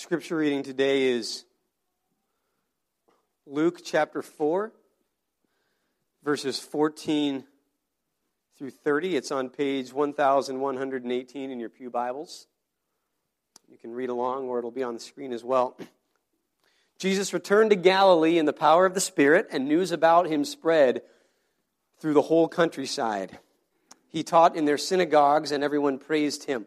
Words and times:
Scripture 0.00 0.38
reading 0.38 0.62
today 0.62 1.08
is 1.08 1.44
Luke 3.46 3.82
chapter 3.84 4.22
4, 4.22 4.72
verses 6.24 6.58
14 6.58 7.44
through 8.56 8.70
30. 8.70 9.16
It's 9.16 9.30
on 9.30 9.50
page 9.50 9.92
1118 9.92 11.50
in 11.50 11.60
your 11.60 11.68
Pew 11.68 11.90
Bibles. 11.90 12.46
You 13.68 13.76
can 13.76 13.92
read 13.92 14.08
along, 14.08 14.48
or 14.48 14.58
it'll 14.58 14.70
be 14.70 14.82
on 14.82 14.94
the 14.94 15.00
screen 15.00 15.34
as 15.34 15.44
well. 15.44 15.76
Jesus 16.98 17.34
returned 17.34 17.68
to 17.68 17.76
Galilee 17.76 18.38
in 18.38 18.46
the 18.46 18.54
power 18.54 18.86
of 18.86 18.94
the 18.94 19.00
Spirit, 19.02 19.48
and 19.52 19.68
news 19.68 19.92
about 19.92 20.26
him 20.26 20.46
spread 20.46 21.02
through 21.98 22.14
the 22.14 22.22
whole 22.22 22.48
countryside. 22.48 23.38
He 24.08 24.22
taught 24.22 24.56
in 24.56 24.64
their 24.64 24.78
synagogues, 24.78 25.52
and 25.52 25.62
everyone 25.62 25.98
praised 25.98 26.44
him. 26.44 26.66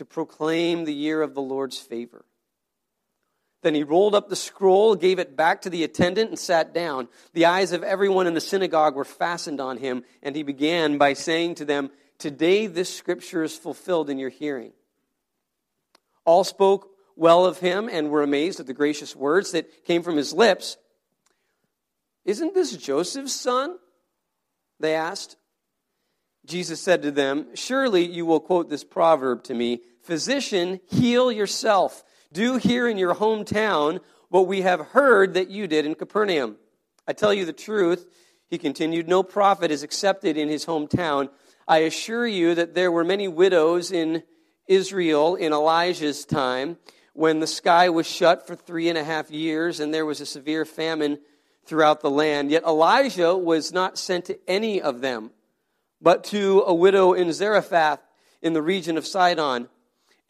to 0.00 0.04
proclaim 0.06 0.86
the 0.86 0.94
year 0.94 1.20
of 1.20 1.34
the 1.34 1.42
Lord's 1.42 1.76
favor. 1.76 2.24
Then 3.60 3.74
he 3.74 3.82
rolled 3.82 4.14
up 4.14 4.30
the 4.30 4.34
scroll, 4.34 4.94
gave 4.94 5.18
it 5.18 5.36
back 5.36 5.60
to 5.60 5.68
the 5.68 5.84
attendant, 5.84 6.30
and 6.30 6.38
sat 6.38 6.72
down. 6.72 7.06
The 7.34 7.44
eyes 7.44 7.72
of 7.72 7.82
everyone 7.82 8.26
in 8.26 8.32
the 8.32 8.40
synagogue 8.40 8.94
were 8.94 9.04
fastened 9.04 9.60
on 9.60 9.76
him, 9.76 10.04
and 10.22 10.34
he 10.34 10.42
began 10.42 10.96
by 10.96 11.12
saying 11.12 11.56
to 11.56 11.66
them, 11.66 11.90
Today 12.16 12.66
this 12.66 12.88
scripture 12.96 13.44
is 13.44 13.54
fulfilled 13.54 14.08
in 14.08 14.18
your 14.18 14.30
hearing. 14.30 14.72
All 16.24 16.44
spoke 16.44 16.88
well 17.14 17.44
of 17.44 17.58
him 17.58 17.90
and 17.92 18.08
were 18.08 18.22
amazed 18.22 18.58
at 18.58 18.66
the 18.66 18.72
gracious 18.72 19.14
words 19.14 19.52
that 19.52 19.84
came 19.84 20.02
from 20.02 20.16
his 20.16 20.32
lips. 20.32 20.78
Isn't 22.24 22.54
this 22.54 22.74
Joseph's 22.74 23.34
son? 23.34 23.76
They 24.78 24.94
asked. 24.94 25.36
Jesus 26.46 26.80
said 26.80 27.02
to 27.02 27.10
them, 27.10 27.48
Surely 27.54 28.06
you 28.06 28.24
will 28.24 28.40
quote 28.40 28.70
this 28.70 28.82
proverb 28.82 29.42
to 29.44 29.54
me 29.54 29.82
Physician, 30.02 30.80
heal 30.88 31.30
yourself. 31.30 32.04
Do 32.32 32.56
here 32.56 32.88
in 32.88 32.98
your 32.98 33.14
hometown 33.14 34.00
what 34.28 34.46
we 34.46 34.62
have 34.62 34.80
heard 34.88 35.34
that 35.34 35.50
you 35.50 35.66
did 35.66 35.84
in 35.84 35.94
Capernaum. 35.94 36.56
I 37.06 37.12
tell 37.12 37.34
you 37.34 37.44
the 37.44 37.52
truth, 37.52 38.06
he 38.48 38.58
continued, 38.58 39.08
no 39.08 39.22
prophet 39.22 39.70
is 39.70 39.82
accepted 39.82 40.36
in 40.36 40.48
his 40.48 40.66
hometown. 40.66 41.28
I 41.66 41.78
assure 41.78 42.26
you 42.26 42.54
that 42.54 42.74
there 42.74 42.92
were 42.92 43.04
many 43.04 43.28
widows 43.28 43.92
in 43.92 44.22
Israel 44.66 45.34
in 45.34 45.52
Elijah's 45.52 46.24
time 46.24 46.78
when 47.12 47.40
the 47.40 47.46
sky 47.46 47.88
was 47.88 48.08
shut 48.08 48.46
for 48.46 48.54
three 48.54 48.88
and 48.88 48.96
a 48.96 49.04
half 49.04 49.30
years 49.30 49.80
and 49.80 49.92
there 49.92 50.06
was 50.06 50.20
a 50.20 50.26
severe 50.26 50.64
famine 50.64 51.18
throughout 51.64 52.00
the 52.00 52.10
land. 52.10 52.50
Yet 52.50 52.64
Elijah 52.64 53.36
was 53.36 53.72
not 53.72 53.98
sent 53.98 54.26
to 54.26 54.38
any 54.48 54.80
of 54.80 55.00
them, 55.00 55.30
but 56.00 56.24
to 56.24 56.62
a 56.66 56.74
widow 56.74 57.12
in 57.12 57.32
Zarephath 57.32 58.00
in 58.42 58.52
the 58.52 58.62
region 58.62 58.96
of 58.96 59.06
Sidon. 59.06 59.68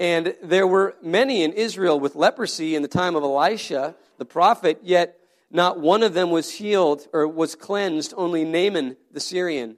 And 0.01 0.35
there 0.43 0.67
were 0.67 0.97
many 1.03 1.43
in 1.43 1.53
Israel 1.53 2.01
with 2.01 2.17
leprosy 2.17 2.75
in 2.75 2.81
the 2.81 2.89
time 2.89 3.15
of 3.17 3.23
Elisha, 3.23 3.95
the 4.17 4.25
prophet, 4.25 4.81
yet 4.83 5.19
not 5.51 5.79
one 5.79 6.03
of 6.03 6.15
them 6.15 6.31
was 6.31 6.51
healed 6.51 7.07
or 7.13 7.29
was 7.29 7.55
cleansed, 7.55 8.15
only 8.17 8.45
Naaman 8.47 8.97
the 9.13 9.21
Syrian. 9.21 9.77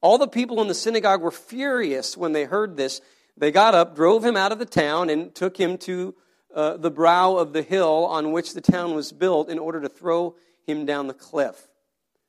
All 0.00 0.16
the 0.16 0.28
people 0.28 0.62
in 0.62 0.68
the 0.68 0.74
synagogue 0.74 1.22
were 1.22 1.32
furious 1.32 2.16
when 2.16 2.32
they 2.32 2.44
heard 2.44 2.76
this. 2.76 3.00
They 3.36 3.50
got 3.50 3.74
up, 3.74 3.96
drove 3.96 4.24
him 4.24 4.36
out 4.36 4.52
of 4.52 4.60
the 4.60 4.64
town, 4.64 5.10
and 5.10 5.34
took 5.34 5.56
him 5.56 5.76
to 5.78 6.14
uh, 6.54 6.76
the 6.76 6.92
brow 6.92 7.34
of 7.34 7.52
the 7.52 7.62
hill 7.62 8.06
on 8.06 8.30
which 8.30 8.54
the 8.54 8.60
town 8.60 8.94
was 8.94 9.10
built 9.10 9.50
in 9.50 9.58
order 9.58 9.80
to 9.80 9.88
throw 9.88 10.36
him 10.68 10.86
down 10.86 11.08
the 11.08 11.14
cliff. 11.14 11.66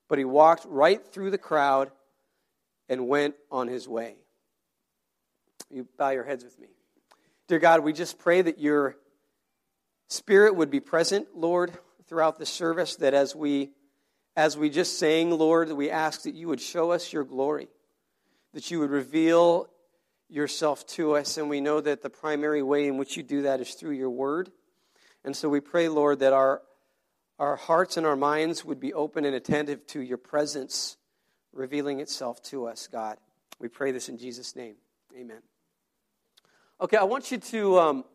But 0.10 0.18
he 0.18 0.26
walked 0.26 0.66
right 0.68 1.06
through 1.06 1.30
the 1.30 1.38
crowd 1.38 1.92
and 2.90 3.08
went 3.08 3.36
on 3.52 3.68
his 3.68 3.88
way. 3.88 4.16
You 5.70 5.88
bow 5.98 6.10
your 6.10 6.24
heads 6.24 6.44
with 6.44 6.58
me. 6.58 6.70
Dear 7.48 7.60
God, 7.60 7.80
we 7.80 7.94
just 7.94 8.20
pray 8.20 8.42
that 8.42 8.60
your 8.60 8.98
spirit 10.10 10.56
would 10.56 10.70
be 10.70 10.82
present, 10.82 11.30
Lord, 11.34 11.72
throughout 12.08 12.38
the 12.38 12.46
service, 12.46 12.98
that 12.98 13.14
as 13.14 13.36
we 13.36 13.72
as 14.36 14.56
we 14.56 14.70
just 14.70 15.00
sang, 15.00 15.32
Lord, 15.32 15.72
we 15.72 15.90
ask 15.90 16.24
that 16.24 16.36
you 16.36 16.48
would 16.50 16.62
show 16.62 16.92
us 16.92 17.12
your 17.12 17.24
glory, 17.24 17.70
that 18.54 18.70
you 18.70 18.80
would 18.80 18.92
reveal 18.92 19.68
yourself 20.30 20.86
to 20.86 21.16
us, 21.16 21.38
and 21.38 21.50
we 21.50 21.60
know 21.60 21.82
that 21.82 22.04
the 22.04 22.10
primary 22.10 22.62
way 22.62 22.88
in 22.88 22.98
which 22.98 23.18
you 23.18 23.24
do 23.24 23.44
that 23.44 23.62
is 23.62 23.74
through 23.74 23.94
your 23.94 24.12
word. 24.12 24.52
And 25.24 25.36
so 25.36 25.50
we 25.50 25.60
pray, 25.60 25.88
Lord, 25.88 26.20
that 26.20 26.34
our 26.34 26.62
our 27.40 27.56
hearts 27.56 27.96
and 27.96 28.06
our 28.06 28.18
minds 28.18 28.66
would 28.66 28.80
be 28.80 28.94
open 28.94 29.24
and 29.24 29.36
attentive 29.36 29.88
to 29.88 30.02
your 30.02 30.18
presence 30.18 30.98
revealing 31.54 32.02
itself 32.02 32.42
to 32.44 32.68
us, 32.68 32.88
God. 32.88 33.18
We 33.60 33.70
pray 33.70 33.92
this 33.92 34.10
in 34.10 34.18
Jesus' 34.18 34.56
name. 34.56 34.76
Amen. 35.18 35.42
Okay, 36.80 36.98
I 36.98 37.04
want 37.04 37.32
you 37.32 37.38
to, 37.40 37.80
um, 37.80 38.06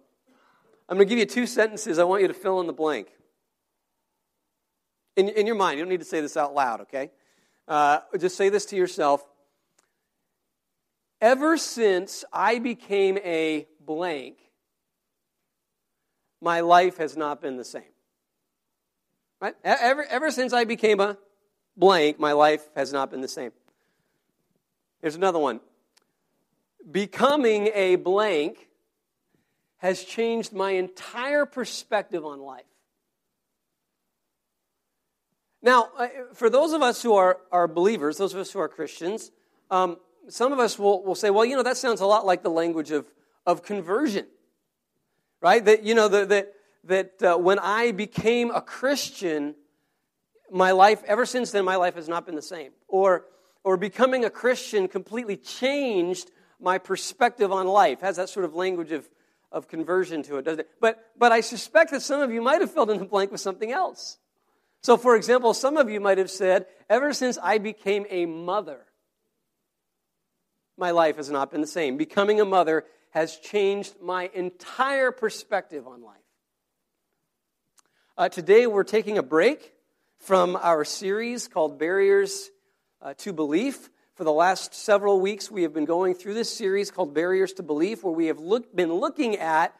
I'm 0.89 0.97
going 0.97 1.09
to 1.09 1.15
give 1.15 1.19
you 1.19 1.27
two 1.27 1.47
sentences. 1.47 1.99
I 1.99 2.05
want 2.05 2.23
you 2.23 2.29
to 2.29 2.35
fill 2.35 2.61
in 2.61 2.69
the 2.69 2.73
blank. 2.73 3.09
In, 5.17 5.29
in 5.29 5.47
your 5.47 5.57
mind, 5.57 5.79
you 5.79 5.85
don't 5.85 5.91
need 5.91 6.01
to 6.01 6.07
say 6.07 6.21
this 6.21 6.37
out 6.37 6.55
loud, 6.55 6.83
okay? 6.83 7.11
Uh, 7.67 7.99
just 8.19 8.37
say 8.37 8.49
this 8.51 8.65
to 8.67 8.77
yourself. 8.77 9.27
Ever 11.21 11.57
since 11.57 12.25
I 12.33 12.61
became 12.61 13.19
a 13.19 13.67
blank, 13.85 14.39
my 16.41 16.61
life 16.61 16.99
has 16.99 17.17
not 17.17 17.41
been 17.41 17.57
the 17.57 17.65
same. 17.65 17.83
Right? 19.41 19.55
Ever, 19.65 20.05
ever 20.05 20.31
since 20.31 20.53
I 20.53 20.65
became 20.65 21.01
a 21.01 21.19
blank, 21.77 22.21
my 22.21 22.33
life 22.33 22.69
has 22.77 22.93
not 22.93 23.11
been 23.11 23.21
the 23.21 23.29
same. 23.29 23.51
Here's 25.01 25.17
another 25.17 25.41
one. 25.41 25.61
Becoming 26.91 27.69
a 27.75 27.97
blank 27.97 28.69
has 29.79 30.05
changed 30.05 30.53
my 30.53 30.73
entire 30.73 31.47
perspective 31.47 32.25
on 32.25 32.41
life. 32.41 32.65
Now, 35.63 35.91
uh, 35.97 36.09
for 36.35 36.51
those 36.51 36.73
of 36.73 36.83
us 36.83 37.03
who 37.03 37.15
are, 37.15 37.39
are 37.51 37.69
believers, 37.69 38.17
those 38.17 38.35
of 38.35 38.41
us 38.41 38.51
who 38.51 38.59
are 38.59 38.69
Christians, 38.69 39.31
um, 39.71 39.97
some 40.29 40.53
of 40.53 40.59
us 40.59 40.79
will, 40.79 41.05
will 41.05 41.15
say, 41.15 41.31
well, 41.31 41.45
you 41.45 41.57
know, 41.57 41.63
that 41.63 41.77
sounds 41.77 42.01
a 42.01 42.07
lot 42.07 42.27
like 42.27 42.43
the 42.43 42.51
language 42.51 42.91
of, 42.91 43.07
of 43.47 43.63
conversion, 43.63 44.27
right? 45.41 45.65
That, 45.65 45.85
you 45.85 45.95
know, 45.95 46.09
the, 46.09 46.27
that 46.27 46.55
that 46.85 47.23
uh, 47.23 47.37
when 47.37 47.59
I 47.59 47.93
became 47.93 48.51
a 48.51 48.61
Christian, 48.61 49.55
my 50.51 50.73
life, 50.73 51.03
ever 51.07 51.25
since 51.25 51.51
then, 51.53 51.65
my 51.65 51.77
life 51.77 51.95
has 51.95 52.09
not 52.09 52.27
been 52.27 52.35
the 52.35 52.43
same. 52.43 52.73
Or, 52.89 53.27
or 53.63 53.77
becoming 53.77 54.25
a 54.25 54.31
Christian 54.31 54.89
completely 54.89 55.37
changed 55.37 56.31
my 56.63 56.79
perspective 56.79 57.53
on 57.53 57.67
life. 57.67 58.01
Has 58.01 58.17
that 58.17 58.29
sort 58.29 58.45
of 58.45 58.55
language 58.55 58.93
of, 58.93 59.09
of 59.51 59.69
conversion 59.69 60.23
to 60.25 60.37
it, 60.39 60.45
doesn't 60.45 60.61
it? 60.61 60.71
But, 60.81 61.05
but 61.19 61.33
I 61.33 61.41
suspect 61.41 61.91
that 61.91 62.03
some 62.03 62.21
of 62.21 62.33
you 62.33 62.41
might 62.41 62.61
have 62.61 62.73
filled 62.73 62.91
in 62.91 62.99
the 62.99 63.05
blank 63.05 63.33
with 63.33 63.41
something 63.41 63.73
else. 63.73 64.19
So, 64.83 64.97
for 64.97 65.15
example, 65.17 65.55
some 65.55 65.77
of 65.77 65.91
you 65.91 66.01
might 66.01 66.19
have 66.19 66.31
said, 66.31 66.67
ever 66.89 67.13
since 67.13 67.39
I 67.43 67.59
became 67.59 68.07
a 68.11 68.27
mother, 68.27 68.81
my 70.77 70.91
life 70.91 71.17
has 71.17 71.31
not 71.31 71.51
been 71.51 71.61
the 71.61 71.67
same. 71.67 71.97
Becoming 71.97 72.41
a 72.41 72.45
mother 72.45 72.85
has 73.11 73.37
changed 73.37 73.95
my 74.03 74.31
entire 74.35 75.13
perspective 75.13 75.87
on 75.87 76.03
life. 76.03 76.17
Uh, 78.17 78.29
today 78.29 78.67
we're 78.67 78.85
taking 78.85 79.19
a 79.19 79.23
break 79.23 79.73
from 80.19 80.57
our 80.57 80.85
series 80.85 81.49
called 81.49 81.79
Barriers 81.79 82.51
uh, 83.01 83.15
to 83.19 83.33
Belief. 83.33 83.91
For 84.15 84.25
the 84.25 84.33
last 84.33 84.75
several 84.75 85.23
weeks, 85.23 85.51
we 85.51 85.63
have 85.63 85.73
been 85.73 85.87
going 85.87 86.15
through 86.15 86.35
this 86.35 86.55
series 86.55 86.91
called 86.91 87.15
Barriers 87.15 87.55
to 87.55 87.63
Belief, 87.63 88.05
where 88.05 88.13
we 88.13 88.27
have 88.27 88.39
look, 88.39 88.77
been 88.77 88.93
looking 88.93 89.37
at 89.37 89.75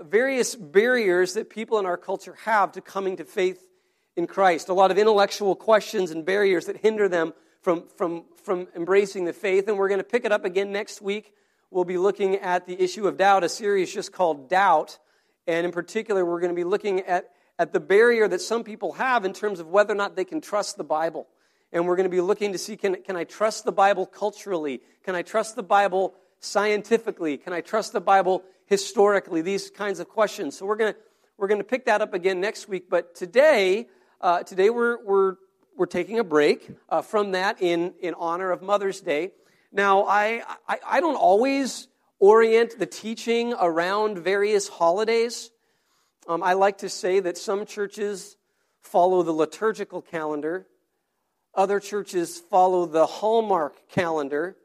various 0.00 0.56
barriers 0.56 1.34
that 1.34 1.48
people 1.48 1.78
in 1.78 1.86
our 1.86 1.96
culture 1.96 2.36
have 2.44 2.72
to 2.72 2.80
coming 2.80 3.18
to 3.18 3.24
faith 3.24 3.68
in 4.16 4.26
Christ. 4.26 4.68
A 4.68 4.72
lot 4.72 4.90
of 4.90 4.98
intellectual 4.98 5.54
questions 5.54 6.10
and 6.10 6.26
barriers 6.26 6.66
that 6.66 6.78
hinder 6.78 7.08
them 7.08 7.32
from, 7.62 7.84
from, 7.96 8.24
from 8.42 8.66
embracing 8.74 9.26
the 9.26 9.32
faith. 9.32 9.68
And 9.68 9.78
we're 9.78 9.88
going 9.88 10.00
to 10.00 10.04
pick 10.04 10.24
it 10.24 10.32
up 10.32 10.44
again 10.44 10.72
next 10.72 11.00
week. 11.00 11.32
We'll 11.70 11.84
be 11.84 11.98
looking 11.98 12.34
at 12.34 12.66
the 12.66 12.82
issue 12.82 13.06
of 13.06 13.16
doubt, 13.16 13.44
a 13.44 13.48
series 13.48 13.94
just 13.94 14.10
called 14.10 14.50
Doubt. 14.50 14.98
And 15.46 15.64
in 15.64 15.70
particular, 15.70 16.24
we're 16.24 16.40
going 16.40 16.50
to 16.50 16.56
be 16.56 16.64
looking 16.64 17.02
at 17.02 17.30
at 17.60 17.72
the 17.72 17.80
barrier 17.80 18.26
that 18.26 18.40
some 18.40 18.64
people 18.64 18.94
have 18.94 19.24
in 19.24 19.32
terms 19.32 19.60
of 19.60 19.68
whether 19.68 19.92
or 19.92 19.96
not 19.96 20.16
they 20.16 20.24
can 20.24 20.40
trust 20.40 20.76
the 20.76 20.84
Bible. 20.84 21.28
And 21.72 21.86
we're 21.86 21.96
going 21.96 22.04
to 22.04 22.10
be 22.10 22.20
looking 22.20 22.52
to 22.52 22.58
see 22.58 22.76
can, 22.76 23.02
can 23.02 23.16
I 23.16 23.24
trust 23.24 23.64
the 23.64 23.72
Bible 23.72 24.06
culturally? 24.06 24.80
Can 25.04 25.14
I 25.14 25.22
trust 25.22 25.56
the 25.56 25.62
Bible 25.62 26.14
scientifically? 26.40 27.36
Can 27.36 27.52
I 27.52 27.60
trust 27.60 27.92
the 27.92 28.00
Bible 28.00 28.42
historically? 28.66 29.42
These 29.42 29.70
kinds 29.70 30.00
of 30.00 30.08
questions. 30.08 30.56
So 30.56 30.66
we're 30.66 30.76
going 30.76 30.94
to 30.94 30.98
we're 31.38 31.46
going 31.46 31.60
to 31.60 31.64
pick 31.64 31.84
that 31.84 32.02
up 32.02 32.14
again 32.14 32.40
next 32.40 32.68
week. 32.68 32.90
But 32.90 33.14
today, 33.14 33.86
uh, 34.20 34.42
today 34.42 34.70
we're, 34.70 34.98
we're, 35.04 35.36
we're 35.76 35.86
taking 35.86 36.18
a 36.18 36.24
break 36.24 36.68
uh, 36.88 37.00
from 37.02 37.30
that 37.30 37.62
in, 37.62 37.94
in 38.00 38.14
honor 38.14 38.50
of 38.50 38.60
Mother's 38.60 39.00
Day. 39.00 39.30
Now, 39.70 40.02
I, 40.02 40.42
I, 40.68 40.78
I 40.84 41.00
don't 41.00 41.14
always 41.14 41.86
orient 42.18 42.76
the 42.76 42.86
teaching 42.86 43.54
around 43.54 44.18
various 44.18 44.66
holidays. 44.66 45.52
Um, 46.26 46.42
I 46.42 46.54
like 46.54 46.78
to 46.78 46.88
say 46.88 47.20
that 47.20 47.38
some 47.38 47.66
churches 47.66 48.36
follow 48.80 49.22
the 49.22 49.30
liturgical 49.30 50.02
calendar, 50.02 50.66
other 51.54 51.80
churches 51.80 52.38
follow 52.38 52.86
the 52.86 53.06
Hallmark 53.06 53.88
calendar. 53.88 54.56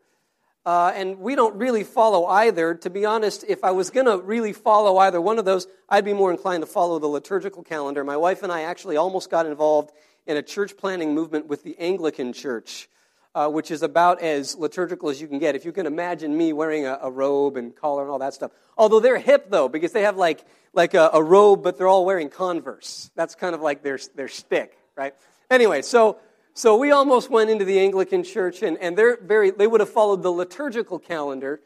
Uh, 0.66 0.94
and 0.96 1.20
we 1.20 1.36
don't 1.36 1.56
really 1.56 1.84
follow 1.84 2.26
either. 2.26 2.74
To 2.76 2.90
be 2.90 3.06
honest, 3.06 3.44
if 3.48 3.64
I 3.64 3.72
was 3.72 3.90
going 3.90 4.06
to 4.06 4.18
really 4.18 4.54
follow 4.54 4.98
either 4.98 5.20
one 5.20 5.38
of 5.38 5.46
those, 5.46 5.68
I'd 5.90 6.06
be 6.06 6.14
more 6.14 6.32
inclined 6.32 6.64
to 6.64 6.68
follow 6.68 7.00
the 7.00 7.08
liturgical 7.08 7.64
calendar. 7.64 8.04
My 8.04 8.16
wife 8.16 8.44
and 8.44 8.52
I 8.52 8.62
actually 8.62 8.96
almost 8.96 9.30
got 9.30 9.46
involved 9.46 9.92
in 10.26 10.38
a 10.38 10.42
church 10.42 10.78
planning 10.78 11.14
movement 11.14 11.48
with 11.48 11.64
the 11.64 11.78
Anglican 11.80 12.32
Church, 12.32 12.88
uh, 13.36 13.50
which 13.50 13.72
is 13.72 13.84
about 13.84 14.22
as 14.22 14.56
liturgical 14.56 15.10
as 15.10 15.20
you 15.20 15.28
can 15.28 15.38
get. 15.38 15.54
If 15.56 15.66
you 15.66 15.74
can 15.74 15.86
imagine 15.86 16.38
me 16.38 16.54
wearing 16.54 16.86
a, 16.86 16.98
a, 17.02 17.12
robe 17.12 17.58
and 17.58 17.76
collar 17.76 18.04
and 18.04 18.12
all 18.12 18.20
that 18.20 18.34
stuff. 18.34 18.52
Although 18.78 19.02
they're 19.02 19.20
hip, 19.20 19.50
though, 19.50 19.68
because 19.68 19.92
they 19.92 20.04
have 20.04 20.16
like, 20.16 20.46
like 20.72 20.94
a, 20.94 21.10
a 21.14 21.22
robe, 21.22 21.62
but 21.62 21.78
they're 21.78 21.90
all 21.90 22.06
wearing 22.06 22.30
Converse. 22.30 23.12
That's 23.16 23.36
kind 23.36 23.54
of 23.54 23.60
like 23.60 23.84
their, 23.84 24.00
their 24.16 24.30
stick, 24.30 24.78
right? 24.96 25.14
Anyway, 25.52 25.82
so 25.82 26.20
so 26.54 26.78
we 26.78 26.92
almost 26.92 27.30
went 27.30 27.50
into 27.50 27.66
the 27.66 27.80
Anglican 27.80 28.24
Church, 28.24 28.62
and, 28.62 28.78
and 28.78 28.98
they're 28.98 29.18
very, 29.18 29.50
they 29.52 29.68
would 29.68 29.80
have 29.80 29.90
followed 29.90 30.22
the 30.22 30.32
liturgical 30.32 31.00
calendar. 31.00 31.62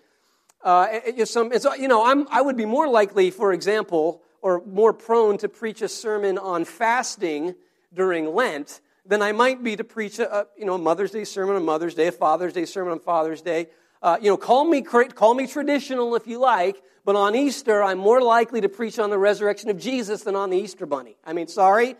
Uh, 0.63 0.99
some, 1.25 1.51
so, 1.59 1.73
you 1.75 1.87
know, 1.87 2.05
I'm, 2.05 2.27
I 2.29 2.41
would 2.41 2.57
be 2.57 2.65
more 2.65 2.87
likely, 2.87 3.31
for 3.31 3.53
example, 3.53 4.21
or 4.41 4.63
more 4.65 4.93
prone 4.93 5.37
to 5.39 5.49
preach 5.49 5.81
a 5.81 5.89
sermon 5.89 6.37
on 6.37 6.65
fasting 6.65 7.55
during 7.93 8.33
Lent 8.33 8.81
than 9.05 9.21
I 9.21 9.31
might 9.31 9.63
be 9.63 9.75
to 9.75 9.83
preach 9.83 10.19
a, 10.19 10.33
a 10.33 10.47
you 10.57 10.65
know, 10.65 10.75
a 10.75 10.77
Mother's 10.77 11.11
Day 11.11 11.23
sermon 11.23 11.55
on 11.55 11.65
Mother's 11.65 11.93
Day, 11.93 12.07
a 12.07 12.11
Father's 12.11 12.53
Day 12.53 12.65
sermon 12.65 12.93
on 12.93 12.99
Father's 12.99 13.41
Day. 13.41 13.67
Uh, 14.01 14.17
you 14.21 14.29
know, 14.29 14.37
call 14.37 14.65
me, 14.65 14.81
call 14.81 15.33
me 15.33 15.47
traditional 15.47 16.15
if 16.15 16.27
you 16.27 16.39
like, 16.39 16.81
but 17.03 17.15
on 17.15 17.35
Easter, 17.35 17.83
I'm 17.83 17.97
more 17.97 18.21
likely 18.21 18.61
to 18.61 18.69
preach 18.69 18.99
on 18.99 19.09
the 19.09 19.17
resurrection 19.17 19.69
of 19.69 19.77
Jesus 19.77 20.23
than 20.23 20.35
on 20.35 20.49
the 20.49 20.57
Easter 20.57 20.85
bunny. 20.85 21.17
I 21.25 21.33
mean, 21.33 21.47
sorry, 21.47 21.95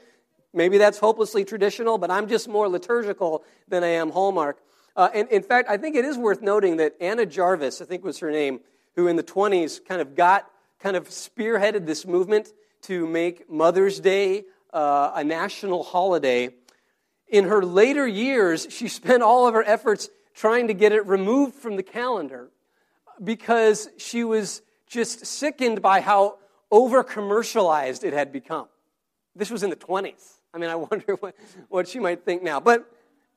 Maybe 0.57 0.79
that's 0.79 0.97
hopelessly 0.97 1.45
traditional, 1.45 1.99
but 1.99 2.09
I'm 2.09 2.27
just 2.27 2.47
more 2.47 2.67
liturgical 2.67 3.43
than 3.67 3.83
I 3.83 3.89
am 3.89 4.09
Hallmark. 4.09 4.57
Uh, 4.95 5.07
and 5.13 5.29
in 5.29 5.43
fact, 5.43 5.69
I 5.69 5.77
think 5.77 5.95
it 5.95 6.03
is 6.03 6.17
worth 6.17 6.41
noting 6.41 6.77
that 6.77 6.95
Anna 6.99 7.27
Jarvis, 7.27 7.79
I 7.79 7.85
think 7.85 8.03
was 8.03 8.17
her 8.17 8.31
name, 8.31 8.61
who 8.95 9.05
in 9.05 9.17
the 9.17 9.23
20s 9.23 9.85
kind 9.85 10.01
of 10.01 10.15
got, 10.15 10.49
kind 10.79 10.95
of 10.95 11.09
spearheaded 11.09 11.85
this 11.85 12.07
movement 12.07 12.49
to 12.81 13.05
make 13.05 13.47
Mother's 13.47 13.99
Day 13.99 14.45
uh, 14.73 15.11
a 15.13 15.23
national 15.23 15.83
holiday. 15.83 16.49
In 17.27 17.43
her 17.43 17.63
later 17.63 18.07
years, 18.07 18.65
she 18.71 18.87
spent 18.87 19.21
all 19.21 19.47
of 19.47 19.53
her 19.53 19.63
efforts 19.63 20.09
trying 20.33 20.69
to 20.69 20.73
get 20.73 20.91
it 20.91 21.05
removed 21.05 21.53
from 21.53 21.75
the 21.75 21.83
calendar 21.83 22.49
because 23.23 23.89
she 23.97 24.23
was 24.23 24.63
just 24.87 25.23
sickened 25.23 25.83
by 25.83 26.01
how 26.01 26.39
over 26.71 27.03
commercialized 27.03 28.03
it 28.03 28.13
had 28.13 28.31
become. 28.31 28.67
This 29.35 29.51
was 29.51 29.61
in 29.61 29.69
the 29.69 29.75
20s. 29.75 30.36
I 30.53 30.57
mean, 30.57 30.69
I 30.69 30.75
wonder 30.91 31.15
what, 31.19 31.35
what 31.69 31.87
she 31.87 31.99
might 31.99 32.23
think 32.23 32.43
now. 32.43 32.59
But 32.59 32.89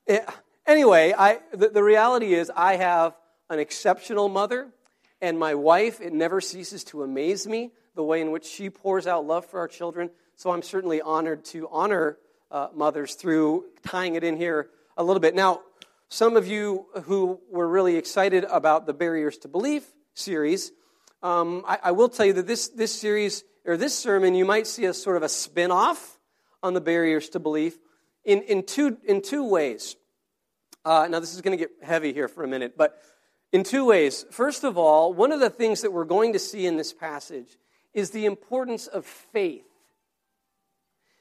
it, 0.07 0.23
eh, 0.27 0.31
anyway, 0.65 1.13
I, 1.17 1.39
the, 1.53 1.69
the 1.69 1.83
reality 1.83 2.33
is, 2.33 2.51
I 2.55 2.77
have 2.77 3.15
an 3.49 3.59
exceptional 3.59 4.29
mother, 4.29 4.69
and 5.21 5.37
my 5.37 5.55
wife, 5.55 6.01
it 6.01 6.13
never 6.13 6.41
ceases 6.41 6.83
to 6.85 7.03
amaze 7.03 7.45
me 7.45 7.71
the 7.95 8.03
way 8.03 8.21
in 8.21 8.31
which 8.31 8.45
she 8.45 8.69
pours 8.69 9.07
out 9.07 9.25
love 9.25 9.45
for 9.45 9.59
our 9.59 9.67
children. 9.67 10.09
So 10.35 10.51
I'm 10.51 10.61
certainly 10.61 11.01
honored 11.01 11.45
to 11.45 11.67
honor 11.69 12.17
uh, 12.49 12.69
mothers 12.73 13.15
through 13.15 13.65
tying 13.83 14.15
it 14.15 14.23
in 14.23 14.37
here 14.37 14.69
a 14.97 15.03
little 15.03 15.19
bit. 15.19 15.35
Now, 15.35 15.61
some 16.09 16.35
of 16.35 16.47
you 16.47 16.87
who 17.03 17.39
were 17.49 17.67
really 17.67 17.95
excited 17.95 18.45
about 18.45 18.85
the 18.85 18.93
Barriers 18.93 19.37
to 19.39 19.47
Belief 19.47 19.85
series, 20.13 20.71
um, 21.23 21.63
I, 21.67 21.79
I, 21.83 21.91
will 21.91 22.09
tell 22.09 22.25
you 22.25 22.33
that 22.33 22.47
this, 22.47 22.69
this 22.69 22.93
series, 22.93 23.43
or 23.65 23.77
this 23.77 23.97
sermon, 23.97 24.33
you 24.33 24.43
might 24.43 24.67
see 24.67 24.85
as 24.85 25.01
sort 25.01 25.17
of 25.17 25.23
a 25.23 25.29
spin 25.29 25.71
off 25.71 26.19
on 26.63 26.73
the 26.73 26.81
barriers 26.81 27.29
to 27.29 27.39
belief 27.39 27.77
in, 28.23 28.41
in, 28.43 28.63
two, 28.63 28.97
in 29.05 29.21
two 29.21 29.47
ways. 29.47 29.95
Uh, 30.83 31.07
now, 31.09 31.19
this 31.19 31.33
is 31.33 31.41
going 31.41 31.57
to 31.57 31.63
get 31.63 31.71
heavy 31.83 32.13
here 32.13 32.27
for 32.27 32.43
a 32.43 32.47
minute, 32.47 32.75
but 32.77 33.01
in 33.51 33.63
two 33.63 33.85
ways. 33.85 34.25
First 34.31 34.63
of 34.63 34.77
all, 34.77 35.13
one 35.13 35.31
of 35.31 35.39
the 35.39 35.49
things 35.49 35.81
that 35.81 35.91
we're 35.91 36.05
going 36.05 36.33
to 36.33 36.39
see 36.39 36.65
in 36.65 36.77
this 36.77 36.93
passage 36.93 37.57
is 37.93 38.11
the 38.11 38.25
importance 38.25 38.87
of 38.87 39.05
faith. 39.05 39.65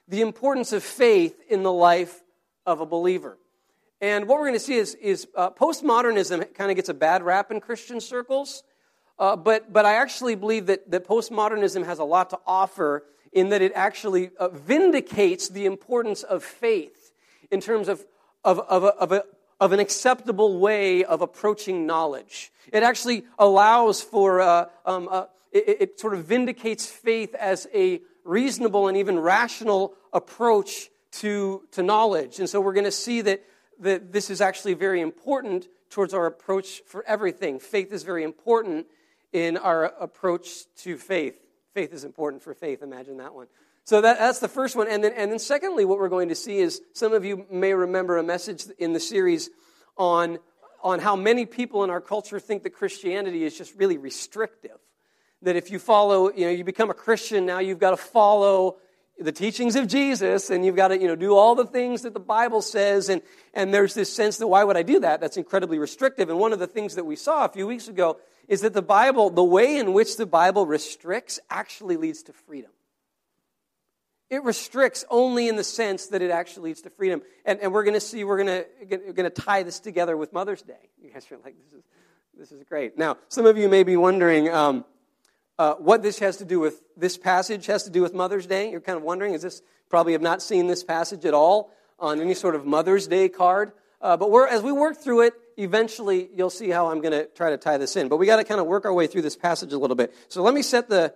The 0.09 0.21
importance 0.23 0.73
of 0.73 0.83
faith 0.83 1.41
in 1.49 1.63
the 1.63 1.73
life 1.73 2.23
of 2.67 2.81
a 2.81 2.87
believer. 2.87 3.39
And 4.01 4.27
what 4.27 4.39
we're 4.39 4.47
going 4.47 4.59
to 4.59 4.61
see 4.61 4.77
is, 4.77 4.95
is 4.95 5.29
uh, 5.37 5.51
postmodernism 5.51 6.55
kind 6.55 6.71
of 6.71 6.77
gets 6.77 6.89
a 6.89 6.95
bad 6.95 7.23
rap 7.23 7.51
in 7.51 7.61
Christian 7.61 8.01
circles, 8.01 8.63
uh, 9.19 9.37
but, 9.37 9.71
but 9.73 9.85
I 9.85 9.97
actually 9.97 10.35
believe 10.37 10.67
that, 10.67 10.91
that 10.91 11.07
postmodernism 11.07 11.85
has 11.85 11.99
a 11.99 12.05
lot 12.05 12.31
to 12.31 12.39
offer 12.47 13.05
in 13.33 13.51
that 13.51 13.63
it 13.63 13.73
actually 13.75 14.31
uh, 14.39 14.49
vindicates 14.49 15.49
the 15.49 15.67
importance 15.67 16.23
of 16.23 16.43
faith 16.43 17.13
in 17.51 17.61
terms 17.61 17.89
of, 17.89 18.05
of, 18.45 18.59
of, 18.61 18.85
a, 18.85 18.89
of, 18.89 19.13
a, 19.13 19.25
of 19.61 19.73
an 19.73 19.81
acceptable 19.81 20.59
way 20.59 21.05
of 21.05 21.21
approaching 21.21 21.87
knowledge. 21.87 22.53
It 22.73 22.83
actually 22.83 23.25
allows 23.39 24.03
for, 24.03 24.41
uh, 24.41 24.67
um, 24.85 25.09
uh, 25.11 25.25
it, 25.53 25.77
it 25.81 26.01
sort 26.01 26.15
of 26.15 26.25
vindicates 26.25 26.87
faith 26.87 27.35
as 27.35 27.69
a 27.75 28.01
reasonable 28.25 28.89
and 28.89 28.97
even 28.97 29.19
rational 29.19 29.95
approach 30.13 30.89
to, 31.13 31.63
to 31.73 31.83
knowledge. 31.83 32.39
And 32.39 32.49
so 32.49 32.61
we're 32.61 32.73
going 32.73 32.85
to 32.85 32.93
see 32.93 33.21
that, 33.23 33.43
that 33.81 34.13
this 34.13 34.31
is 34.31 34.41
actually 34.41 34.75
very 34.75 35.01
important 35.01 35.69
towards 35.89 36.15
our 36.15 36.27
approach 36.27 36.83
for 36.87 37.05
everything. 37.07 37.59
Faith 37.59 37.93
is 37.93 38.03
very 38.03 38.23
important 38.23 38.87
in 39.33 39.57
our 39.57 39.85
approach 39.85 40.65
to 40.79 40.97
faith. 40.97 41.37
Faith 41.75 41.93
is 41.93 42.05
important 42.05 42.43
for 42.43 42.55
faith. 42.55 42.83
Imagine 42.83 43.19
that 43.19 43.35
one. 43.35 43.47
So 43.85 44.01
that, 44.01 44.19
that's 44.19 44.41
the 44.41 44.49
first 44.49 44.77
one. 44.77 44.89
And 44.89 45.03
then, 45.03 45.13
and 45.17 45.31
then, 45.31 45.39
secondly, 45.39 45.85
what 45.85 45.99
we're 45.99 46.09
going 46.09 46.29
to 46.29 46.35
see 46.35 46.59
is 46.59 46.81
some 46.93 47.13
of 47.13 47.25
you 47.25 47.47
may 47.51 47.75
remember 47.75 48.19
a 48.19 48.23
message 48.23 48.65
in 48.79 48.93
the 48.93 49.01
series 49.01 49.51
on, 49.97 50.39
on 50.83 50.99
how 50.99 51.17
many 51.17 51.47
people 51.47 51.85
in 51.85 51.91
our 51.91 52.01
culture 52.01 52.41
think 52.41 52.65
that 52.65 52.71
Christianity 52.71 53.45
is 53.45 53.57
just 53.57 53.75
really 53.77 53.99
restrictive. 53.99 54.79
That 55.43 55.57
if 55.57 55.71
you 55.71 55.79
follow, 55.79 56.31
you 56.31 56.45
know, 56.45 56.51
you 56.51 56.65
become 56.65 56.91
a 56.91 56.95
Christian, 56.95 57.47
now 57.47 57.61
you've 57.61 57.79
got 57.79 57.91
to 57.91 57.97
follow 57.97 58.77
the 59.19 59.33
teachings 59.33 59.77
of 59.77 59.87
Jesus 59.87 60.51
and 60.51 60.65
you've 60.65 60.77
got 60.77 60.89
to, 60.89 60.99
you 60.99 61.07
know, 61.07 61.17
do 61.17 61.37
all 61.37 61.55
the 61.55 61.67
things 61.67 62.03
that 62.03 62.15
the 62.15 62.21
Bible 62.21 62.63
says. 62.63 63.09
And, 63.09 63.23
and 63.55 63.73
there's 63.73 63.95
this 63.95 64.13
sense 64.13 64.39
that 64.39 64.49
why 64.49 64.65
would 64.65 64.77
I 64.77 64.83
do 64.83 65.01
that? 65.01 65.21
That's 65.21 65.37
incredibly 65.37 65.79
restrictive. 65.79 66.31
And 66.31 66.39
one 66.39 66.53
of 66.53 66.59
the 66.59 66.67
things 66.67 66.95
that 66.97 67.05
we 67.05 67.17
saw 67.17 67.45
a 67.45 67.49
few 67.49 67.67
weeks 67.67 67.89
ago 67.89 68.19
is 68.51 68.63
that 68.63 68.75
the 68.75 68.83
Bible, 68.83 69.31
the 69.31 69.45
way 69.45 69.79
in 69.79 69.93
which 69.93 70.17
the 70.17 70.27
Bible 70.27 70.67
restricts, 70.67 71.39
actually 71.49 71.97
leads 71.97 72.25
to 72.25 72.33
freedom. 72.33 72.73
It 74.29 74.43
restricts 74.43 75.05
only 75.09 75.49
in 75.49 75.55
the 75.55 75.63
sense 75.63 76.09
that 76.09 76.21
it 76.21 76.33
actually 76.33 76.71
leads 76.71 76.83
to 76.83 76.91
freedom. 76.91 77.23
And, 77.45 77.61
and 77.61 77.73
we're 77.73 77.85
going 77.85 77.95
to 77.95 78.01
see, 78.01 78.25
we're 78.25 78.43
going 78.43 78.65
to 78.89 79.31
tie 79.31 79.63
this 79.63 79.79
together 79.79 80.17
with 80.17 80.33
Mother's 80.33 80.63
Day. 80.63 80.91
You 81.01 81.13
guys 81.13 81.27
are 81.31 81.39
like, 81.45 81.55
this 81.65 81.73
is, 81.73 81.85
this 82.37 82.53
is 82.53 82.65
great. 82.65 82.99
Now, 82.99 83.19
some 83.29 83.47
of 83.47 83.57
you 83.57 83.69
may 83.69 83.85
be 83.85 83.97
wondering 83.97 84.49
um, 84.51 84.85
uh, 85.57 85.75
what 85.75 86.03
this 86.03 86.19
has 86.19 86.39
to 86.39 86.45
do 86.45 86.59
with, 86.59 86.83
this 86.97 87.17
passage 87.17 87.67
has 87.67 87.85
to 87.85 87.91
do 87.91 88.03
with 88.03 88.15
Mother's 88.15 88.47
Day. 88.47 88.73
You're 88.73 88.81
kind 88.81 88.99
of 88.99 89.05
wondering, 89.05 89.35
is 89.35 89.43
this, 89.43 89.63
probably 89.89 90.13
have 90.15 90.23
not 90.23 90.43
seen 90.43 90.67
this 90.67 90.83
passage 90.83 91.25
at 91.25 91.35
all 91.35 91.73
on 92.01 92.21
any 92.21 92.35
sort 92.35 92.57
of 92.57 92.67
Mother's 92.67 93.07
Day 93.07 93.29
card. 93.29 93.71
Uh, 94.01 94.17
but 94.17 94.33
as 94.51 94.63
we 94.63 94.73
work 94.73 94.97
through 94.97 95.21
it, 95.21 95.35
eventually 95.63 96.29
you'll 96.35 96.51
see 96.51 96.71
how 96.71 96.89
I'm 96.89 97.01
going 97.01 97.13
to 97.13 97.27
try 97.27 97.51
to 97.51 97.57
tie 97.57 97.79
this 97.79 97.97
in. 97.97 98.09
But 98.09 98.17
we 98.17 98.27
got 98.27 98.37
to 98.37 98.45
kind 98.45 98.61
of 98.61 98.67
work 98.67 98.85
our 98.85 98.93
way 98.93 99.07
through 99.07 99.23
this 99.23 99.37
passage 99.37 99.73
a 99.73 99.79
little 99.79 99.97
bit. 99.97 100.15
So 100.29 100.43
let 100.43 100.55
me 100.55 100.63
set 100.63 100.89
the 100.89 101.15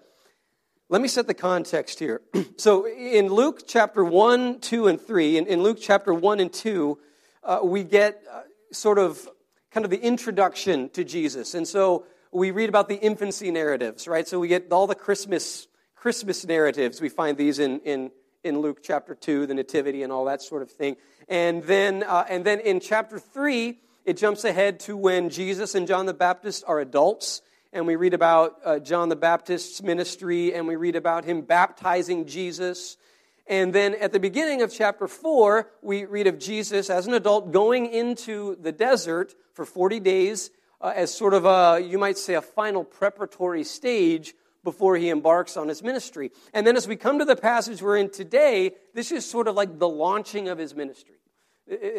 let 0.91 1.01
me 1.01 1.09
set 1.09 1.27
the 1.27 1.35
context 1.35 1.99
here. 1.99 2.21
so 2.57 2.87
in 2.87 3.29
Luke 3.29 3.63
chapter 3.67 4.05
1, 4.05 4.61
2, 4.61 4.87
and 4.89 5.01
3, 5.01 5.39
in, 5.39 5.47
in 5.47 5.63
Luke 5.63 5.79
chapter 5.81 6.13
1 6.13 6.41
and 6.41 6.53
2, 6.53 6.99
uh, 7.43 7.61
we 7.65 7.85
get 7.85 8.23
uh, 8.31 8.43
sort 8.71 8.99
of 8.99 9.27
kind 9.71 9.85
of 9.85 9.91
the 9.91 10.01
introduction 10.01 10.91
to 10.91 11.03
Jesus. 11.03 11.55
And 11.55 11.67
so 11.67 12.05
we 12.33 12.51
read 12.51 12.69
about 12.69 12.89
the 12.89 12.97
infancy 12.97 13.51
narratives, 13.51 14.07
right? 14.07 14.29
So 14.29 14.39
we 14.39 14.49
get 14.49 14.71
all 14.71 14.87
the 14.87 14.95
Christmas 14.95 15.69
Christmas 16.05 16.45
narratives. 16.45 17.01
We 17.01 17.09
find 17.09 17.39
these 17.39 17.59
in, 17.59 17.81
in, 17.81 18.11
in 18.43 18.59
Luke 18.59 18.81
chapter 18.83 19.15
2, 19.15 19.47
the 19.47 19.55
nativity 19.55 20.03
and 20.03 20.13
all 20.13 20.27
that 20.27 20.43
sort 20.43 20.61
of 20.61 20.71
thing. 20.71 20.97
And 21.29 21.63
then, 21.63 22.03
uh, 22.03 22.27
and 22.29 22.45
then 22.45 22.61
in 22.61 22.81
chapter 22.81 23.19
3, 23.19 23.79
it 24.05 24.19
jumps 24.19 24.45
ahead 24.45 24.81
to 24.81 24.97
when 24.97 25.31
Jesus 25.31 25.75
and 25.75 25.87
John 25.87 26.05
the 26.07 26.15
Baptist 26.15 26.65
are 26.67 26.79
adults, 26.79 27.41
and 27.73 27.87
we 27.87 27.97
read 27.97 28.13
about 28.13 28.57
uh, 28.65 28.79
John 28.79 29.09
the 29.09 29.17
Baptist's 29.17 29.83
ministry, 29.83 30.55
and 30.55 30.69
we 30.69 30.77
read 30.77 30.95
about 30.95 31.25
him 31.25 31.41
baptizing 31.41 32.27
Jesus. 32.27 32.99
And 33.47 33.75
then 33.75 33.95
at 33.95 34.13
the 34.13 34.21
beginning 34.21 34.61
of 34.61 34.73
chapter 34.73 35.09
4, 35.09 35.69
we 35.83 36.05
read 36.05 36.27
of 36.27 36.39
Jesus 36.39 36.91
as 36.91 37.07
an 37.07 37.15
adult 37.15 37.51
going 37.51 37.87
into 37.87 38.57
the 38.61 38.73
desert 38.73 39.35
for 39.55 39.65
40 39.65 40.01
days 40.01 40.51
uh, 40.81 40.93
as 40.95 41.13
sort 41.15 41.33
of 41.33 41.47
a, 41.47 41.81
you 41.81 41.99
might 41.99 42.19
say, 42.19 42.35
a 42.35 42.43
final 42.43 42.85
preparatory 42.85 43.65
stage 43.65 44.35
before 44.63 44.97
he 44.97 45.09
embarks 45.09 45.57
on 45.57 45.69
his 45.69 45.83
ministry. 45.83 46.31
And 46.53 46.67
then 46.67 46.77
as 46.77 46.87
we 46.87 46.97
come 46.97 47.19
to 47.21 47.25
the 47.25 47.37
passage 47.37 47.81
we're 47.81 47.97
in 47.97 48.11
today, 48.11 48.73
this 48.93 49.13
is 49.13 49.25
sort 49.25 49.49
of 49.49 49.55
like 49.55 49.79
the 49.79 49.89
launching 49.89 50.49
of 50.49 50.59
his 50.59 50.75
ministry. 50.75 51.17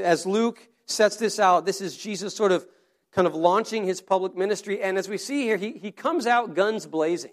As 0.03 0.27
Luke 0.27 0.67
sets 0.86 1.18
this 1.18 1.39
out, 1.39 1.65
this 1.65 1.82
is 1.82 1.98
Jesus 1.98 2.36
sort 2.36 2.51
of 2.51 2.65
kind 3.12 3.27
of 3.27 3.34
launching 3.34 3.86
his 3.86 4.01
public 4.01 4.36
ministry. 4.36 4.82
And 4.82 4.98
as 4.98 5.08
we 5.08 5.18
see 5.18 5.44
here, 5.44 5.58
he, 5.58 5.72
he 5.72 5.92
comes 5.92 6.27
out 6.27 6.54
guns 6.54 6.86
blazing. 6.86 7.32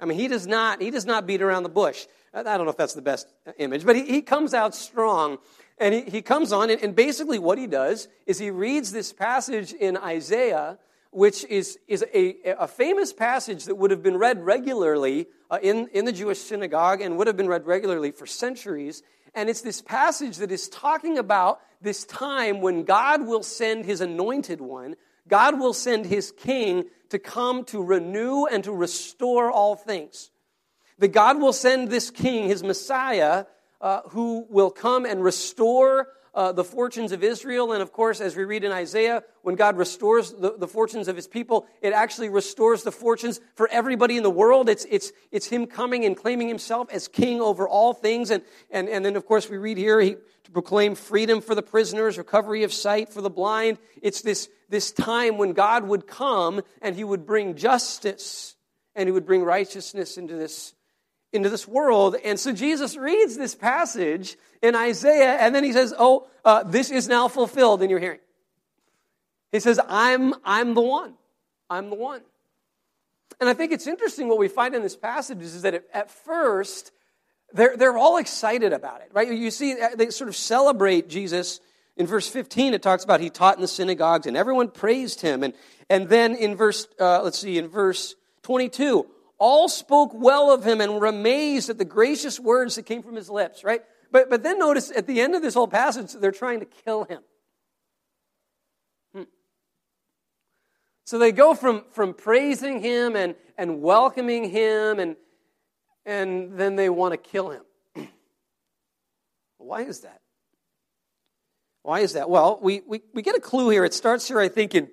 I 0.00 0.04
mean, 0.04 0.18
he 0.18 0.26
does 0.26 0.46
not, 0.46 0.82
he 0.82 0.90
does 0.90 1.06
not 1.06 1.26
beat 1.26 1.42
around 1.42 1.62
the 1.62 1.68
bush. 1.68 2.06
I 2.34 2.42
don't 2.42 2.64
know 2.64 2.70
if 2.70 2.76
that's 2.76 2.94
the 2.94 3.02
best 3.02 3.28
image, 3.58 3.84
but 3.84 3.94
he, 3.94 4.04
he 4.04 4.22
comes 4.22 4.52
out 4.52 4.74
strong. 4.74 5.38
And 5.78 5.94
he, 5.94 6.02
he 6.02 6.22
comes 6.22 6.52
on, 6.52 6.70
and, 6.70 6.82
and 6.82 6.94
basically 6.94 7.38
what 7.38 7.58
he 7.58 7.66
does 7.66 8.08
is 8.26 8.38
he 8.38 8.50
reads 8.50 8.92
this 8.92 9.12
passage 9.12 9.72
in 9.72 9.96
Isaiah, 9.96 10.78
which 11.10 11.44
is, 11.44 11.78
is 11.86 12.04
a, 12.14 12.36
a 12.58 12.66
famous 12.66 13.12
passage 13.12 13.64
that 13.66 13.76
would 13.76 13.90
have 13.90 14.02
been 14.02 14.16
read 14.16 14.44
regularly 14.44 15.26
uh, 15.50 15.58
in, 15.62 15.88
in 15.92 16.04
the 16.04 16.12
Jewish 16.12 16.38
synagogue 16.38 17.00
and 17.00 17.16
would 17.18 17.26
have 17.26 17.36
been 17.36 17.48
read 17.48 17.66
regularly 17.66 18.10
for 18.10 18.26
centuries. 18.26 19.02
And 19.34 19.48
it's 19.48 19.60
this 19.60 19.82
passage 19.82 20.38
that 20.38 20.50
is 20.50 20.68
talking 20.68 21.18
about 21.18 21.60
this 21.82 22.04
time 22.04 22.60
when 22.60 22.84
God 22.84 23.26
will 23.26 23.42
send 23.42 23.84
his 23.84 24.00
anointed 24.00 24.60
one, 24.60 24.96
God 25.28 25.58
will 25.58 25.72
send 25.72 26.06
his 26.06 26.32
king 26.32 26.84
to 27.10 27.18
come 27.18 27.64
to 27.66 27.82
renew 27.82 28.46
and 28.46 28.64
to 28.64 28.72
restore 28.72 29.50
all 29.50 29.76
things. 29.76 30.30
That 30.98 31.08
God 31.08 31.40
will 31.40 31.52
send 31.52 31.88
this 31.88 32.10
king, 32.10 32.48
his 32.48 32.62
Messiah, 32.62 33.46
uh, 33.80 34.02
who 34.10 34.46
will 34.48 34.70
come 34.70 35.04
and 35.04 35.22
restore 35.22 36.08
uh, 36.34 36.52
the 36.52 36.64
fortunes 36.64 37.12
of 37.12 37.22
Israel. 37.22 37.72
And 37.72 37.82
of 37.82 37.92
course, 37.92 38.20
as 38.20 38.36
we 38.36 38.44
read 38.44 38.64
in 38.64 38.72
Isaiah, 38.72 39.22
when 39.42 39.54
God 39.54 39.76
restores 39.76 40.32
the, 40.32 40.56
the, 40.56 40.66
fortunes 40.66 41.08
of 41.08 41.16
his 41.16 41.26
people, 41.26 41.66
it 41.80 41.92
actually 41.92 42.28
restores 42.30 42.82
the 42.82 42.92
fortunes 42.92 43.40
for 43.54 43.68
everybody 43.68 44.16
in 44.16 44.22
the 44.22 44.30
world. 44.30 44.68
It's, 44.68 44.86
it's, 44.90 45.12
it's 45.30 45.46
him 45.46 45.66
coming 45.66 46.04
and 46.04 46.16
claiming 46.16 46.48
himself 46.48 46.88
as 46.90 47.08
king 47.08 47.40
over 47.40 47.68
all 47.68 47.92
things. 47.92 48.30
And, 48.30 48.42
and, 48.70 48.88
and 48.88 49.04
then, 49.04 49.16
of 49.16 49.26
course, 49.26 49.50
we 49.50 49.58
read 49.58 49.76
here 49.76 50.00
he, 50.00 50.16
to 50.44 50.50
proclaim 50.52 50.94
freedom 50.94 51.40
for 51.40 51.54
the 51.54 51.62
prisoners, 51.62 52.18
recovery 52.18 52.62
of 52.62 52.72
sight 52.72 53.10
for 53.10 53.20
the 53.20 53.30
blind. 53.30 53.78
It's 54.00 54.22
this, 54.22 54.48
this 54.68 54.90
time 54.90 55.36
when 55.38 55.52
God 55.52 55.86
would 55.86 56.06
come 56.06 56.62
and 56.80 56.96
he 56.96 57.04
would 57.04 57.26
bring 57.26 57.56
justice 57.56 58.56
and 58.94 59.06
he 59.06 59.12
would 59.12 59.26
bring 59.26 59.42
righteousness 59.42 60.16
into 60.16 60.34
this 60.34 60.74
into 61.32 61.48
this 61.48 61.66
world. 61.66 62.16
And 62.24 62.38
so 62.38 62.52
Jesus 62.52 62.96
reads 62.96 63.36
this 63.36 63.54
passage 63.54 64.36
in 64.60 64.74
Isaiah, 64.74 65.38
and 65.40 65.54
then 65.54 65.64
he 65.64 65.72
says, 65.72 65.94
Oh, 65.98 66.26
uh, 66.44 66.62
this 66.64 66.90
is 66.90 67.08
now 67.08 67.28
fulfilled 67.28 67.82
in 67.82 67.90
your 67.90 67.98
hearing. 67.98 68.20
He 69.50 69.60
says, 69.60 69.80
I'm, 69.86 70.34
I'm 70.44 70.74
the 70.74 70.80
one. 70.80 71.14
I'm 71.68 71.90
the 71.90 71.96
one. 71.96 72.22
And 73.40 73.48
I 73.48 73.54
think 73.54 73.72
it's 73.72 73.86
interesting 73.86 74.28
what 74.28 74.38
we 74.38 74.48
find 74.48 74.74
in 74.74 74.82
this 74.82 74.96
passage 74.96 75.42
is 75.42 75.62
that 75.62 75.84
at 75.92 76.10
first, 76.10 76.92
they're, 77.52 77.76
they're 77.76 77.96
all 77.96 78.18
excited 78.18 78.72
about 78.72 79.00
it, 79.00 79.10
right? 79.12 79.30
You 79.30 79.50
see, 79.50 79.80
uh, 79.80 79.90
they 79.96 80.10
sort 80.10 80.28
of 80.28 80.36
celebrate 80.36 81.08
Jesus. 81.08 81.60
In 81.96 82.06
verse 82.06 82.28
15, 82.28 82.72
it 82.72 82.82
talks 82.82 83.04
about 83.04 83.20
he 83.20 83.30
taught 83.30 83.56
in 83.56 83.62
the 83.62 83.68
synagogues 83.68 84.26
and 84.26 84.36
everyone 84.36 84.68
praised 84.68 85.20
him. 85.20 85.42
And, 85.42 85.54
and 85.90 86.08
then 86.08 86.34
in 86.34 86.56
verse, 86.56 86.86
uh, 86.98 87.22
let's 87.22 87.38
see, 87.38 87.58
in 87.58 87.68
verse 87.68 88.14
22, 88.42 89.06
all 89.42 89.68
spoke 89.68 90.12
well 90.14 90.52
of 90.52 90.64
him 90.64 90.80
and 90.80 90.94
were 90.94 91.06
amazed 91.06 91.68
at 91.68 91.76
the 91.76 91.84
gracious 91.84 92.38
words 92.38 92.76
that 92.76 92.84
came 92.84 93.02
from 93.02 93.16
his 93.16 93.28
lips, 93.28 93.64
right? 93.64 93.82
But, 94.12 94.30
but 94.30 94.44
then 94.44 94.60
notice 94.60 94.92
at 94.94 95.08
the 95.08 95.20
end 95.20 95.34
of 95.34 95.42
this 95.42 95.54
whole 95.54 95.66
passage, 95.66 96.12
they're 96.12 96.30
trying 96.30 96.60
to 96.60 96.66
kill 96.66 97.02
him. 97.02 97.22
Hmm. 99.12 99.22
So 101.04 101.18
they 101.18 101.32
go 101.32 101.54
from, 101.54 101.82
from 101.90 102.14
praising 102.14 102.80
him 102.80 103.16
and, 103.16 103.34
and 103.58 103.82
welcoming 103.82 104.48
him, 104.48 105.00
and, 105.00 105.16
and 106.06 106.56
then 106.56 106.76
they 106.76 106.88
want 106.88 107.10
to 107.10 107.18
kill 107.18 107.50
him. 107.50 107.62
Why 109.58 109.82
is 109.82 110.02
that? 110.02 110.20
Why 111.82 111.98
is 111.98 112.12
that? 112.12 112.30
Well, 112.30 112.60
we, 112.62 112.80
we, 112.86 113.02
we 113.12 113.22
get 113.22 113.34
a 113.34 113.40
clue 113.40 113.70
here. 113.70 113.84
It 113.84 113.92
starts 113.92 114.28
here, 114.28 114.38
I 114.38 114.46
think, 114.46 114.76
in, 114.76 114.88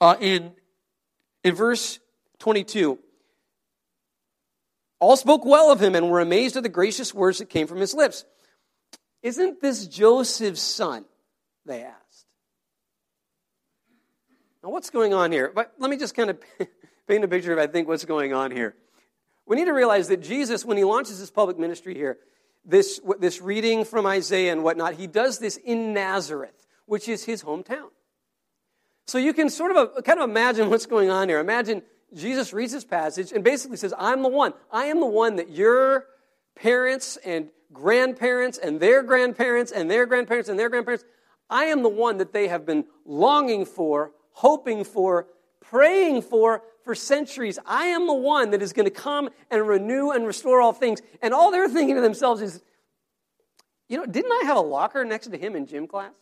uh, 0.00 0.16
in, 0.18 0.54
in 1.44 1.54
verse 1.54 2.00
22. 2.40 2.98
All 5.02 5.16
spoke 5.16 5.44
well 5.44 5.72
of 5.72 5.82
him 5.82 5.96
and 5.96 6.08
were 6.08 6.20
amazed 6.20 6.56
at 6.56 6.62
the 6.62 6.68
gracious 6.68 7.12
words 7.12 7.38
that 7.38 7.50
came 7.50 7.66
from 7.66 7.78
his 7.78 7.92
lips. 7.92 8.24
Isn't 9.20 9.60
this 9.60 9.88
Joseph's 9.88 10.62
son? 10.62 11.04
They 11.66 11.82
asked. 11.82 12.26
Now, 14.62 14.70
what's 14.70 14.90
going 14.90 15.12
on 15.12 15.32
here? 15.32 15.50
But 15.52 15.72
let 15.80 15.90
me 15.90 15.96
just 15.96 16.14
kind 16.14 16.30
of 16.30 16.38
paint 17.08 17.24
a 17.24 17.26
picture 17.26 17.52
of, 17.52 17.58
I 17.58 17.66
think, 17.66 17.88
what's 17.88 18.04
going 18.04 18.32
on 18.32 18.52
here. 18.52 18.76
We 19.44 19.56
need 19.56 19.64
to 19.64 19.72
realize 19.72 20.06
that 20.06 20.22
Jesus, 20.22 20.64
when 20.64 20.76
he 20.76 20.84
launches 20.84 21.18
his 21.18 21.32
public 21.32 21.58
ministry 21.58 21.94
here, 21.94 22.18
this, 22.64 23.00
this 23.18 23.40
reading 23.40 23.84
from 23.84 24.06
Isaiah 24.06 24.52
and 24.52 24.62
whatnot, 24.62 24.94
he 24.94 25.08
does 25.08 25.40
this 25.40 25.56
in 25.56 25.94
Nazareth, 25.94 26.64
which 26.86 27.08
is 27.08 27.24
his 27.24 27.42
hometown. 27.42 27.88
So 29.08 29.18
you 29.18 29.32
can 29.32 29.50
sort 29.50 29.72
of 29.72 29.96
uh, 29.96 30.02
kind 30.02 30.20
of 30.20 30.30
imagine 30.30 30.70
what's 30.70 30.86
going 30.86 31.10
on 31.10 31.28
here. 31.28 31.40
Imagine 31.40 31.82
Jesus 32.14 32.52
reads 32.52 32.72
this 32.72 32.84
passage 32.84 33.32
and 33.32 33.42
basically 33.42 33.76
says, 33.76 33.94
I'm 33.98 34.22
the 34.22 34.28
one. 34.28 34.52
I 34.70 34.86
am 34.86 35.00
the 35.00 35.06
one 35.06 35.36
that 35.36 35.50
your 35.50 36.06
parents 36.54 37.18
and 37.24 37.48
grandparents 37.72 38.58
and 38.58 38.78
their 38.78 39.02
grandparents 39.02 39.72
and 39.72 39.90
their 39.90 40.06
grandparents 40.06 40.48
and 40.48 40.58
their 40.58 40.68
grandparents, 40.68 41.04
I 41.48 41.64
am 41.66 41.82
the 41.82 41.88
one 41.88 42.18
that 42.18 42.32
they 42.32 42.48
have 42.48 42.66
been 42.66 42.84
longing 43.04 43.64
for, 43.64 44.12
hoping 44.32 44.84
for, 44.84 45.26
praying 45.60 46.22
for 46.22 46.62
for 46.84 46.94
centuries. 46.94 47.58
I 47.64 47.86
am 47.86 48.06
the 48.06 48.14
one 48.14 48.50
that 48.50 48.62
is 48.62 48.72
going 48.72 48.86
to 48.86 48.90
come 48.90 49.30
and 49.50 49.66
renew 49.66 50.10
and 50.10 50.26
restore 50.26 50.60
all 50.60 50.72
things. 50.72 51.00
And 51.20 51.32
all 51.32 51.50
they're 51.50 51.68
thinking 51.68 51.96
to 51.96 52.00
themselves 52.00 52.42
is, 52.42 52.62
you 53.88 53.96
know, 53.96 54.06
didn't 54.06 54.32
I 54.32 54.42
have 54.46 54.56
a 54.56 54.60
locker 54.60 55.04
next 55.04 55.28
to 55.28 55.38
him 55.38 55.54
in 55.54 55.66
gym 55.66 55.86
class? 55.86 56.12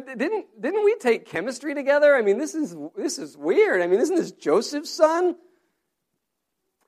Didn't, 0.00 0.60
didn't 0.60 0.84
we 0.84 0.96
take 0.96 1.26
chemistry 1.26 1.74
together? 1.74 2.14
I 2.14 2.22
mean, 2.22 2.38
this 2.38 2.54
is, 2.54 2.76
this 2.96 3.18
is 3.18 3.36
weird. 3.36 3.82
I 3.82 3.86
mean, 3.86 4.00
isn't 4.00 4.16
this 4.16 4.32
Joseph's 4.32 4.90
son? 4.90 5.36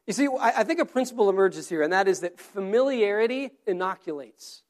You 0.06 0.12
see, 0.12 0.28
I, 0.28 0.60
I 0.60 0.64
think 0.64 0.80
a 0.80 0.84
principle 0.84 1.28
emerges 1.28 1.68
here, 1.68 1.82
and 1.82 1.92
that 1.92 2.08
is 2.08 2.20
that 2.20 2.38
familiarity 2.38 3.50
inoculates. 3.66 4.62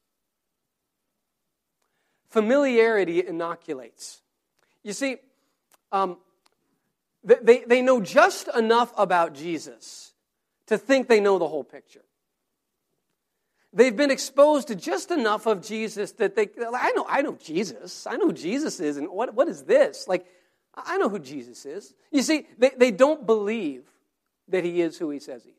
Familiarity 2.29 3.25
inoculates. 3.25 4.21
You 4.83 4.93
see, 4.93 5.17
um, 5.91 6.17
they, 7.23 7.63
they 7.67 7.81
know 7.81 8.01
just 8.01 8.47
enough 8.55 8.93
about 8.97 9.33
Jesus 9.33 10.13
to 10.67 10.77
think 10.77 11.07
they 11.07 11.19
know 11.19 11.37
the 11.37 11.47
whole 11.47 11.63
picture. 11.63 12.03
They've 13.73 13.95
been 13.95 14.11
exposed 14.11 14.67
to 14.67 14.75
just 14.75 15.11
enough 15.11 15.45
of 15.45 15.65
Jesus 15.65 16.11
that 16.13 16.35
they, 16.35 16.49
I 16.75 16.91
know, 16.91 17.05
I 17.07 17.21
know 17.21 17.37
Jesus. 17.41 18.05
I 18.05 18.17
know 18.17 18.27
who 18.27 18.33
Jesus 18.33 18.79
is. 18.79 18.97
And 18.97 19.09
what, 19.09 19.33
what 19.33 19.47
is 19.47 19.63
this? 19.63 20.07
Like, 20.07 20.25
I 20.75 20.97
know 20.97 21.07
who 21.07 21.19
Jesus 21.19 21.65
is. 21.65 21.93
You 22.11 22.21
see, 22.21 22.47
they, 22.57 22.71
they 22.77 22.91
don't 22.91 23.25
believe 23.25 23.83
that 24.49 24.65
he 24.65 24.81
is 24.81 24.97
who 24.97 25.09
he 25.09 25.19
says 25.19 25.43
he 25.43 25.51
is. 25.51 25.55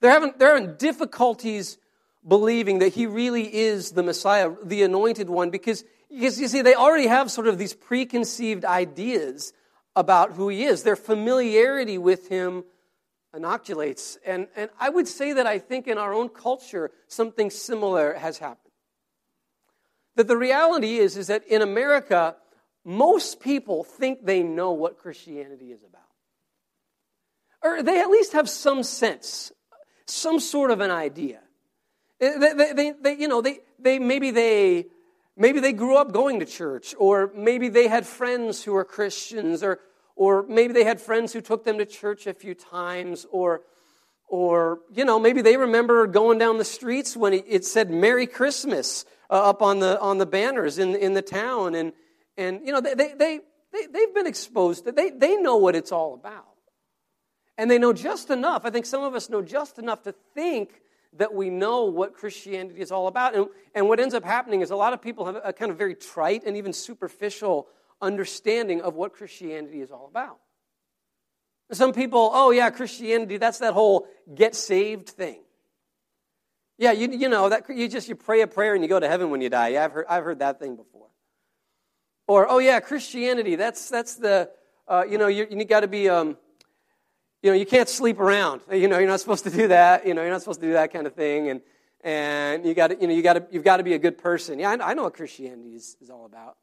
They're 0.00 0.10
having, 0.10 0.34
they're 0.36 0.56
having 0.56 0.76
difficulties 0.76 1.78
believing 2.26 2.80
that 2.80 2.92
he 2.92 3.06
really 3.06 3.54
is 3.54 3.92
the 3.92 4.02
Messiah, 4.02 4.52
the 4.62 4.82
anointed 4.82 5.30
one, 5.30 5.50
because, 5.50 5.84
because 6.10 6.38
you 6.38 6.48
see, 6.48 6.60
they 6.60 6.74
already 6.74 7.06
have 7.06 7.30
sort 7.30 7.46
of 7.46 7.56
these 7.56 7.72
preconceived 7.72 8.64
ideas 8.64 9.54
about 9.96 10.32
who 10.32 10.48
he 10.48 10.64
is. 10.64 10.82
Their 10.82 10.96
familiarity 10.96 11.96
with 11.96 12.28
him 12.28 12.64
inoculates. 13.34 14.18
And, 14.26 14.48
and 14.56 14.70
I 14.78 14.88
would 14.90 15.08
say 15.08 15.32
that 15.34 15.46
I 15.46 15.58
think 15.58 15.86
in 15.86 15.98
our 15.98 16.12
own 16.12 16.28
culture, 16.28 16.90
something 17.08 17.50
similar 17.50 18.14
has 18.14 18.38
happened. 18.38 18.72
That 20.16 20.28
the 20.28 20.36
reality 20.36 20.98
is, 20.98 21.16
is 21.16 21.28
that 21.28 21.46
in 21.46 21.62
America, 21.62 22.36
most 22.84 23.40
people 23.40 23.84
think 23.84 24.24
they 24.24 24.42
know 24.42 24.72
what 24.72 24.98
Christianity 24.98 25.72
is 25.72 25.82
about. 25.82 26.00
Or 27.62 27.82
they 27.82 28.00
at 28.00 28.08
least 28.08 28.32
have 28.32 28.48
some 28.48 28.82
sense, 28.82 29.52
some 30.06 30.40
sort 30.40 30.70
of 30.70 30.80
an 30.80 30.90
idea. 30.90 31.40
Eh, 32.20 32.38
they, 32.38 32.52
they, 32.54 32.72
they, 32.72 32.92
they, 33.00 33.16
you 33.16 33.28
know, 33.28 33.40
they, 33.40 33.58
they, 33.78 33.98
maybe 33.98 34.30
they, 34.30 34.86
maybe 35.36 35.60
they 35.60 35.72
grew 35.72 35.96
up 35.96 36.12
going 36.12 36.40
to 36.40 36.46
church, 36.46 36.94
or 36.98 37.30
maybe 37.34 37.68
they 37.68 37.86
had 37.86 38.06
friends 38.06 38.64
who 38.64 38.72
were 38.72 38.84
Christians, 38.84 39.62
or, 39.62 39.78
or 40.20 40.44
maybe 40.50 40.74
they 40.74 40.84
had 40.84 41.00
friends 41.00 41.32
who 41.32 41.40
took 41.40 41.64
them 41.64 41.78
to 41.78 41.86
church 41.86 42.26
a 42.26 42.34
few 42.34 42.54
times, 42.54 43.26
or, 43.30 43.62
or 44.28 44.80
you 44.92 45.06
know, 45.06 45.18
maybe 45.18 45.40
they 45.40 45.56
remember 45.56 46.06
going 46.06 46.36
down 46.36 46.58
the 46.58 46.64
streets 46.64 47.16
when 47.16 47.32
it 47.32 47.64
said 47.64 47.90
Merry 47.90 48.26
Christmas 48.26 49.06
uh, 49.30 49.48
up 49.48 49.62
on 49.62 49.78
the, 49.78 49.98
on 49.98 50.18
the 50.18 50.26
banners 50.26 50.76
in, 50.76 50.94
in 50.94 51.14
the 51.14 51.22
town. 51.22 51.74
And, 51.74 51.94
and 52.36 52.60
you 52.66 52.70
know, 52.70 52.82
they, 52.82 52.92
they, 52.92 53.14
they, 53.16 53.86
they've 53.90 54.14
been 54.14 54.26
exposed 54.26 54.84
to, 54.84 54.92
they, 54.92 55.08
they 55.08 55.36
know 55.36 55.56
what 55.56 55.74
it's 55.74 55.90
all 55.90 56.12
about. 56.12 56.44
And 57.56 57.70
they 57.70 57.78
know 57.78 57.94
just 57.94 58.28
enough, 58.28 58.66
I 58.66 58.70
think 58.70 58.84
some 58.84 59.02
of 59.02 59.14
us 59.14 59.30
know 59.30 59.40
just 59.40 59.78
enough 59.78 60.02
to 60.02 60.14
think 60.34 60.82
that 61.16 61.32
we 61.32 61.48
know 61.48 61.86
what 61.86 62.12
Christianity 62.12 62.82
is 62.82 62.92
all 62.92 63.06
about. 63.06 63.34
And, 63.34 63.46
and 63.74 63.88
what 63.88 63.98
ends 63.98 64.12
up 64.12 64.24
happening 64.26 64.60
is 64.60 64.70
a 64.70 64.76
lot 64.76 64.92
of 64.92 65.00
people 65.00 65.24
have 65.24 65.40
a 65.42 65.54
kind 65.54 65.70
of 65.70 65.78
very 65.78 65.94
trite 65.94 66.42
and 66.44 66.58
even 66.58 66.74
superficial 66.74 67.68
understanding 68.00 68.82
of 68.82 68.94
what 68.94 69.12
Christianity 69.12 69.80
is 69.80 69.90
all 69.90 70.06
about. 70.08 70.38
Some 71.72 71.92
people, 71.92 72.30
oh 72.32 72.50
yeah, 72.50 72.70
Christianity, 72.70 73.36
that's 73.36 73.58
that 73.58 73.74
whole 73.74 74.08
get 74.34 74.56
saved 74.56 75.08
thing. 75.10 75.40
Yeah, 76.78 76.92
you, 76.92 77.10
you 77.10 77.28
know, 77.28 77.48
that 77.48 77.68
you 77.68 77.88
just 77.88 78.08
you 78.08 78.16
pray 78.16 78.40
a 78.40 78.46
prayer 78.46 78.74
and 78.74 78.82
you 78.82 78.88
go 78.88 78.98
to 78.98 79.06
heaven 79.06 79.30
when 79.30 79.40
you 79.40 79.50
die. 79.50 79.68
Yeah, 79.68 79.84
I've 79.84 79.92
heard, 79.92 80.06
I've 80.08 80.24
heard 80.24 80.38
that 80.38 80.58
thing 80.58 80.76
before. 80.76 81.08
Or, 82.26 82.48
oh 82.48 82.58
yeah, 82.58 82.80
Christianity, 82.80 83.56
that's, 83.56 83.88
that's 83.88 84.14
the, 84.14 84.50
uh, 84.88 85.04
you 85.08 85.18
know, 85.18 85.26
you, 85.26 85.46
you 85.50 85.64
got 85.64 85.80
to 85.80 85.88
be, 85.88 86.08
um, 86.08 86.36
you 87.42 87.50
know, 87.50 87.56
you 87.56 87.66
can't 87.66 87.88
sleep 87.88 88.18
around. 88.18 88.62
You 88.72 88.88
know, 88.88 88.98
you're 88.98 89.08
not 89.08 89.20
supposed 89.20 89.44
to 89.44 89.50
do 89.50 89.68
that. 89.68 90.06
You 90.06 90.14
know, 90.14 90.22
you're 90.22 90.30
not 90.30 90.40
supposed 90.40 90.60
to 90.60 90.66
do 90.66 90.72
that 90.74 90.92
kind 90.92 91.06
of 91.06 91.14
thing. 91.14 91.50
And, 91.50 91.60
and 92.02 92.64
you 92.64 92.74
got 92.74 92.88
to, 92.88 93.00
you 93.00 93.06
know, 93.06 93.14
you 93.14 93.22
got 93.22 93.34
to, 93.34 93.46
you've 93.50 93.64
got 93.64 93.76
to 93.76 93.82
be 93.82 93.94
a 93.94 93.98
good 93.98 94.18
person. 94.18 94.58
Yeah, 94.58 94.70
I, 94.70 94.90
I 94.90 94.94
know 94.94 95.04
what 95.04 95.14
Christianity 95.14 95.74
is, 95.74 95.96
is 96.00 96.10
all 96.10 96.24
about. 96.24 96.56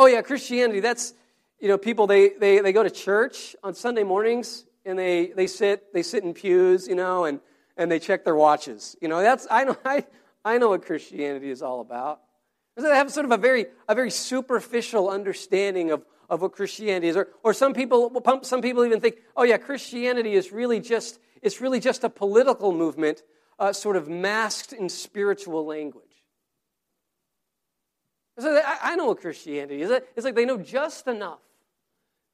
Oh 0.00 0.06
yeah, 0.06 0.22
Christianity, 0.22 0.80
that's, 0.80 1.12
you 1.58 1.68
know, 1.68 1.76
people, 1.76 2.06
they, 2.06 2.30
they, 2.30 2.60
they 2.60 2.72
go 2.72 2.82
to 2.82 2.88
church 2.88 3.54
on 3.62 3.74
Sunday 3.74 4.02
mornings 4.02 4.64
and 4.86 4.98
they, 4.98 5.26
they 5.26 5.46
sit, 5.46 5.92
they 5.92 6.02
sit 6.02 6.24
in 6.24 6.32
pews, 6.32 6.88
you 6.88 6.94
know, 6.94 7.26
and, 7.26 7.38
and 7.76 7.92
they 7.92 7.98
check 7.98 8.24
their 8.24 8.34
watches. 8.34 8.96
You 9.02 9.08
know, 9.08 9.20
that's, 9.20 9.46
I 9.50 9.64
know, 9.64 9.76
I, 9.84 10.06
I 10.42 10.56
know 10.56 10.70
what 10.70 10.86
Christianity 10.86 11.50
is 11.50 11.60
all 11.60 11.82
about. 11.82 12.22
They 12.78 12.88
have 12.88 13.10
sort 13.10 13.26
of 13.26 13.32
a 13.32 13.36
very, 13.36 13.66
a 13.90 13.94
very 13.94 14.10
superficial 14.10 15.10
understanding 15.10 15.90
of, 15.90 16.02
of 16.30 16.40
what 16.40 16.52
Christianity 16.52 17.08
is. 17.08 17.16
Or, 17.18 17.28
or 17.44 17.52
some, 17.52 17.74
people, 17.74 18.22
some 18.40 18.62
people 18.62 18.86
even 18.86 19.00
think, 19.00 19.16
oh 19.36 19.42
yeah, 19.42 19.58
Christianity 19.58 20.32
is 20.32 20.50
really 20.50 20.80
just, 20.80 21.20
it's 21.42 21.60
really 21.60 21.78
just 21.78 22.04
a 22.04 22.08
political 22.08 22.72
movement 22.72 23.22
uh, 23.58 23.74
sort 23.74 23.96
of 23.96 24.08
masked 24.08 24.72
in 24.72 24.88
spiritual 24.88 25.66
language. 25.66 26.09
So 28.38 28.56
I, 28.56 28.92
I 28.92 28.96
know 28.96 29.06
what 29.06 29.20
Christianity 29.20 29.82
is. 29.82 29.90
It's 29.90 30.24
like 30.24 30.34
they 30.34 30.44
know 30.44 30.58
just 30.58 31.06
enough 31.06 31.40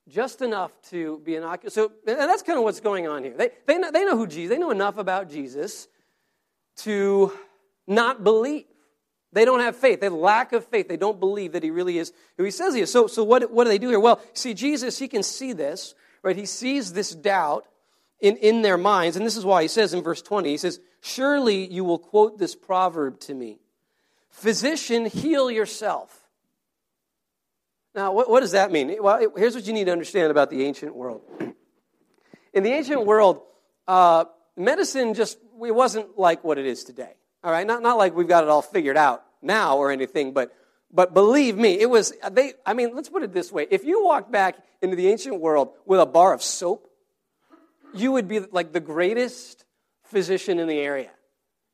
just 0.08 0.40
enough 0.42 0.70
to 0.90 1.20
be 1.24 1.34
innocuous. 1.34 1.74
So, 1.74 1.92
and 2.06 2.18
that's 2.18 2.42
kind 2.42 2.58
of 2.58 2.64
what's 2.64 2.80
going 2.80 3.08
on 3.08 3.24
here. 3.24 3.34
They, 3.36 3.50
they, 3.66 3.78
know, 3.78 3.90
they 3.90 4.04
know 4.04 4.16
who 4.16 4.26
Jesus, 4.26 4.54
they 4.54 4.60
know 4.60 4.70
enough 4.70 4.98
about 4.98 5.28
Jesus 5.28 5.88
to 6.78 7.32
not 7.86 8.22
believe. 8.22 8.64
They 9.32 9.44
don't 9.44 9.60
have 9.60 9.76
faith. 9.76 10.00
They 10.00 10.08
lack 10.08 10.52
of 10.52 10.64
faith. 10.64 10.88
They 10.88 10.96
don't 10.96 11.20
believe 11.20 11.52
that 11.52 11.62
he 11.62 11.70
really 11.70 11.98
is 11.98 12.12
who 12.38 12.44
he 12.44 12.50
says 12.50 12.74
he 12.74 12.80
is. 12.80 12.92
So, 12.92 13.06
so 13.06 13.24
what, 13.24 13.50
what 13.50 13.64
do 13.64 13.70
they 13.70 13.78
do 13.78 13.88
here? 13.88 14.00
Well, 14.00 14.20
see, 14.32 14.54
Jesus, 14.54 14.98
he 14.98 15.08
can 15.08 15.22
see 15.22 15.52
this, 15.52 15.94
right? 16.22 16.36
He 16.36 16.46
sees 16.46 16.92
this 16.92 17.10
doubt 17.10 17.66
in, 18.20 18.36
in 18.36 18.62
their 18.62 18.78
minds. 18.78 19.16
And 19.16 19.26
this 19.26 19.36
is 19.36 19.44
why 19.44 19.62
he 19.62 19.68
says 19.68 19.92
in 19.92 20.02
verse 20.02 20.22
20, 20.22 20.48
he 20.48 20.56
says, 20.56 20.80
Surely 21.02 21.66
you 21.66 21.84
will 21.84 21.98
quote 21.98 22.38
this 22.38 22.54
proverb 22.54 23.20
to 23.20 23.34
me 23.34 23.58
Physician, 24.37 25.07
heal 25.07 25.50
yourself. 25.50 26.14
Now, 27.95 28.12
what, 28.12 28.28
what 28.28 28.40
does 28.40 28.52
that 28.52 28.71
mean? 28.71 28.95
Well, 29.00 29.33
here's 29.35 29.55
what 29.55 29.66
you 29.66 29.73
need 29.73 29.85
to 29.85 29.93
understand 29.93 30.31
about 30.31 30.50
the 30.50 30.62
ancient 30.64 30.95
world. 30.95 31.23
In 32.52 32.62
the 32.62 32.71
ancient 32.71 33.07
world, 33.07 33.40
uh, 33.88 34.26
medicine 34.55 35.14
just 35.14 35.38
it 35.64 35.75
wasn't 35.75 36.19
like 36.19 36.45
what 36.45 36.59
it 36.59 36.66
is 36.66 36.85
today. 36.85 37.14
All 37.43 37.50
right, 37.50 37.66
not, 37.66 37.81
not 37.81 37.97
like 37.97 38.14
we've 38.14 38.28
got 38.28 38.45
it 38.45 38.50
all 38.50 38.61
figured 38.61 38.99
out 38.99 39.25
now 39.40 39.78
or 39.78 39.90
anything, 39.90 40.35
but 40.35 40.55
but 40.93 41.14
believe 41.14 41.57
me, 41.57 41.81
it 41.81 41.88
was 41.88 42.12
they. 42.31 42.52
I 42.66 42.75
mean, 42.75 42.95
let's 42.95 43.09
put 43.09 43.23
it 43.23 43.33
this 43.33 43.50
way: 43.50 43.66
if 43.71 43.85
you 43.85 44.05
walked 44.05 44.31
back 44.31 44.57
into 44.83 44.97
the 44.97 45.09
ancient 45.09 45.40
world 45.40 45.71
with 45.87 45.99
a 45.99 46.07
bar 46.07 46.35
of 46.35 46.43
soap, 46.43 46.90
you 47.95 48.12
would 48.12 48.28
be 48.28 48.40
like 48.40 48.75
the 48.75 48.81
greatest 48.81 49.64
physician 50.05 50.59
in 50.59 50.69
the 50.69 50.78
area. 50.78 51.11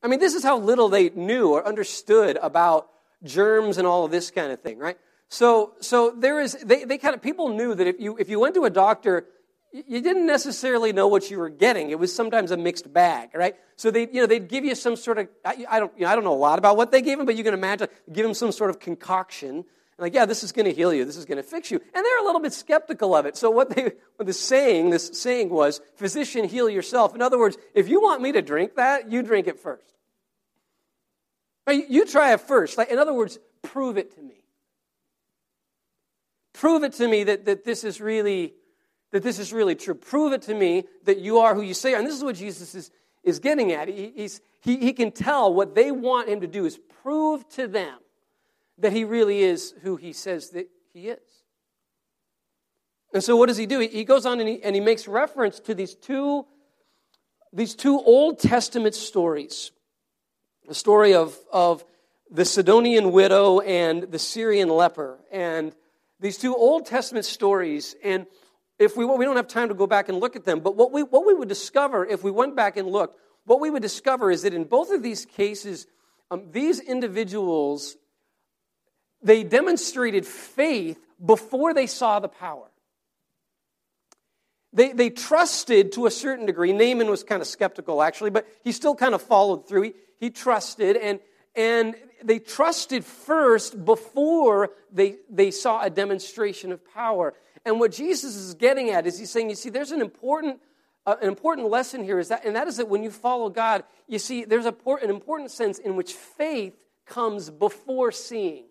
I 0.03 0.07
mean, 0.07 0.19
this 0.19 0.33
is 0.33 0.43
how 0.43 0.57
little 0.57 0.89
they 0.89 1.09
knew 1.09 1.53
or 1.53 1.65
understood 1.65 2.37
about 2.41 2.89
germs 3.23 3.77
and 3.77 3.87
all 3.87 4.03
of 4.03 4.11
this 4.11 4.31
kind 4.31 4.51
of 4.51 4.61
thing, 4.61 4.77
right? 4.77 4.97
So, 5.29 5.73
so 5.79 6.11
there 6.11 6.41
is, 6.41 6.53
they, 6.55 6.83
they 6.83 6.97
kind 6.97 7.15
of, 7.15 7.21
people 7.21 7.49
knew 7.49 7.73
that 7.73 7.87
if 7.87 7.99
you, 7.99 8.17
if 8.17 8.29
you 8.29 8.39
went 8.39 8.53
to 8.55 8.65
a 8.65 8.69
doctor, 8.69 9.25
you 9.71 10.01
didn't 10.01 10.27
necessarily 10.27 10.93
know 10.93 11.07
what 11.07 11.31
you 11.31 11.39
were 11.39 11.49
getting. 11.49 11.89
It 11.89 11.97
was 11.97 12.13
sometimes 12.13 12.51
a 12.51 12.57
mixed 12.57 12.93
bag, 12.93 13.29
right? 13.33 13.55
So 13.77 13.89
they, 13.89 14.01
you 14.11 14.21
know, 14.21 14.27
they'd 14.27 14.47
give 14.47 14.65
you 14.65 14.75
some 14.75 14.95
sort 14.95 15.17
of, 15.17 15.29
I, 15.43 15.65
I 15.69 15.79
don't, 15.79 15.91
you 15.97 16.03
know, 16.03 16.11
I 16.11 16.15
don't 16.15 16.23
know 16.23 16.33
a 16.33 16.35
lot 16.35 16.59
about 16.59 16.77
what 16.77 16.91
they 16.91 17.01
gave 17.01 17.19
him, 17.19 17.25
but 17.25 17.35
you 17.35 17.43
can 17.43 17.53
imagine, 17.53 17.87
give 18.11 18.25
him 18.25 18.33
some 18.33 18.51
sort 18.51 18.69
of 18.69 18.79
concoction. 18.79 19.65
Like, 19.97 20.13
yeah, 20.13 20.25
this 20.25 20.43
is 20.43 20.51
going 20.51 20.65
to 20.65 20.73
heal 20.73 20.93
you. 20.93 21.05
This 21.05 21.17
is 21.17 21.25
going 21.25 21.37
to 21.37 21.43
fix 21.43 21.71
you. 21.71 21.79
And 21.79 22.05
they're 22.05 22.19
a 22.19 22.25
little 22.25 22.41
bit 22.41 22.51
skeptical 22.51 23.15
of 23.15 23.25
it. 23.25 23.37
So 23.37 23.49
what 23.49 23.69
they, 23.69 23.93
what 24.17 24.25
the 24.25 24.33
saying, 24.33 24.89
this 24.89 25.09
saying 25.13 25.49
was, 25.49 25.81
physician, 25.95 26.47
heal 26.47 26.69
yourself. 26.69 27.15
In 27.15 27.21
other 27.21 27.39
words, 27.39 27.57
if 27.73 27.87
you 27.87 28.01
want 28.01 28.21
me 28.21 28.33
to 28.33 28.41
drink 28.41 28.75
that, 28.75 29.11
you 29.11 29.23
drink 29.23 29.47
it 29.47 29.59
first. 29.59 29.92
You 31.67 32.05
try 32.05 32.33
it 32.33 32.41
first. 32.41 32.77
Like, 32.77 32.89
in 32.89 32.99
other 32.99 33.13
words, 33.13 33.39
prove 33.61 33.97
it 33.97 34.15
to 34.15 34.21
me. 34.21 34.43
Prove 36.53 36.83
it 36.83 36.93
to 36.93 37.07
me 37.07 37.23
that, 37.23 37.45
that 37.45 37.63
this 37.63 37.83
is 37.83 38.01
really 38.01 38.53
that 39.13 39.21
this 39.21 39.37
is 39.37 39.53
really 39.53 39.75
true. 39.75 39.93
Prove 39.93 40.33
it 40.33 40.41
to 40.41 40.55
me 40.55 40.85
that 41.03 41.19
you 41.19 41.37
are 41.37 41.53
who 41.53 41.61
you 41.61 41.75
say 41.75 41.93
are. 41.93 41.99
And 41.99 42.07
this 42.07 42.15
is 42.15 42.23
what 42.23 42.35
Jesus 42.35 42.73
is, 42.73 42.89
is 43.23 43.39
getting 43.39 43.71
at. 43.71 43.87
He, 43.87 44.11
he's, 44.15 44.41
he, 44.59 44.77
he 44.77 44.91
can 44.91 45.11
tell 45.11 45.53
what 45.53 45.75
they 45.75 45.91
want 45.91 46.29
him 46.29 46.41
to 46.41 46.47
do 46.47 46.65
is 46.65 46.79
prove 47.03 47.47
to 47.49 47.67
them 47.67 47.95
that 48.79 48.91
he 48.91 49.03
really 49.03 49.43
is 49.43 49.75
who 49.83 49.97
he 49.97 50.13
says 50.13 50.49
that 50.49 50.67
he 50.93 51.09
is. 51.09 51.19
And 53.13 53.23
so 53.23 53.35
what 53.35 53.49
does 53.49 53.57
he 53.57 53.67
do? 53.67 53.77
He, 53.77 53.87
he 53.87 54.03
goes 54.03 54.25
on 54.25 54.39
and 54.39 54.49
he, 54.49 54.63
and 54.63 54.73
he 54.73 54.81
makes 54.81 55.07
reference 55.07 55.59
to 55.61 55.75
these 55.75 55.93
two, 55.93 56.47
these 57.53 57.75
two 57.75 57.99
Old 57.99 58.39
Testament 58.39 58.95
stories. 58.95 59.71
The 60.67 60.75
story 60.75 61.13
of, 61.13 61.37
of 61.51 61.83
the 62.31 62.45
Sidonian 62.45 63.11
widow 63.11 63.59
and 63.59 64.03
the 64.03 64.19
Syrian 64.19 64.69
leper. 64.69 65.19
And 65.31 65.73
these 66.19 66.37
two 66.37 66.55
Old 66.55 66.85
Testament 66.85 67.25
stories, 67.25 67.95
and 68.03 68.25
if 68.79 68.95
we, 68.95 69.05
we 69.05 69.25
don't 69.25 69.35
have 69.35 69.47
time 69.47 69.67
to 69.69 69.75
go 69.75 69.87
back 69.87 70.09
and 70.09 70.19
look 70.19 70.35
at 70.35 70.45
them, 70.45 70.61
but 70.61 70.75
what 70.75 70.91
we, 70.91 71.03
what 71.03 71.25
we 71.25 71.33
would 71.33 71.49
discover 71.49 72.05
if 72.05 72.23
we 72.23 72.31
went 72.31 72.55
back 72.55 72.77
and 72.77 72.87
looked, 72.87 73.19
what 73.45 73.59
we 73.59 73.69
would 73.69 73.81
discover 73.81 74.31
is 74.31 74.43
that 74.43 74.53
in 74.53 74.63
both 74.63 74.91
of 74.91 75.03
these 75.03 75.25
cases, 75.25 75.85
um, 76.31 76.49
these 76.51 76.79
individuals, 76.79 77.97
they 79.21 79.43
demonstrated 79.43 80.25
faith 80.25 80.97
before 81.23 81.73
they 81.73 81.87
saw 81.87 82.19
the 82.19 82.29
power. 82.29 82.69
They, 84.71 84.91
they 84.93 85.09
trusted 85.11 85.91
to 85.93 86.07
a 86.07 86.11
certain 86.11 86.47
degree. 86.47 86.73
Naaman 86.73 87.09
was 87.09 87.23
kind 87.23 87.41
of 87.41 87.47
skeptical, 87.47 88.01
actually, 88.01 88.31
but 88.31 88.47
he 88.63 88.71
still 88.71 88.95
kind 88.95 89.13
of 89.13 89.21
followed 89.21 89.67
through. 89.67 89.83
He, 89.83 89.93
he 90.23 90.29
trusted, 90.29 90.95
and, 90.95 91.19
and 91.53 91.95
they 92.23 92.39
trusted 92.39 93.03
first 93.03 93.83
before 93.83 94.69
they, 94.89 95.17
they 95.29 95.51
saw 95.51 95.81
a 95.81 95.89
demonstration 95.89 96.71
of 96.71 96.79
power. 96.93 97.33
And 97.65 97.77
what 97.77 97.91
Jesus 97.91 98.33
is 98.37 98.53
getting 98.53 98.89
at 98.89 99.05
is 99.05 99.19
he's 99.19 99.29
saying, 99.29 99.49
you 99.49 99.57
see, 99.57 99.69
there's 99.69 99.91
an 99.91 99.99
important, 99.99 100.61
uh, 101.05 101.17
an 101.21 101.27
important 101.27 101.67
lesson 101.69 102.05
here, 102.05 102.19
is 102.19 102.29
that, 102.29 102.45
and 102.45 102.55
that 102.55 102.69
is 102.69 102.77
that 102.77 102.87
when 102.87 103.03
you 103.03 103.11
follow 103.11 103.49
God, 103.49 103.83
you 104.07 104.17
see, 104.17 104.45
there's 104.45 104.65
a, 104.65 104.73
an 105.01 105.09
important 105.09 105.51
sense 105.51 105.77
in 105.77 105.97
which 105.97 106.13
faith 106.13 106.73
comes 107.05 107.49
before 107.49 108.13
seeing. 108.13 108.63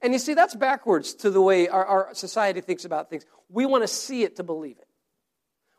And 0.00 0.12
you 0.12 0.20
see, 0.20 0.34
that's 0.34 0.54
backwards 0.54 1.14
to 1.14 1.30
the 1.30 1.40
way 1.40 1.66
our, 1.66 1.84
our 1.84 2.14
society 2.14 2.60
thinks 2.60 2.84
about 2.84 3.10
things. 3.10 3.26
We 3.48 3.66
want 3.66 3.82
to 3.82 3.88
see 3.88 4.22
it 4.22 4.36
to 4.36 4.44
believe 4.44 4.76
it. 4.78 4.86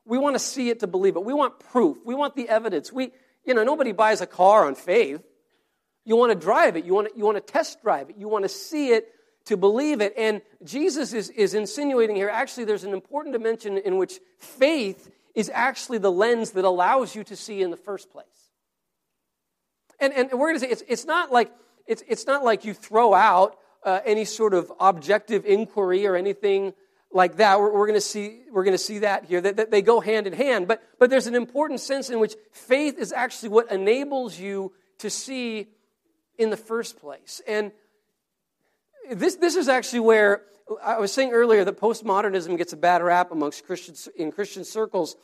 We 0.04 0.18
want 0.18 0.36
to 0.36 0.40
see 0.40 0.70
it 0.70 0.80
to 0.80 0.88
believe 0.88 1.16
it. 1.16 1.24
We 1.24 1.34
want 1.34 1.60
proof. 1.60 1.98
We 2.04 2.16
want 2.16 2.36
the 2.36 2.50
evidence. 2.50 2.92
We, 2.92 3.12
you 3.46 3.54
know, 3.54 3.64
nobody 3.64 3.92
buys 3.92 4.22
a 4.22 4.28
car 4.28 4.66
on 4.66 4.76
faith. 4.76 5.22
You 6.06 6.16
want 6.16 6.32
to 6.32 6.38
drive 6.38 6.78
it, 6.78 6.86
you 6.86 6.94
want 6.94 7.12
to, 7.12 7.18
you 7.18 7.26
want 7.26 7.38
to 7.38 7.54
test 7.54 7.82
drive 7.82 8.10
it, 8.10 8.16
you 8.18 8.28
want 8.28 8.44
to 8.44 8.50
see 8.50 8.90
it 8.90 9.08
to 9.46 9.58
believe 9.58 10.02
it. 10.02 10.14
And 10.18 10.42
Jesus 10.64 11.14
is, 11.14 11.30
is 11.30 11.54
insinuating 11.54 12.16
here 12.16 12.30
actually, 12.30 12.66
there's 12.66 12.84
an 12.84 12.94
important 12.94 13.34
dimension 13.34 13.78
in 13.78 13.98
which 13.98 14.20
faith 14.40 15.12
is 15.36 15.50
actually 15.54 15.98
the 16.00 16.12
lens 16.12 16.52
that 16.52 16.66
allows 16.66 17.16
you 17.16 17.24
to 17.26 17.36
see 17.36 17.62
in 17.62 17.72
the 17.72 17.78
first 17.78 18.12
place. 18.12 18.26
And, 20.00 20.14
and 20.14 20.32
we're 20.32 20.50
going 20.50 20.56
to 20.56 20.60
say 20.60 20.72
it's, 20.72 20.84
it's, 20.88 21.06
not 21.06 21.32
like, 21.32 21.52
it's, 21.88 22.04
it's 22.08 22.26
not 22.26 22.44
like 22.44 22.66
you 22.66 22.74
throw 22.74 23.14
out 23.14 23.58
uh, 23.84 24.00
any 24.06 24.26
sort 24.26 24.54
of 24.54 24.72
objective 24.80 25.46
inquiry 25.46 26.06
or 26.08 26.16
anything 26.16 26.74
like 27.14 27.38
that. 27.38 27.60
We're, 27.60 27.72
we're 27.72 27.88
going 27.88 27.98
to 27.98 28.02
see 28.02 28.42
we're 28.52 28.64
going 28.64 28.74
to 28.74 28.84
see 28.84 29.00
that 29.00 29.26
here 29.26 29.42
that, 29.42 29.58
that 29.58 29.72
they 29.72 29.82
go 29.82 30.00
hand 30.00 30.28
in 30.28 30.34
hand. 30.34 30.68
But 30.68 30.82
but 31.00 31.10
there's 31.10 31.28
an 31.28 31.36
important 31.36 31.80
sense 31.80 32.10
in 32.10 32.20
which 32.20 32.36
faith 32.52 32.98
is 32.98 33.12
actually 33.12 33.50
what 33.50 33.72
enables 33.72 34.40
you 34.40 34.74
to 35.00 35.10
see 35.10 35.68
in 36.38 36.50
the 36.50 36.58
first 36.58 37.00
place. 37.00 37.42
And 37.48 37.72
this 39.12 39.36
this 39.36 39.56
is 39.56 39.68
actually 39.68 40.02
where 40.02 40.44
I 40.84 41.00
was 41.00 41.12
saying 41.12 41.32
earlier 41.32 41.66
that 41.66 41.80
postmodernism 41.80 42.58
gets 42.58 42.74
a 42.74 42.78
bad 42.78 43.02
rap 43.04 43.32
amongst 43.32 43.66
Christians 43.66 44.08
in 44.16 44.32
Christian 44.32 44.64
circles. 44.64 45.16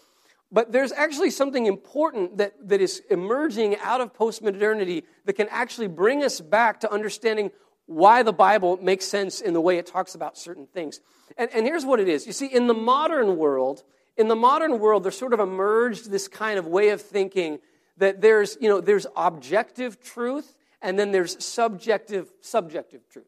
But 0.50 0.71
there's 0.71 0.93
actually 0.93 1.32
something 1.32 1.65
important 1.65 2.38
that, 2.38 2.54
that 2.69 2.80
is 2.80 3.02
emerging 3.10 3.76
out 3.84 4.00
of 4.00 4.13
postmodernity 4.13 5.04
that 5.26 5.34
can 5.34 5.47
actually 5.50 5.89
bring 5.89 6.23
us 6.23 6.39
back 6.39 6.80
to 6.82 6.91
understanding 6.91 7.52
why 7.88 8.21
the 8.21 8.34
Bible 8.34 8.78
makes 8.82 9.06
sense 9.06 9.41
in 9.41 9.54
the 9.54 9.62
way 9.62 9.78
it 9.78 9.88
talks 9.88 10.13
about 10.13 10.38
certain 10.38 10.67
things. 10.67 11.00
And, 11.38 11.50
and 11.54 11.65
here's 11.65 11.86
what 11.86 12.00
it 12.00 12.08
is. 12.08 12.28
You 12.28 12.34
see, 12.34 12.47
in 12.47 12.67
the 12.67 12.73
modern 12.73 13.38
world, 13.38 13.84
in 14.17 14.28
the 14.28 14.36
modern 14.36 14.80
world, 14.80 15.04
there's 15.04 15.17
sort 15.17 15.34
of 15.34 15.39
emerged 15.39 16.12
this 16.12 16.28
kind 16.28 16.60
of 16.60 16.67
way 16.67 16.89
of 16.89 17.02
thinking 17.02 17.60
that 17.97 18.21
there's, 18.21 18.58
you 18.62 18.69
know, 18.69 18.82
there's 18.82 19.08
objective 19.15 20.02
truth 20.02 20.54
and 20.82 21.00
then 21.00 21.12
there's 21.12 21.43
subjective, 21.43 22.32
subjective 22.41 23.08
truth. 23.10 23.26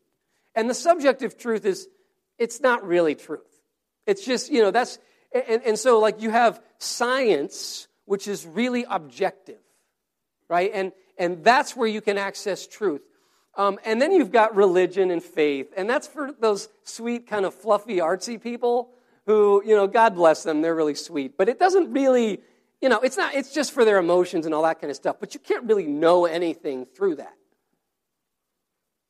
And 0.55 0.69
the 0.69 0.73
subjective 0.73 1.37
truth 1.37 1.65
is, 1.65 1.87
it's 2.37 2.61
not 2.61 2.85
really 2.85 3.15
truth. 3.15 3.61
It's 4.05 4.25
just, 4.25 4.51
you 4.51 4.61
know, 4.61 4.71
that's, 4.71 4.99
and, 5.31 5.61
and 5.65 5.79
so 5.79 5.99
like 5.99 6.21
you 6.21 6.29
have 6.31 6.61
science, 6.79 7.87
which 8.05 8.27
is 8.27 8.45
really 8.45 8.85
objective, 8.89 9.59
right? 10.47 10.71
And, 10.73 10.91
and 11.17 11.43
that's 11.43 11.75
where 11.75 11.87
you 11.87 12.01
can 12.01 12.17
access 12.17 12.65
truth. 12.65 13.01
Um, 13.59 13.77
and 13.83 14.01
then 14.01 14.13
you've 14.13 14.31
got 14.31 14.55
religion 14.55 15.11
and 15.11 15.21
faith, 15.21 15.73
and 15.75 15.89
that's 15.89 16.07
for 16.07 16.31
those 16.39 16.69
sweet, 16.85 17.27
kind 17.27 17.45
of 17.45 17.53
fluffy, 17.53 17.97
artsy 17.97 18.41
people 18.41 18.89
who, 19.25 19.61
you 19.65 19.75
know, 19.75 19.85
God 19.85 20.15
bless 20.15 20.43
them, 20.43 20.61
they're 20.61 20.73
really 20.73 20.95
sweet. 20.95 21.37
But 21.37 21.49
it 21.49 21.59
doesn't 21.59 21.91
really, 21.91 22.39
you 22.81 22.87
know, 22.87 23.01
it's 23.01 23.17
not, 23.17 23.35
it's 23.35 23.53
just 23.53 23.73
for 23.73 23.83
their 23.83 23.97
emotions 23.97 24.45
and 24.45 24.55
all 24.55 24.63
that 24.63 24.79
kind 24.79 24.89
of 24.89 24.95
stuff, 24.95 25.17
but 25.19 25.33
you 25.33 25.41
can't 25.41 25.65
really 25.65 25.87
know 25.87 26.25
anything 26.25 26.85
through 26.85 27.15
that. 27.15 27.33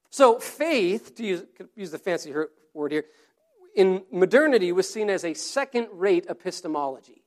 So 0.10 0.40
faith, 0.40 1.16
to 1.18 1.24
use, 1.24 1.44
use 1.76 1.92
the 1.92 2.00
fancy 2.00 2.34
word 2.74 2.92
here, 2.92 3.06
in 3.76 4.04
modernity 4.12 4.72
was 4.72 4.92
seen 4.92 5.12
as 5.12 5.24
a 5.24 5.36
second 5.36 5.90
rate 5.94 6.26
epistemology. 6.28 7.22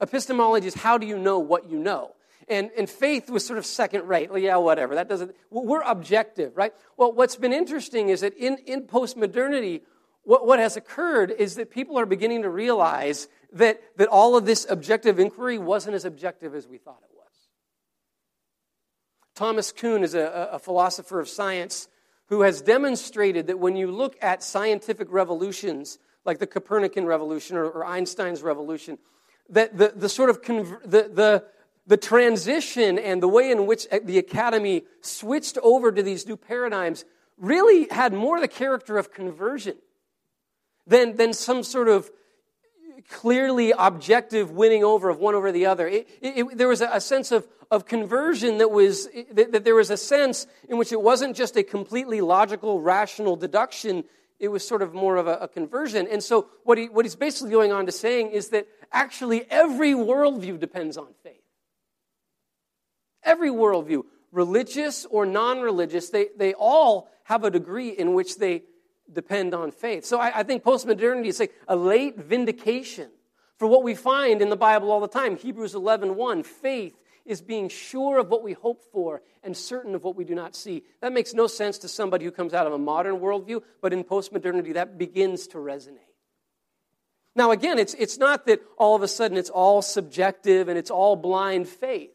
Epistemology 0.00 0.66
is 0.66 0.74
how 0.74 0.98
do 0.98 1.06
you 1.06 1.16
know 1.16 1.38
what 1.38 1.70
you 1.70 1.78
know? 1.78 2.16
And, 2.48 2.70
and 2.76 2.88
faith 2.88 3.30
was 3.30 3.46
sort 3.46 3.58
of 3.58 3.66
second 3.66 4.08
rate. 4.08 4.30
Well, 4.30 4.38
yeah, 4.38 4.56
whatever. 4.56 4.94
That 4.94 5.08
doesn't, 5.08 5.34
we're 5.50 5.82
objective, 5.82 6.56
right? 6.56 6.74
Well, 6.96 7.12
what's 7.12 7.36
been 7.36 7.52
interesting 7.52 8.08
is 8.08 8.22
that 8.22 8.36
in, 8.36 8.58
in 8.66 8.82
post-modernity, 8.82 9.82
what, 10.24 10.46
what 10.46 10.58
has 10.58 10.76
occurred 10.76 11.30
is 11.30 11.54
that 11.56 11.70
people 11.70 11.98
are 11.98 12.06
beginning 12.06 12.42
to 12.42 12.50
realize 12.50 13.28
that, 13.52 13.80
that 13.96 14.08
all 14.08 14.36
of 14.36 14.46
this 14.46 14.66
objective 14.68 15.18
inquiry 15.20 15.58
wasn't 15.58 15.94
as 15.94 16.04
objective 16.04 16.54
as 16.54 16.66
we 16.66 16.78
thought 16.78 17.00
it 17.02 17.14
was. 17.14 17.32
Thomas 19.34 19.72
Kuhn 19.72 20.02
is 20.02 20.14
a, 20.14 20.50
a 20.52 20.58
philosopher 20.58 21.20
of 21.20 21.28
science 21.28 21.88
who 22.26 22.42
has 22.42 22.62
demonstrated 22.62 23.46
that 23.48 23.58
when 23.58 23.76
you 23.76 23.90
look 23.90 24.16
at 24.22 24.42
scientific 24.42 25.08
revolutions, 25.10 25.98
like 26.24 26.38
the 26.38 26.46
Copernican 26.46 27.06
revolution 27.06 27.56
or, 27.56 27.64
or 27.64 27.84
Einstein's 27.84 28.42
revolution, 28.42 28.98
that 29.48 29.76
the, 29.76 29.92
the 29.96 30.08
sort 30.08 30.30
of 30.30 30.42
conver- 30.42 30.82
the, 30.82 31.10
the, 31.12 31.44
the 31.90 31.96
transition 31.96 33.00
and 33.00 33.20
the 33.20 33.26
way 33.26 33.50
in 33.50 33.66
which 33.66 33.88
uh, 33.90 33.98
the 34.04 34.16
academy 34.16 34.84
switched 35.00 35.58
over 35.58 35.90
to 35.90 36.04
these 36.04 36.24
new 36.24 36.36
paradigms 36.36 37.04
really 37.36 37.88
had 37.90 38.12
more 38.12 38.40
the 38.40 38.46
character 38.46 38.96
of 38.96 39.12
conversion 39.12 39.74
than, 40.86 41.16
than 41.16 41.32
some 41.32 41.64
sort 41.64 41.88
of 41.88 42.08
clearly 43.08 43.72
objective 43.76 44.52
winning 44.52 44.84
over 44.84 45.08
of 45.08 45.18
one 45.18 45.34
over 45.34 45.50
the 45.50 45.66
other. 45.66 45.88
It, 45.88 46.08
it, 46.22 46.56
there 46.56 46.68
was 46.68 46.80
a, 46.80 46.90
a, 46.92 47.00
sense 47.00 47.32
of, 47.32 47.48
of 47.72 47.86
conversion 47.86 48.58
that 48.58 48.70
was, 48.70 49.08
that, 49.32 49.50
that 49.50 49.64
there 49.64 49.74
was 49.74 49.90
a 49.90 49.96
sense 49.96 50.46
in 50.68 50.78
which 50.78 50.92
it 50.92 51.02
wasn't 51.02 51.34
just 51.34 51.56
a 51.56 51.64
completely 51.64 52.20
logical, 52.20 52.80
rational 52.80 53.34
deduction. 53.34 54.04
It 54.38 54.46
was 54.46 54.64
sort 54.64 54.82
of 54.82 54.94
more 54.94 55.16
of 55.16 55.26
a, 55.26 55.38
a 55.38 55.48
conversion. 55.48 56.06
And 56.08 56.22
so 56.22 56.50
what, 56.62 56.78
he, 56.78 56.88
what 56.88 57.04
he's 57.04 57.16
basically 57.16 57.50
going 57.50 57.72
on 57.72 57.86
to 57.86 57.92
saying 57.92 58.30
is 58.30 58.50
that 58.50 58.68
actually 58.92 59.44
every 59.50 59.94
worldview 59.94 60.60
depends 60.60 60.96
on 60.96 61.08
faith. 61.24 61.39
Every 63.22 63.50
worldview, 63.50 64.02
religious 64.32 65.04
or 65.06 65.26
non 65.26 65.60
religious, 65.60 66.10
they, 66.10 66.28
they 66.36 66.54
all 66.54 67.10
have 67.24 67.44
a 67.44 67.50
degree 67.50 67.90
in 67.90 68.14
which 68.14 68.36
they 68.36 68.62
depend 69.12 69.54
on 69.54 69.70
faith. 69.70 70.04
So 70.04 70.18
I, 70.18 70.40
I 70.40 70.42
think 70.42 70.62
postmodernity 70.62 71.26
is 71.26 71.40
like 71.40 71.54
a 71.68 71.76
late 71.76 72.16
vindication 72.16 73.10
for 73.58 73.66
what 73.66 73.82
we 73.82 73.94
find 73.94 74.40
in 74.40 74.48
the 74.48 74.56
Bible 74.56 74.90
all 74.90 75.00
the 75.00 75.08
time. 75.08 75.36
Hebrews 75.36 75.74
11 75.74 76.16
1, 76.16 76.42
faith 76.42 76.96
is 77.26 77.42
being 77.42 77.68
sure 77.68 78.18
of 78.18 78.28
what 78.28 78.42
we 78.42 78.54
hope 78.54 78.82
for 78.92 79.22
and 79.42 79.56
certain 79.56 79.94
of 79.94 80.04
what 80.04 80.16
we 80.16 80.24
do 80.24 80.34
not 80.34 80.56
see. 80.56 80.82
That 81.00 81.12
makes 81.12 81.34
no 81.34 81.46
sense 81.46 81.78
to 81.78 81.88
somebody 81.88 82.24
who 82.24 82.30
comes 82.30 82.54
out 82.54 82.66
of 82.66 82.72
a 82.72 82.78
modern 82.78 83.20
worldview, 83.20 83.62
but 83.80 83.92
in 83.92 84.04
postmodernity, 84.04 84.74
that 84.74 84.98
begins 84.98 85.46
to 85.48 85.58
resonate. 85.58 85.98
Now, 87.36 87.52
again, 87.52 87.78
it's, 87.78 87.94
it's 87.94 88.18
not 88.18 88.46
that 88.46 88.60
all 88.76 88.96
of 88.96 89.02
a 89.02 89.08
sudden 89.08 89.36
it's 89.36 89.50
all 89.50 89.82
subjective 89.82 90.68
and 90.68 90.76
it's 90.76 90.90
all 90.90 91.14
blind 91.14 91.68
faith. 91.68 92.10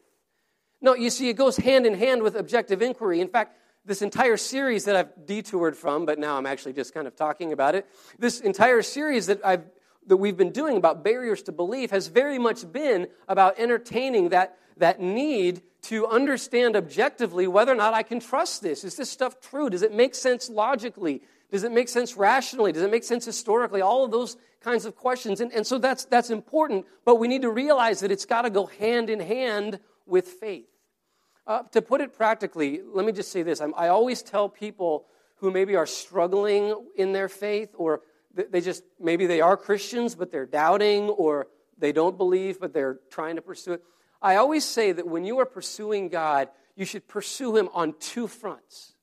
No, 0.80 0.94
you 0.94 1.10
see, 1.10 1.28
it 1.28 1.34
goes 1.34 1.56
hand 1.56 1.86
in 1.86 1.94
hand 1.94 2.22
with 2.22 2.36
objective 2.36 2.82
inquiry. 2.82 3.20
In 3.20 3.28
fact, 3.28 3.56
this 3.84 4.02
entire 4.02 4.36
series 4.36 4.84
that 4.84 4.96
I've 4.96 5.26
detoured 5.26 5.76
from, 5.76 6.06
but 6.06 6.18
now 6.18 6.36
I'm 6.36 6.46
actually 6.46 6.72
just 6.72 6.92
kind 6.92 7.06
of 7.06 7.14
talking 7.14 7.52
about 7.52 7.74
it. 7.74 7.86
This 8.18 8.40
entire 8.40 8.82
series 8.82 9.26
that 9.26 9.44
I've 9.44 9.64
that 10.06 10.16
we've 10.16 10.36
been 10.36 10.52
doing 10.52 10.76
about 10.76 11.02
barriers 11.04 11.42
to 11.42 11.52
belief 11.52 11.90
has 11.90 12.06
very 12.06 12.38
much 12.38 12.70
been 12.72 13.08
about 13.28 13.58
entertaining 13.58 14.30
that, 14.30 14.56
that 14.76 15.00
need 15.00 15.62
to 15.82 16.06
understand 16.06 16.76
objectively 16.76 17.46
whether 17.46 17.72
or 17.72 17.76
not 17.76 17.94
I 17.94 18.02
can 18.02 18.20
trust 18.20 18.62
this. 18.62 18.84
Is 18.84 18.96
this 18.96 19.10
stuff 19.10 19.40
true? 19.40 19.70
Does 19.70 19.82
it 19.82 19.92
make 19.92 20.14
sense 20.14 20.48
logically? 20.48 21.22
Does 21.50 21.64
it 21.64 21.72
make 21.72 21.88
sense 21.88 22.16
rationally? 22.16 22.72
Does 22.72 22.82
it 22.82 22.90
make 22.90 23.04
sense 23.04 23.24
historically? 23.24 23.80
All 23.80 24.04
of 24.04 24.10
those 24.10 24.36
kinds 24.60 24.84
of 24.84 24.96
questions. 24.96 25.40
And, 25.40 25.52
and 25.52 25.66
so 25.66 25.78
that's, 25.78 26.04
that's 26.04 26.30
important, 26.30 26.86
but 27.04 27.16
we 27.16 27.28
need 27.28 27.42
to 27.42 27.50
realize 27.50 28.00
that 28.00 28.10
it's 28.10 28.26
got 28.26 28.42
to 28.42 28.50
go 28.50 28.66
hand 28.66 29.10
in 29.10 29.20
hand 29.20 29.78
with 30.06 30.26
faith. 30.28 30.66
Uh, 31.46 31.62
to 31.72 31.80
put 31.80 32.00
it 32.00 32.12
practically, 32.12 32.80
let 32.84 33.06
me 33.06 33.12
just 33.12 33.30
say 33.30 33.42
this. 33.42 33.60
I'm, 33.60 33.72
I 33.76 33.88
always 33.88 34.22
tell 34.22 34.48
people 34.48 35.06
who 35.36 35.50
maybe 35.50 35.76
are 35.76 35.86
struggling 35.86 36.74
in 36.96 37.12
their 37.12 37.28
faith, 37.28 37.70
or 37.74 38.00
they 38.34 38.60
just, 38.60 38.82
maybe 38.98 39.26
they 39.26 39.40
are 39.40 39.56
Christians, 39.56 40.14
but 40.14 40.32
they're 40.32 40.46
doubting, 40.46 41.08
or 41.08 41.48
they 41.78 41.92
don't 41.92 42.16
believe, 42.16 42.58
but 42.58 42.72
they're 42.72 42.98
trying 43.10 43.36
to 43.36 43.42
pursue 43.42 43.74
it. 43.74 43.82
I 44.20 44.36
always 44.36 44.64
say 44.64 44.92
that 44.92 45.06
when 45.06 45.24
you 45.24 45.38
are 45.38 45.46
pursuing 45.46 46.08
God, 46.08 46.48
you 46.74 46.84
should 46.84 47.06
pursue 47.06 47.56
Him 47.56 47.68
on 47.72 47.94
two 48.00 48.26
fronts. 48.26 48.94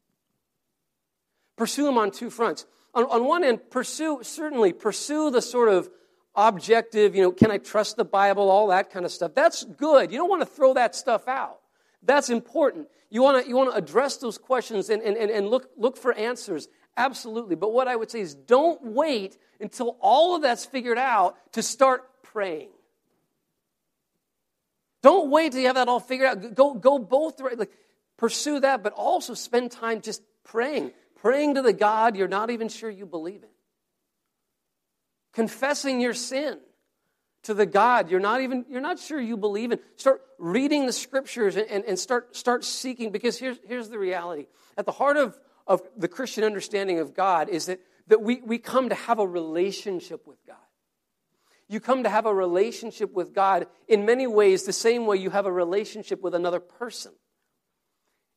Pursue 1.56 1.88
Him 1.88 1.98
on 1.98 2.12
two 2.12 2.30
fronts. 2.30 2.66
On, 2.94 3.06
on 3.06 3.26
one 3.26 3.44
end, 3.44 3.70
pursue, 3.70 4.20
certainly, 4.22 4.74
pursue 4.74 5.32
the 5.32 5.42
sort 5.42 5.70
of 5.70 5.90
objective, 6.36 7.16
you 7.16 7.22
know, 7.22 7.32
can 7.32 7.52
I 7.52 7.58
trust 7.58 7.98
the 7.98 8.06
Bible, 8.06 8.50
all 8.50 8.68
that 8.68 8.92
kind 8.92 9.06
of 9.06 9.12
stuff. 9.12 9.34
That's 9.36 9.64
good. 9.64 10.12
You 10.12 10.18
don't 10.18 10.30
want 10.30 10.42
to 10.42 10.48
throw 10.48 10.74
that 10.74 10.96
stuff 10.96 11.28
out. 11.28 11.60
That's 12.02 12.30
important. 12.30 12.88
You 13.10 13.22
want 13.22 13.44
to 13.44 13.50
you 13.50 13.56
want 13.56 13.72
to 13.72 13.78
address 13.78 14.18
those 14.18 14.38
questions 14.38 14.90
and, 14.90 15.02
and, 15.02 15.18
and 15.18 15.48
look, 15.48 15.70
look 15.78 15.98
for 15.98 16.14
answers. 16.14 16.68
Absolutely. 16.98 17.56
But 17.56 17.72
what 17.72 17.88
I 17.88 17.96
would 17.96 18.12
say 18.12 18.22
is 18.22 18.36
don't 18.36 18.84
wait 18.84 19.38
until 19.60 19.98
all 20.00 20.36
of 20.36 20.42
that's 20.42 20.66
figured 20.66 20.98
out 20.98 21.36
to 21.54 21.64
start 21.64 22.04
praying. 22.24 22.70
Don't 25.02 25.30
wait 25.30 25.52
till 25.52 25.62
you 25.62 25.68
have 25.68 25.76
that 25.76 25.88
all 25.88 26.00
figured 26.00 26.28
out. 26.28 26.56
Go, 26.56 26.74
go 26.74 26.98
both 26.98 27.40
like, 27.40 27.72
pursue 28.18 28.60
that, 28.62 28.84
but 28.84 28.94
also 28.94 29.34
spend 29.34 29.72
time 29.72 30.02
just 30.02 30.22
praying. 30.44 30.92
Praying 31.18 31.56
to 31.56 31.62
the 31.62 31.74
God 31.74 32.16
you're 32.16 32.28
not 32.28 32.50
even 32.50 32.70
sure 32.70 32.90
you 32.90 33.06
believe 33.06 33.44
in. 33.44 33.50
Confessing 35.34 36.00
your 36.00 36.14
sin 36.14 36.60
to 37.44 37.54
the 37.54 37.66
God 37.66 38.10
you're 38.10 38.20
not 38.20 38.42
even 38.42 38.66
you're 38.70 38.82
not 38.82 39.00
sure 39.00 39.20
you 39.20 39.38
believe 39.38 39.72
in. 39.72 39.80
Start 39.96 40.22
reading 40.40 40.86
the 40.86 40.94
scriptures 40.94 41.56
and, 41.56 41.68
and, 41.70 41.84
and 41.86 42.00
start 42.00 42.36
start 42.36 42.64
seeking 42.64 43.12
because 43.12 43.38
here's 43.38 43.58
here's 43.66 43.90
the 43.90 44.00
reality. 44.00 44.48
At 44.78 44.86
the 44.86 44.92
heart 44.92 45.18
of, 45.18 45.38
of 45.68 45.82
the 45.98 46.08
Christian 46.08 46.44
understanding 46.44 47.00
of 47.00 47.14
God 47.14 47.50
is 47.50 47.68
that, 47.68 47.80
that 48.08 48.22
we, 48.22 48.42
we 48.42 48.58
come 48.58 48.90
to 48.90 48.96
have 48.96 49.20
a 49.20 49.28
relationship 49.28 50.28
with 50.28 50.38
God. 50.46 50.56
You 51.70 51.80
come 51.80 52.04
to 52.04 52.10
have 52.10 52.26
a 52.26 52.34
relationship 52.34 53.14
with 53.14 53.34
God 53.34 53.68
in 53.88 54.06
many 54.06 54.28
ways 54.28 54.64
the 54.64 54.74
same 54.74 55.06
way 55.06 55.18
you 55.18 55.30
have 55.30 55.46
a 55.46 55.52
relationship 55.52 56.22
with 56.22 56.36
another 56.36 56.60
person. 56.60 57.14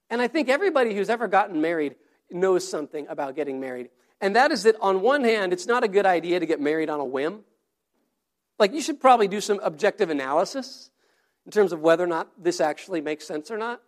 And 0.08 0.22
I 0.22 0.28
think 0.28 0.48
everybody 0.48 0.94
who's 0.94 1.10
ever 1.10 1.26
gotten 1.26 1.60
married 1.60 1.96
knows 2.30 2.66
something 2.66 3.06
about 3.08 3.34
getting 3.34 3.60
married. 3.60 3.88
And 4.20 4.36
that 4.36 4.50
is 4.50 4.62
that 4.62 4.76
on 4.80 5.02
one 5.02 5.24
hand, 5.24 5.52
it's 5.52 5.66
not 5.66 5.84
a 5.84 5.88
good 5.88 6.06
idea 6.06 6.40
to 6.40 6.46
get 6.46 6.60
married 6.60 6.88
on 6.88 7.00
a 7.00 7.04
whim. 7.04 7.44
Like, 8.58 8.72
you 8.72 8.80
should 8.80 9.00
probably 9.00 9.28
do 9.28 9.40
some 9.40 9.60
objective 9.62 10.08
analysis 10.08 10.90
in 11.44 11.52
terms 11.52 11.72
of 11.72 11.80
whether 11.80 12.02
or 12.02 12.08
not 12.08 12.28
this 12.42 12.60
actually 12.60 13.00
makes 13.00 13.26
sense 13.26 13.50
or 13.50 13.58
not. 13.58 13.82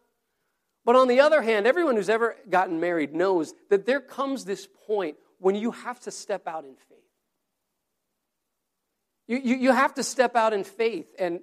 But 0.85 0.97
on 0.97 1.09
the 1.09 1.21
other 1.21 1.43
hand, 1.43 1.67
everyone 1.67 1.97
who's 1.97 2.09
ever 2.09 2.37
gotten 2.49 2.81
married 2.81 3.15
knows 3.15 3.55
that 3.71 3.87
there 3.87 4.01
comes 4.01 4.45
this 4.45 4.69
point 4.87 5.17
when 5.39 5.55
you 5.55 5.71
have 5.71 6.01
to 6.01 6.11
step 6.11 6.47
out 6.47 6.65
in 6.65 6.75
faith. 6.75 6.99
You, 9.27 9.39
you, 9.39 9.57
you 9.57 9.73
have 9.73 9.95
to 9.95 10.03
step 10.03 10.37
out 10.37 10.53
in 10.53 10.65
faith. 10.65 11.07
And, 11.19 11.41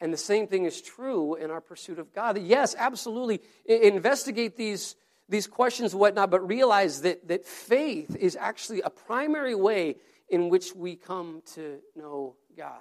and 0.00 0.12
the 0.12 0.18
same 0.18 0.46
thing 0.46 0.64
is 0.64 0.82
true 0.82 1.36
in 1.36 1.50
our 1.50 1.60
pursuit 1.60 1.98
of 1.98 2.12
God. 2.12 2.38
Yes, 2.38 2.74
absolutely. 2.76 3.40
Investigate 3.64 4.56
these, 4.56 4.96
these 5.28 5.46
questions 5.46 5.92
and 5.92 6.00
whatnot, 6.00 6.30
but 6.30 6.46
realize 6.46 7.02
that, 7.02 7.26
that 7.28 7.44
faith 7.44 8.16
is 8.16 8.36
actually 8.36 8.80
a 8.82 8.90
primary 8.90 9.54
way 9.54 9.96
in 10.28 10.48
which 10.48 10.74
we 10.74 10.96
come 10.96 11.42
to 11.54 11.78
know 11.94 12.36
God. 12.56 12.80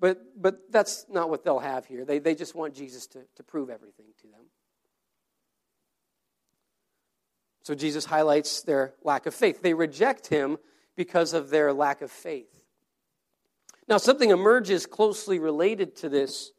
But, 0.00 0.20
but 0.40 0.70
that's 0.70 1.06
not 1.10 1.28
what 1.28 1.44
they'll 1.44 1.58
have 1.58 1.86
here. 1.86 2.04
They, 2.04 2.20
they 2.20 2.34
just 2.34 2.54
want 2.54 2.74
Jesus 2.74 3.06
to, 3.08 3.20
to 3.36 3.42
prove 3.42 3.70
everything 3.70 4.06
to 4.20 4.26
them. 4.28 4.46
So 7.62 7.74
Jesus 7.74 8.04
highlights 8.04 8.62
their 8.62 8.94
lack 9.02 9.26
of 9.26 9.34
faith. 9.34 9.60
They 9.60 9.74
reject 9.74 10.28
him 10.28 10.58
because 10.96 11.34
of 11.34 11.50
their 11.50 11.72
lack 11.72 12.00
of 12.00 12.10
faith. 12.10 12.64
Now, 13.88 13.96
something 13.96 14.30
emerges 14.30 14.86
closely 14.86 15.38
related 15.38 15.96
to 15.96 16.08
this 16.08 16.52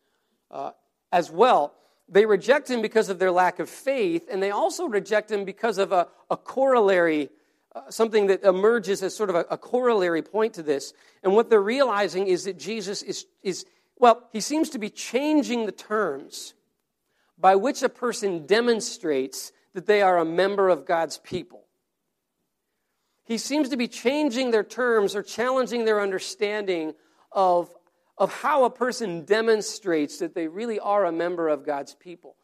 uh, 0.52 0.72
as 1.12 1.32
well. 1.32 1.74
They 2.10 2.26
reject 2.26 2.70
him 2.70 2.82
because 2.82 3.10
of 3.10 3.20
their 3.20 3.32
lack 3.32 3.60
of 3.60 3.70
faith, 3.70 4.28
and 4.32 4.42
they 4.42 4.52
also 4.52 4.86
reject 4.86 5.32
him 5.32 5.46
because 5.46 5.78
of 5.78 5.92
a, 5.92 6.08
a 6.30 6.38
corollary 6.38 7.30
uh, 7.76 7.82
something 7.92 8.28
that 8.28 8.44
emerges 8.44 9.04
as 9.04 9.16
sort 9.16 9.30
of 9.30 9.36
a, 9.36 9.46
a 9.52 9.58
corollary 9.58 10.24
point 10.24 10.56
to 10.56 10.64
this. 10.64 10.92
And 11.22 11.34
what 11.34 11.50
they're 11.50 11.62
realizing 11.62 12.28
is 12.28 12.46
that 12.46 12.58
Jesus 12.58 13.04
is, 13.04 13.28
is, 13.44 13.64
well, 13.96 14.28
he 14.32 14.40
seems 14.40 14.72
to 14.72 14.80
be 14.80 14.90
changing 14.90 15.68
the 15.68 15.72
terms 15.72 16.56
by 17.38 17.56
which 17.56 17.84
a 17.84 17.90
person 17.90 18.48
demonstrates 18.48 19.52
that 19.74 19.86
they 19.86 20.02
are 20.02 20.18
a 20.18 20.26
member 20.26 20.68
of 20.70 20.86
God's 20.86 21.20
people. 21.20 21.66
He 23.24 23.38
seems 23.38 23.70
to 23.70 23.78
be 23.78 23.88
changing 23.88 24.50
their 24.50 24.64
terms 24.64 25.16
or 25.16 25.22
challenging 25.22 25.86
their 25.86 26.02
understanding 26.02 26.96
of, 27.32 27.70
of 28.20 28.34
how 28.34 28.66
a 28.66 28.70
person 28.70 29.24
demonstrates 29.24 30.18
that 30.18 30.36
they 30.36 30.48
really 30.48 30.78
are 30.78 31.06
a 31.06 31.12
member 31.12 31.48
of 31.48 31.66
God's 31.66 31.96
people. 31.96 32.36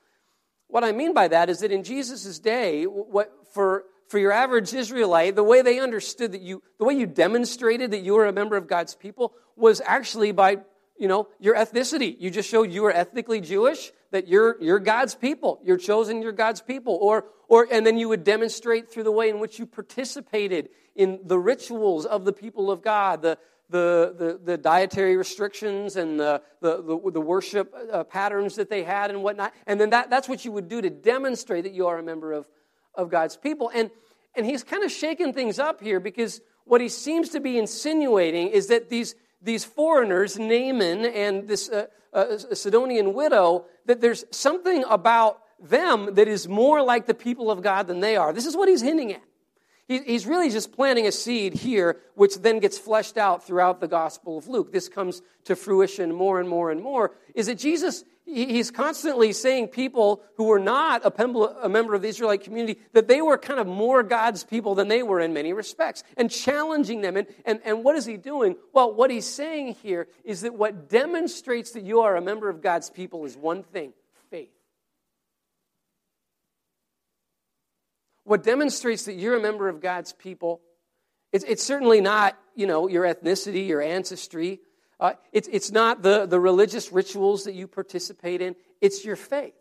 What 0.67 0.85
I 0.85 0.93
mean 0.93 1.13
by 1.13 1.27
that 1.27 1.49
is 1.49 1.59
that 1.59 1.71
in 1.71 1.83
Jesus' 1.83 2.39
day, 2.39 2.85
what, 2.85 3.29
for, 3.53 3.83
for 4.07 4.17
your 4.17 4.31
average 4.31 4.73
Israelite, 4.73 5.35
the 5.35 5.43
way 5.43 5.61
they 5.61 5.79
understood 5.79 6.31
that 6.31 6.41
you, 6.41 6.63
the 6.79 6.85
way 6.85 6.93
you 6.93 7.05
demonstrated 7.05 7.91
that 7.91 7.99
you 7.99 8.13
were 8.13 8.25
a 8.25 8.33
member 8.33 8.55
of 8.55 8.67
God's 8.67 8.95
people 8.95 9.33
was 9.57 9.81
actually 9.85 10.31
by, 10.31 10.57
you 10.97 11.09
know, 11.09 11.27
your 11.39 11.55
ethnicity. 11.55 12.15
You 12.17 12.31
just 12.31 12.49
showed 12.49 12.71
you 12.71 12.83
were 12.83 12.93
ethnically 12.93 13.41
Jewish, 13.41 13.91
that 14.11 14.29
you're, 14.29 14.55
you're 14.61 14.79
God's 14.79 15.13
people. 15.13 15.59
You're 15.63 15.77
chosen, 15.77 16.21
you're 16.21 16.31
God's 16.31 16.61
people. 16.61 16.97
Or, 16.99 17.25
or, 17.49 17.67
and 17.69 17.85
then 17.85 17.97
you 17.97 18.07
would 18.07 18.23
demonstrate 18.23 18.89
through 18.89 19.03
the 19.03 19.11
way 19.11 19.29
in 19.29 19.39
which 19.39 19.59
you 19.59 19.65
participated 19.65 20.69
in 20.95 21.19
the 21.25 21.37
rituals 21.37 22.05
of 22.05 22.23
the 22.23 22.33
people 22.33 22.71
of 22.71 22.81
God, 22.81 23.21
the, 23.21 23.37
the, 23.69 24.13
the, 24.17 24.39
the 24.43 24.57
dietary 24.57 25.17
restrictions 25.17 25.95
and 25.95 26.19
the, 26.19 26.41
the, 26.61 26.77
the, 27.11 27.21
worship 27.21 27.73
uh, 27.91 28.03
patterns 28.03 28.55
that 28.55 28.69
they 28.69 28.83
had 28.83 29.09
and 29.09 29.23
whatnot. 29.23 29.53
And 29.65 29.79
then 29.79 29.89
that, 29.89 30.09
that's 30.09 30.29
what 30.29 30.45
you 30.45 30.51
would 30.51 30.69
do 30.69 30.81
to 30.81 30.89
demonstrate 30.89 31.63
that 31.63 31.73
you 31.73 31.87
are 31.87 31.97
a 31.97 32.03
member 32.03 32.31
of, 32.31 32.47
of 32.93 33.09
God's 33.09 33.37
people. 33.37 33.71
And, 33.73 33.89
and 34.35 34.45
he's 34.45 34.63
kind 34.63 34.83
of 34.83 34.91
shaking 34.91 35.33
things 35.33 35.57
up 35.57 35.81
here 35.81 35.99
because 35.99 36.41
what 36.65 36.79
he 36.81 36.89
seems 36.89 37.29
to 37.29 37.39
be 37.39 37.57
insinuating 37.57 38.49
is 38.49 38.67
that 38.67 38.89
these, 38.89 39.15
these 39.41 39.65
foreigners, 39.65 40.37
Naaman 40.37 41.05
and 41.05 41.47
this 41.47 41.69
uh, 41.69 41.87
uh, 42.13 42.37
Sidonian 42.37 43.13
widow, 43.13 43.65
that 43.85 43.99
there's 44.01 44.25
something 44.31 44.83
about 44.89 45.39
them 45.59 46.15
that 46.15 46.27
is 46.27 46.47
more 46.47 46.81
like 46.81 47.07
the 47.07 47.13
people 47.13 47.49
of 47.49 47.61
God 47.61 47.87
than 47.87 47.99
they 47.99 48.15
are. 48.15 48.33
This 48.33 48.45
is 48.45 48.55
what 48.55 48.69
he's 48.69 48.81
hinting 48.81 49.13
at. 49.13 49.21
He's 49.87 50.25
really 50.25 50.49
just 50.49 50.71
planting 50.71 51.05
a 51.05 51.11
seed 51.11 51.53
here, 51.53 52.01
which 52.15 52.37
then 52.37 52.57
gets 52.57 52.77
fleshed 52.79 53.17
out 53.17 53.45
throughout 53.45 53.79
the 53.79 53.87
Gospel 53.87 54.35
of 54.35 54.47
Luke. 54.47 54.71
This 54.71 54.89
comes 54.89 55.21
to 55.43 55.55
fruition 55.55 56.11
more 56.11 56.39
and 56.39 56.49
more 56.49 56.71
and 56.71 56.81
more. 56.81 57.11
Is 57.35 57.45
that 57.45 57.59
Jesus, 57.59 58.03
he's 58.25 58.71
constantly 58.71 59.31
saying 59.31 59.67
people 59.67 60.23
who 60.37 60.45
were 60.45 60.57
not 60.57 61.03
a 61.05 61.69
member 61.69 61.93
of 61.93 62.01
the 62.01 62.07
Israelite 62.07 62.43
community, 62.43 62.79
that 62.93 63.07
they 63.07 63.21
were 63.21 63.37
kind 63.37 63.59
of 63.59 63.67
more 63.67 64.01
God's 64.01 64.43
people 64.43 64.73
than 64.73 64.87
they 64.87 65.03
were 65.03 65.19
in 65.19 65.33
many 65.33 65.53
respects, 65.53 66.03
and 66.17 66.31
challenging 66.31 67.01
them. 67.01 67.15
And, 67.15 67.27
and, 67.45 67.61
and 67.63 67.83
what 67.83 67.95
is 67.95 68.07
he 68.07 68.17
doing? 68.17 68.55
Well, 68.73 68.91
what 68.91 69.11
he's 69.11 69.27
saying 69.27 69.75
here 69.83 70.07
is 70.23 70.41
that 70.41 70.55
what 70.55 70.89
demonstrates 70.89 71.73
that 71.73 71.83
you 71.83 72.01
are 72.01 72.15
a 72.15 72.21
member 72.21 72.49
of 72.49 72.59
God's 72.59 72.89
people 72.89 73.23
is 73.25 73.37
one 73.37 73.61
thing 73.61 73.93
faith. 74.31 74.49
What 78.25 78.43
demonstrates 78.43 79.05
that 79.05 79.13
you're 79.13 79.35
a 79.35 79.39
member 79.39 79.69
of 79.69 79.79
God's 79.79 80.11
people, 80.11 80.61
it's, 81.31 81.45
it's 81.45 81.63
certainly 81.63 82.01
not, 82.01 82.37
you 82.55 82.67
know, 82.67 82.87
your 82.87 83.05
ethnicity, 83.05 83.67
your 83.67 83.81
ancestry. 83.81 84.59
Uh, 84.99 85.13
it's, 85.31 85.47
it's 85.51 85.71
not 85.71 86.01
the, 86.01 86.25
the 86.25 86.39
religious 86.39 86.91
rituals 86.91 87.43
that 87.43 87.53
you 87.53 87.67
participate 87.67 88.41
in. 88.41 88.55
It's 88.81 89.05
your 89.05 89.15
faith. 89.15 89.53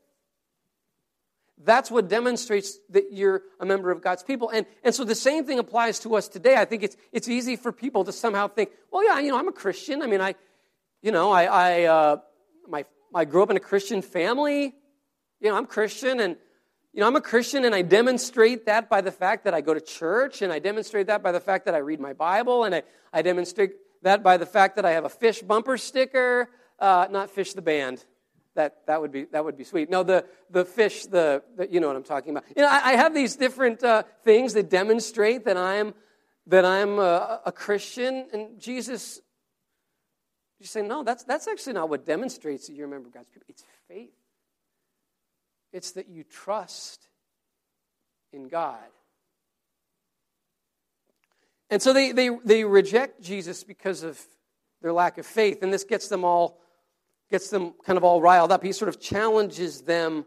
That's 1.63 1.91
what 1.91 2.09
demonstrates 2.09 2.79
that 2.91 3.13
you're 3.13 3.43
a 3.61 3.67
member 3.67 3.91
of 3.91 4.03
God's 4.03 4.23
people. 4.23 4.49
And, 4.49 4.67
and 4.83 4.95
so 4.95 5.05
the 5.05 5.15
same 5.15 5.45
thing 5.45 5.59
applies 5.59 5.99
to 6.01 6.17
us 6.17 6.27
today. 6.27 6.57
I 6.57 6.65
think 6.65 6.83
it's, 6.83 6.97
it's 7.13 7.29
easy 7.29 7.57
for 7.57 7.71
people 7.71 8.05
to 8.05 8.13
somehow 8.13 8.49
think, 8.49 8.71
well, 8.91 9.05
yeah, 9.05 9.21
you 9.21 9.31
know, 9.31 9.39
I'm 9.39 9.49
a 9.49 9.53
Christian. 9.53 10.03
I 10.03 10.07
mean, 10.07 10.21
I, 10.21 10.35
you 11.03 11.13
know, 11.13 11.31
I, 11.31 11.45
I, 11.45 11.83
uh, 11.85 12.17
my, 12.67 12.87
I 13.15 13.25
grew 13.25 13.43
up 13.43 13.51
in 13.51 13.57
a 13.57 13.61
Christian 13.61 14.01
family. 14.01 14.75
You 15.41 15.51
know, 15.51 15.57
I'm 15.57 15.67
Christian 15.67 16.19
and 16.21 16.37
you 16.95 17.01
know, 17.01 17.09
I'm 17.09 17.17
a 17.17 17.21
Christian 17.21 17.65
and 17.65 17.75
I 17.75 17.83
demonstrate 17.83 18.67
that 18.67 18.89
by 18.89 19.01
the 19.01 19.11
fact 19.11 19.45
that 19.45 19.53
I 19.53 19.61
go 19.61 19.75
to 19.75 19.81
church 19.81 20.43
and 20.43 20.53
I 20.53 20.61
demonstrate 20.61 21.09
that 21.09 21.25
by 21.25 21.33
the 21.33 21.41
fact 21.41 21.65
that 21.65 21.75
I 21.75 21.79
read 21.79 21.99
my 21.99 22.13
Bible 22.13 22.63
and 22.63 22.73
I, 22.73 22.83
I 23.13 23.21
demonstrate 23.21 23.73
that 24.03 24.23
by 24.23 24.37
the 24.37 24.47
fact 24.47 24.77
that 24.77 24.85
I 24.85 24.93
have 24.93 25.05
a 25.05 25.09
fish 25.09 25.43
bumper 25.43 25.77
sticker, 25.77 26.49
uh, 26.79 27.09
not 27.11 27.31
fish 27.31 27.53
the 27.53 27.63
band. 27.63 28.05
That, 28.55 28.87
that, 28.87 29.01
would 29.01 29.11
be, 29.11 29.25
that 29.33 29.45
would 29.45 29.57
be 29.57 29.65
sweet. 29.65 29.91
No, 29.91 30.05
the, 30.05 30.25
the 30.51 30.65
fish, 30.65 31.07
the, 31.07 31.43
the 31.57 31.69
you 31.69 31.81
know 31.81 31.89
what 31.89 31.97
I'm 31.97 32.05
talking 32.05 32.31
about. 32.31 32.45
You 32.57 32.63
know, 32.63 32.69
I, 32.69 32.91
I 32.91 32.93
have 32.93 33.13
these 33.13 33.35
different 33.35 33.83
uh, 33.83 34.05
things 34.23 34.55
that 34.55 34.71
demonstrate 34.71 35.47
that 35.47 35.57
I'm, 35.57 35.95
that 36.47 36.65
I'm 36.65 37.01
a, 37.01 37.41
a 37.47 37.51
Christian. 37.51 38.29
And 38.33 38.61
Jesus, 38.61 39.21
you 40.61 40.67
say, 40.67 40.83
no, 40.83 41.03
that's, 41.03 41.25
that's 41.25 41.49
actually 41.49 41.73
not 41.73 41.89
what 41.89 42.07
demonstrates 42.07 42.69
that 42.69 42.75
you're 42.75 42.87
a 42.87 42.91
member 42.91 43.09
of 43.09 43.15
God's 43.15 43.31
people. 43.31 43.47
It's 43.49 43.65
faith. 43.89 44.13
It's 45.75 45.93
that 45.93 46.09
you 46.09 46.25
trust 46.25 47.07
in 48.33 48.49
God. 48.49 48.79
And 51.69 51.83
so 51.83 51.93
they, 51.93 52.13
they, 52.13 52.31
they 52.45 52.65
reject 52.65 53.21
Jesus 53.21 53.63
because 53.65 54.03
of 54.03 54.19
their 54.81 54.93
lack 54.93 55.19
of 55.19 55.27
faith, 55.27 55.63
and 55.63 55.73
this 55.73 55.85
gets 55.85 56.09
them 56.09 56.25
all 56.25 56.59
gets 57.31 57.49
them 57.51 57.75
kind 57.85 57.97
of 57.97 58.05
all 58.05 58.21
riled 58.21 58.53
up. 58.53 58.63
He 58.63 58.73
sort 58.73 58.89
of 58.89 59.01
challenges 59.01 59.83
them, 59.83 60.27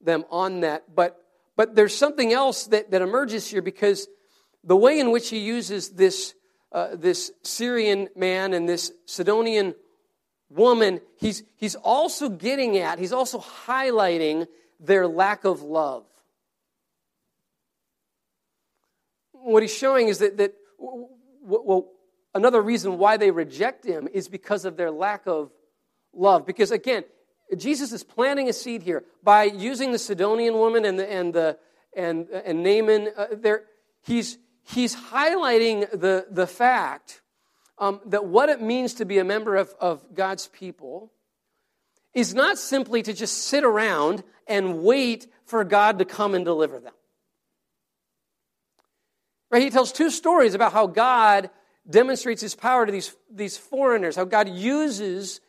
them 0.00 0.24
on 0.30 0.60
that. 0.60 0.94
But 0.94 1.18
but 1.56 1.74
there's 1.74 1.96
something 1.96 2.32
else 2.32 2.66
that, 2.66 2.90
that 2.90 3.02
emerges 3.02 3.48
here 3.48 3.62
because 3.62 4.06
the 4.62 4.76
way 4.76 5.00
in 5.00 5.10
which 5.10 5.30
he 5.30 5.38
uses 5.38 5.90
this, 5.90 6.34
uh, 6.70 6.88
this 6.94 7.32
Syrian 7.42 8.08
man 8.14 8.52
and 8.52 8.68
this 8.68 8.92
Sidonian 9.06 9.74
woman, 10.50 11.00
he's, 11.18 11.42
he's 11.56 11.74
also 11.74 12.28
getting 12.28 12.76
at, 12.76 12.98
he's 12.98 13.12
also 13.12 13.38
highlighting 13.38 14.46
their 14.80 15.06
lack 15.06 15.44
of 15.44 15.62
love. 15.62 16.04
What 19.32 19.62
he's 19.62 19.74
showing 19.74 20.08
is 20.08 20.18
that, 20.18 20.36
that 20.38 20.54
well, 20.78 21.88
another 22.34 22.60
reason 22.60 22.98
why 22.98 23.16
they 23.16 23.30
reject 23.30 23.84
him 23.84 24.08
is 24.12 24.28
because 24.28 24.64
of 24.64 24.76
their 24.76 24.90
lack 24.90 25.26
of 25.26 25.50
love. 26.12 26.46
Because 26.46 26.70
again, 26.70 27.04
Jesus 27.56 27.92
is 27.92 28.02
planting 28.02 28.48
a 28.48 28.52
seed 28.52 28.82
here 28.82 29.04
by 29.22 29.44
using 29.44 29.92
the 29.92 29.98
Sidonian 29.98 30.54
woman 30.54 30.84
and 30.84 30.98
the, 30.98 31.10
and 31.10 31.32
the 31.32 31.58
and 31.96 32.28
and 32.28 32.62
Naaman. 32.62 33.08
Uh, 33.16 33.26
there, 33.32 33.64
he's 34.02 34.38
he's 34.64 34.96
highlighting 34.96 35.88
the 35.92 36.26
the 36.30 36.46
fact 36.46 37.22
um, 37.78 38.00
that 38.06 38.26
what 38.26 38.48
it 38.48 38.60
means 38.60 38.94
to 38.94 39.04
be 39.04 39.18
a 39.18 39.24
member 39.24 39.56
of, 39.56 39.74
of 39.80 40.02
God's 40.14 40.48
people 40.48 41.12
is 42.16 42.34
not 42.34 42.58
simply 42.58 43.02
to 43.02 43.12
just 43.12 43.36
sit 43.42 43.62
around 43.62 44.24
and 44.48 44.82
wait 44.82 45.26
for 45.44 45.62
God 45.64 45.98
to 45.98 46.06
come 46.06 46.34
and 46.34 46.46
deliver 46.46 46.80
them. 46.80 46.94
Right? 49.50 49.62
He 49.62 49.68
tells 49.68 49.92
two 49.92 50.10
stories 50.10 50.54
about 50.54 50.72
how 50.72 50.86
God 50.86 51.50
demonstrates 51.88 52.40
his 52.40 52.54
power 52.54 52.86
to 52.86 52.90
these, 52.90 53.14
these 53.30 53.58
foreigners, 53.58 54.16
how 54.16 54.24
God 54.24 54.48
uses 54.48 55.42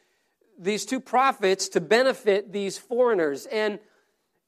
these 0.59 0.85
two 0.85 0.99
prophets 0.99 1.69
to 1.69 1.79
benefit 1.79 2.51
these 2.51 2.77
foreigners. 2.77 3.45
And, 3.45 3.79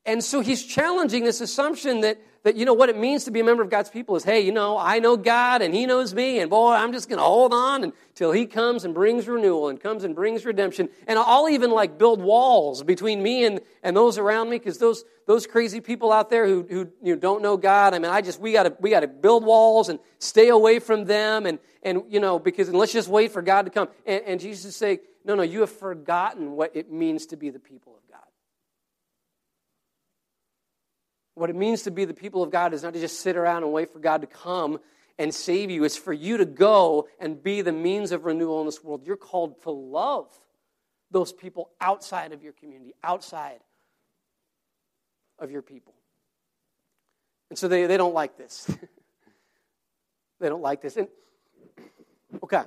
and 0.05 0.21
so 0.21 0.41
he's 0.41 0.65
challenging 0.65 1.23
this 1.23 1.39
assumption 1.39 2.01
that 2.01 2.19
that, 2.43 2.55
you 2.55 2.65
know, 2.65 2.73
what 2.73 2.89
it 2.89 2.97
means 2.97 3.25
to 3.25 3.31
be 3.31 3.39
a 3.39 3.43
member 3.43 3.61
of 3.61 3.69
God's 3.69 3.89
people 3.89 4.15
is, 4.15 4.23
hey, 4.23 4.39
you 4.41 4.51
know, 4.51 4.77
I 4.77 4.99
know 4.99 5.17
God 5.17 5.61
and 5.61 5.73
He 5.73 5.85
knows 5.85 6.13
me, 6.13 6.39
and 6.39 6.49
boy, 6.49 6.73
I'm 6.73 6.93
just 6.93 7.09
going 7.09 7.19
to 7.19 7.25
hold 7.25 7.53
on 7.53 7.83
until 7.83 8.31
He 8.31 8.45
comes 8.45 8.85
and 8.85 8.93
brings 8.93 9.27
renewal 9.27 9.69
and 9.69 9.79
comes 9.79 10.03
and 10.03 10.15
brings 10.15 10.45
redemption. 10.45 10.89
And 11.07 11.19
I'll 11.19 11.49
even 11.49 11.71
like 11.71 11.97
build 11.97 12.21
walls 12.21 12.83
between 12.83 13.21
me 13.21 13.45
and, 13.45 13.59
and 13.83 13.95
those 13.95 14.17
around 14.17 14.49
me 14.49 14.57
because 14.57 14.77
those, 14.77 15.03
those 15.25 15.45
crazy 15.45 15.81
people 15.81 16.11
out 16.11 16.29
there 16.29 16.47
who, 16.47 16.65
who 16.69 16.89
you 17.03 17.15
know, 17.15 17.19
don't 17.19 17.41
know 17.41 17.57
God, 17.57 17.93
I 17.93 17.99
mean, 17.99 18.11
I 18.11 18.21
just, 18.21 18.39
we 18.39 18.53
got 18.53 18.63
to 18.63 18.75
we 18.79 18.89
gotta 18.89 19.07
build 19.07 19.43
walls 19.43 19.89
and 19.89 19.99
stay 20.19 20.49
away 20.49 20.79
from 20.79 21.05
them 21.05 21.45
and, 21.45 21.59
and 21.83 22.03
you 22.09 22.19
know, 22.19 22.39
because, 22.39 22.69
and 22.69 22.77
let's 22.77 22.93
just 22.93 23.09
wait 23.09 23.31
for 23.31 23.41
God 23.41 23.63
to 23.63 23.71
come. 23.71 23.89
And, 24.05 24.23
and 24.25 24.39
Jesus 24.39 24.65
is 24.65 24.75
saying, 24.75 24.99
no, 25.25 25.35
no, 25.35 25.43
you 25.43 25.59
have 25.59 25.71
forgotten 25.71 26.53
what 26.53 26.75
it 26.75 26.91
means 26.91 27.27
to 27.27 27.37
be 27.37 27.49
the 27.49 27.59
people 27.59 27.95
of 27.95 28.01
God. 28.09 28.19
What 31.39 31.49
it 31.49 31.55
means 31.55 31.83
to 31.83 31.91
be 31.91 32.03
the 32.03 32.13
people 32.13 32.43
of 32.43 32.51
God 32.51 32.73
is 32.73 32.83
not 32.83 32.93
to 32.93 32.99
just 32.99 33.21
sit 33.21 33.37
around 33.37 33.63
and 33.63 33.71
wait 33.71 33.93
for 33.93 33.99
God 33.99 34.19
to 34.19 34.27
come 34.27 34.77
and 35.17 35.33
save 35.33 35.71
you. 35.71 35.85
It's 35.85 35.95
for 35.95 36.11
you 36.11 36.35
to 36.35 36.43
go 36.43 37.07
and 37.17 37.41
be 37.41 37.61
the 37.61 37.71
means 37.71 38.11
of 38.11 38.25
renewal 38.25 38.59
in 38.59 38.65
this 38.65 38.83
world. 38.83 39.07
You're 39.07 39.15
called 39.15 39.61
to 39.61 39.71
love 39.71 40.27
those 41.11 41.31
people 41.31 41.69
outside 41.79 42.33
of 42.33 42.43
your 42.43 42.51
community, 42.51 42.93
outside 43.01 43.61
of 45.39 45.49
your 45.49 45.61
people. 45.61 45.93
And 47.49 47.57
so 47.57 47.69
they, 47.69 47.85
they 47.85 47.95
don't 47.95 48.13
like 48.13 48.37
this. 48.37 48.69
they 50.41 50.49
don't 50.49 50.61
like 50.61 50.81
this. 50.81 50.97
And 50.97 51.07
okay. 52.43 52.63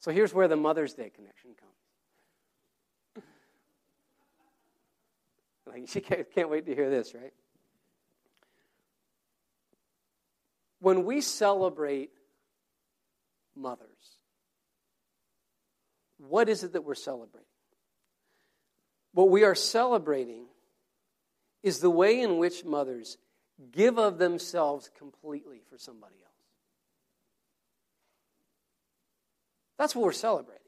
So 0.00 0.10
here's 0.10 0.34
where 0.34 0.48
the 0.48 0.56
Mother's 0.56 0.94
Day 0.94 1.12
connection 1.14 1.50
comes. 1.60 1.65
She 5.86 6.00
can't, 6.00 6.30
can't 6.34 6.48
wait 6.48 6.66
to 6.66 6.74
hear 6.74 6.88
this, 6.88 7.14
right? 7.14 7.32
when 10.80 11.04
we 11.04 11.20
celebrate 11.20 12.10
mothers, 13.54 13.88
what 16.18 16.48
is 16.48 16.64
it 16.64 16.74
that 16.74 16.82
we're 16.82 16.94
celebrating? 16.94 17.48
What 19.12 19.30
we 19.30 19.44
are 19.44 19.54
celebrating 19.54 20.44
is 21.62 21.80
the 21.80 21.90
way 21.90 22.20
in 22.20 22.38
which 22.38 22.64
mothers 22.64 23.18
give 23.72 23.98
of 23.98 24.18
themselves 24.18 24.90
completely 24.96 25.60
for 25.68 25.78
somebody 25.78 26.14
else. 26.14 26.32
That's 29.78 29.94
what 29.94 30.04
we're 30.04 30.12
celebrating. 30.12 30.65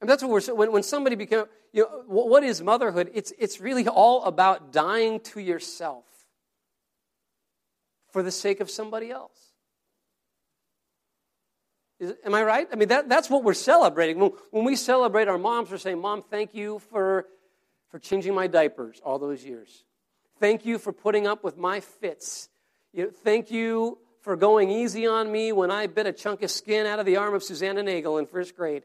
And 0.00 0.08
that's 0.08 0.22
what 0.22 0.30
we're 0.30 0.54
when, 0.54 0.72
when 0.72 0.82
somebody 0.82 1.16
become 1.16 1.46
you 1.72 1.82
know 1.82 2.02
what 2.06 2.44
is 2.44 2.62
motherhood? 2.62 3.10
It's 3.14 3.32
it's 3.38 3.60
really 3.60 3.86
all 3.88 4.24
about 4.24 4.72
dying 4.72 5.20
to 5.20 5.40
yourself 5.40 6.04
for 8.10 8.22
the 8.22 8.30
sake 8.30 8.60
of 8.60 8.70
somebody 8.70 9.10
else. 9.10 9.48
Is, 12.00 12.14
am 12.24 12.34
I 12.34 12.42
right? 12.42 12.68
I 12.72 12.76
mean, 12.76 12.88
that, 12.88 13.08
that's 13.08 13.28
what 13.28 13.44
we're 13.44 13.54
celebrating. 13.54 14.18
When, 14.18 14.30
when 14.50 14.64
we 14.64 14.76
celebrate 14.76 15.28
our 15.28 15.38
moms, 15.38 15.70
we're 15.70 15.78
saying, 15.78 16.00
Mom, 16.00 16.22
thank 16.30 16.54
you 16.54 16.78
for, 16.90 17.26
for 17.90 17.98
changing 17.98 18.34
my 18.34 18.46
diapers 18.46 19.00
all 19.04 19.18
those 19.18 19.44
years. 19.44 19.84
Thank 20.38 20.64
you 20.64 20.78
for 20.78 20.92
putting 20.92 21.26
up 21.26 21.42
with 21.42 21.56
my 21.56 21.80
fits. 21.80 22.48
You 22.92 23.04
know, 23.04 23.10
thank 23.10 23.50
you 23.50 23.98
for 24.22 24.36
going 24.36 24.70
easy 24.70 25.06
on 25.06 25.30
me 25.30 25.52
when 25.52 25.70
I 25.70 25.86
bit 25.88 26.06
a 26.06 26.12
chunk 26.12 26.42
of 26.42 26.50
skin 26.50 26.86
out 26.86 27.00
of 27.00 27.06
the 27.06 27.16
arm 27.16 27.34
of 27.34 27.42
Susanna 27.42 27.82
Nagel 27.82 28.18
in 28.18 28.26
first 28.26 28.56
grade. 28.56 28.84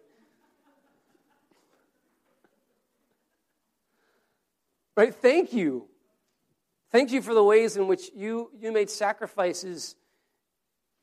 Right? 4.96 5.14
Thank 5.14 5.54
you. 5.54 5.88
Thank 6.92 7.12
you 7.12 7.22
for 7.22 7.34
the 7.34 7.44
ways 7.44 7.76
in 7.76 7.88
which 7.88 8.12
you, 8.16 8.52
you 8.60 8.72
made 8.72 8.90
sacrifices 8.90 9.96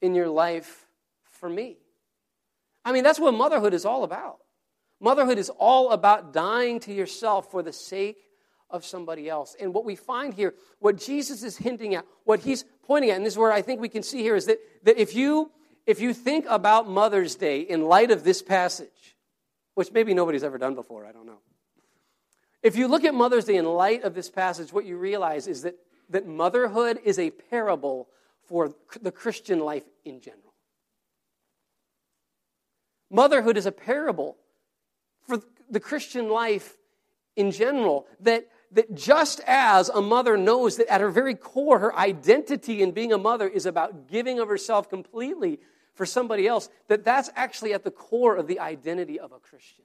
in 0.00 0.14
your 0.14 0.28
life 0.28 0.86
for 1.30 1.48
me. 1.48 1.78
I 2.84 2.92
mean, 2.92 3.02
that's 3.02 3.18
what 3.18 3.34
motherhood 3.34 3.74
is 3.74 3.84
all 3.84 4.04
about. 4.04 4.38
Motherhood 5.00 5.38
is 5.38 5.50
all 5.50 5.90
about 5.90 6.32
dying 6.32 6.78
to 6.80 6.92
yourself 6.92 7.50
for 7.50 7.62
the 7.62 7.72
sake 7.72 8.18
of 8.68 8.84
somebody 8.84 9.28
else. 9.28 9.56
And 9.60 9.74
what 9.74 9.84
we 9.84 9.96
find 9.96 10.32
here, 10.32 10.54
what 10.78 10.96
Jesus 10.96 11.42
is 11.42 11.56
hinting 11.56 11.94
at, 11.94 12.04
what 12.24 12.40
he's 12.40 12.64
pointing 12.84 13.10
at, 13.10 13.16
and 13.16 13.26
this 13.26 13.34
is 13.34 13.38
where 13.38 13.52
I 13.52 13.62
think 13.62 13.80
we 13.80 13.88
can 13.88 14.02
see 14.02 14.22
here, 14.22 14.36
is 14.36 14.46
that, 14.46 14.58
that 14.84 14.98
if, 14.98 15.14
you, 15.14 15.50
if 15.86 16.00
you 16.00 16.14
think 16.14 16.46
about 16.48 16.88
Mother's 16.88 17.34
Day 17.34 17.60
in 17.60 17.84
light 17.84 18.10
of 18.10 18.22
this 18.22 18.42
passage, 18.42 19.16
which 19.74 19.90
maybe 19.92 20.14
nobody's 20.14 20.44
ever 20.44 20.58
done 20.58 20.74
before, 20.74 21.04
I 21.04 21.12
don't 21.12 21.26
know. 21.26 21.40
If 22.62 22.76
you 22.76 22.88
look 22.88 23.04
at 23.04 23.14
Mother's 23.14 23.46
Day 23.46 23.56
in 23.56 23.64
light 23.64 24.04
of 24.04 24.14
this 24.14 24.28
passage, 24.28 24.72
what 24.72 24.84
you 24.84 24.96
realize 24.96 25.46
is 25.46 25.62
that, 25.62 25.76
that 26.10 26.26
motherhood 26.26 26.98
is 27.04 27.18
a 27.18 27.30
parable 27.30 28.08
for 28.46 28.74
the 29.00 29.12
Christian 29.12 29.60
life 29.60 29.84
in 30.04 30.20
general. 30.20 30.54
Motherhood 33.10 33.56
is 33.56 33.66
a 33.66 33.72
parable 33.72 34.36
for 35.26 35.40
the 35.70 35.80
Christian 35.80 36.28
life 36.28 36.76
in 37.34 37.50
general. 37.50 38.06
That, 38.20 38.48
that 38.72 38.94
just 38.94 39.40
as 39.46 39.88
a 39.88 40.02
mother 40.02 40.36
knows 40.36 40.76
that 40.76 40.92
at 40.92 41.00
her 41.00 41.10
very 41.10 41.34
core, 41.34 41.78
her 41.78 41.96
identity 41.96 42.82
in 42.82 42.92
being 42.92 43.12
a 43.12 43.18
mother 43.18 43.48
is 43.48 43.66
about 43.66 44.08
giving 44.08 44.38
of 44.38 44.48
herself 44.48 44.90
completely 44.90 45.60
for 45.94 46.04
somebody 46.06 46.46
else, 46.46 46.68
that 46.88 47.04
that's 47.04 47.30
actually 47.34 47.72
at 47.72 47.84
the 47.84 47.90
core 47.90 48.36
of 48.36 48.46
the 48.46 48.60
identity 48.60 49.18
of 49.18 49.32
a 49.32 49.38
Christian. 49.38 49.84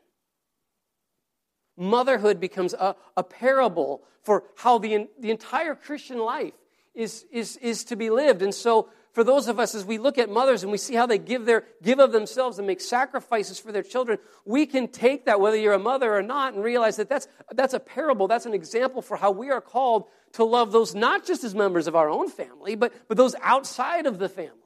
Motherhood 1.77 2.39
becomes 2.39 2.73
a, 2.73 2.95
a 3.17 3.23
parable 3.23 4.01
for 4.23 4.43
how 4.55 4.77
the, 4.77 5.07
the 5.19 5.31
entire 5.31 5.75
Christian 5.75 6.19
life 6.19 6.53
is, 6.93 7.25
is, 7.31 7.57
is 7.57 7.83
to 7.85 7.95
be 7.95 8.09
lived. 8.09 8.41
And 8.41 8.53
so, 8.53 8.89
for 9.11 9.23
those 9.23 9.47
of 9.47 9.61
us, 9.61 9.75
as 9.75 9.85
we 9.85 9.97
look 9.97 10.17
at 10.17 10.29
mothers 10.29 10.63
and 10.63 10.71
we 10.73 10.77
see 10.77 10.93
how 10.93 11.05
they 11.05 11.17
give, 11.17 11.45
their, 11.45 11.63
give 11.81 11.99
of 11.99 12.11
themselves 12.11 12.57
and 12.57 12.67
make 12.67 12.81
sacrifices 12.81 13.57
for 13.57 13.71
their 13.71 13.81
children, 13.81 14.17
we 14.43 14.65
can 14.65 14.89
take 14.89 15.25
that, 15.25 15.39
whether 15.39 15.55
you're 15.55 15.73
a 15.73 15.79
mother 15.79 16.13
or 16.13 16.21
not, 16.21 16.53
and 16.53 16.61
realize 16.61 16.97
that 16.97 17.07
that's, 17.07 17.29
that's 17.53 17.73
a 17.73 17.79
parable. 17.79 18.27
That's 18.27 18.45
an 18.45 18.53
example 18.53 19.01
for 19.01 19.15
how 19.15 19.31
we 19.31 19.51
are 19.51 19.61
called 19.61 20.09
to 20.33 20.43
love 20.43 20.73
those 20.73 20.93
not 20.93 21.25
just 21.25 21.45
as 21.45 21.55
members 21.55 21.87
of 21.87 21.95
our 21.95 22.09
own 22.09 22.29
family, 22.29 22.75
but, 22.75 22.91
but 23.07 23.15
those 23.15 23.35
outside 23.41 24.05
of 24.05 24.19
the 24.19 24.27
family. 24.27 24.59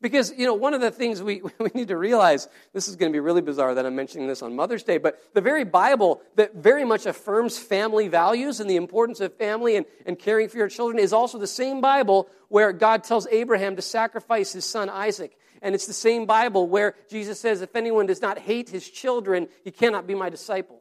Because, 0.00 0.32
you 0.36 0.46
know, 0.46 0.54
one 0.54 0.74
of 0.74 0.80
the 0.80 0.90
things 0.90 1.22
we, 1.22 1.42
we 1.58 1.70
need 1.74 1.88
to 1.88 1.96
realize, 1.96 2.48
this 2.72 2.88
is 2.88 2.96
going 2.96 3.10
to 3.10 3.16
be 3.16 3.20
really 3.20 3.40
bizarre 3.40 3.74
that 3.74 3.84
I'm 3.84 3.96
mentioning 3.96 4.28
this 4.28 4.42
on 4.42 4.54
Mother's 4.54 4.82
Day, 4.84 4.98
but 4.98 5.18
the 5.34 5.40
very 5.40 5.64
Bible 5.64 6.22
that 6.36 6.54
very 6.54 6.84
much 6.84 7.06
affirms 7.06 7.58
family 7.58 8.08
values 8.08 8.60
and 8.60 8.70
the 8.70 8.76
importance 8.76 9.20
of 9.20 9.34
family 9.34 9.76
and, 9.76 9.86
and 10.06 10.18
caring 10.18 10.48
for 10.48 10.58
your 10.58 10.68
children 10.68 10.98
is 10.98 11.12
also 11.12 11.38
the 11.38 11.46
same 11.46 11.80
Bible 11.80 12.28
where 12.48 12.72
God 12.72 13.04
tells 13.04 13.26
Abraham 13.28 13.76
to 13.76 13.82
sacrifice 13.82 14.52
his 14.52 14.64
son 14.64 14.88
Isaac. 14.88 15.36
And 15.60 15.74
it's 15.74 15.86
the 15.86 15.92
same 15.92 16.26
Bible 16.26 16.68
where 16.68 16.94
Jesus 17.10 17.40
says, 17.40 17.62
if 17.62 17.74
anyone 17.74 18.06
does 18.06 18.22
not 18.22 18.38
hate 18.38 18.68
his 18.68 18.88
children, 18.88 19.48
he 19.64 19.72
cannot 19.72 20.06
be 20.06 20.14
my 20.14 20.30
disciple. 20.30 20.80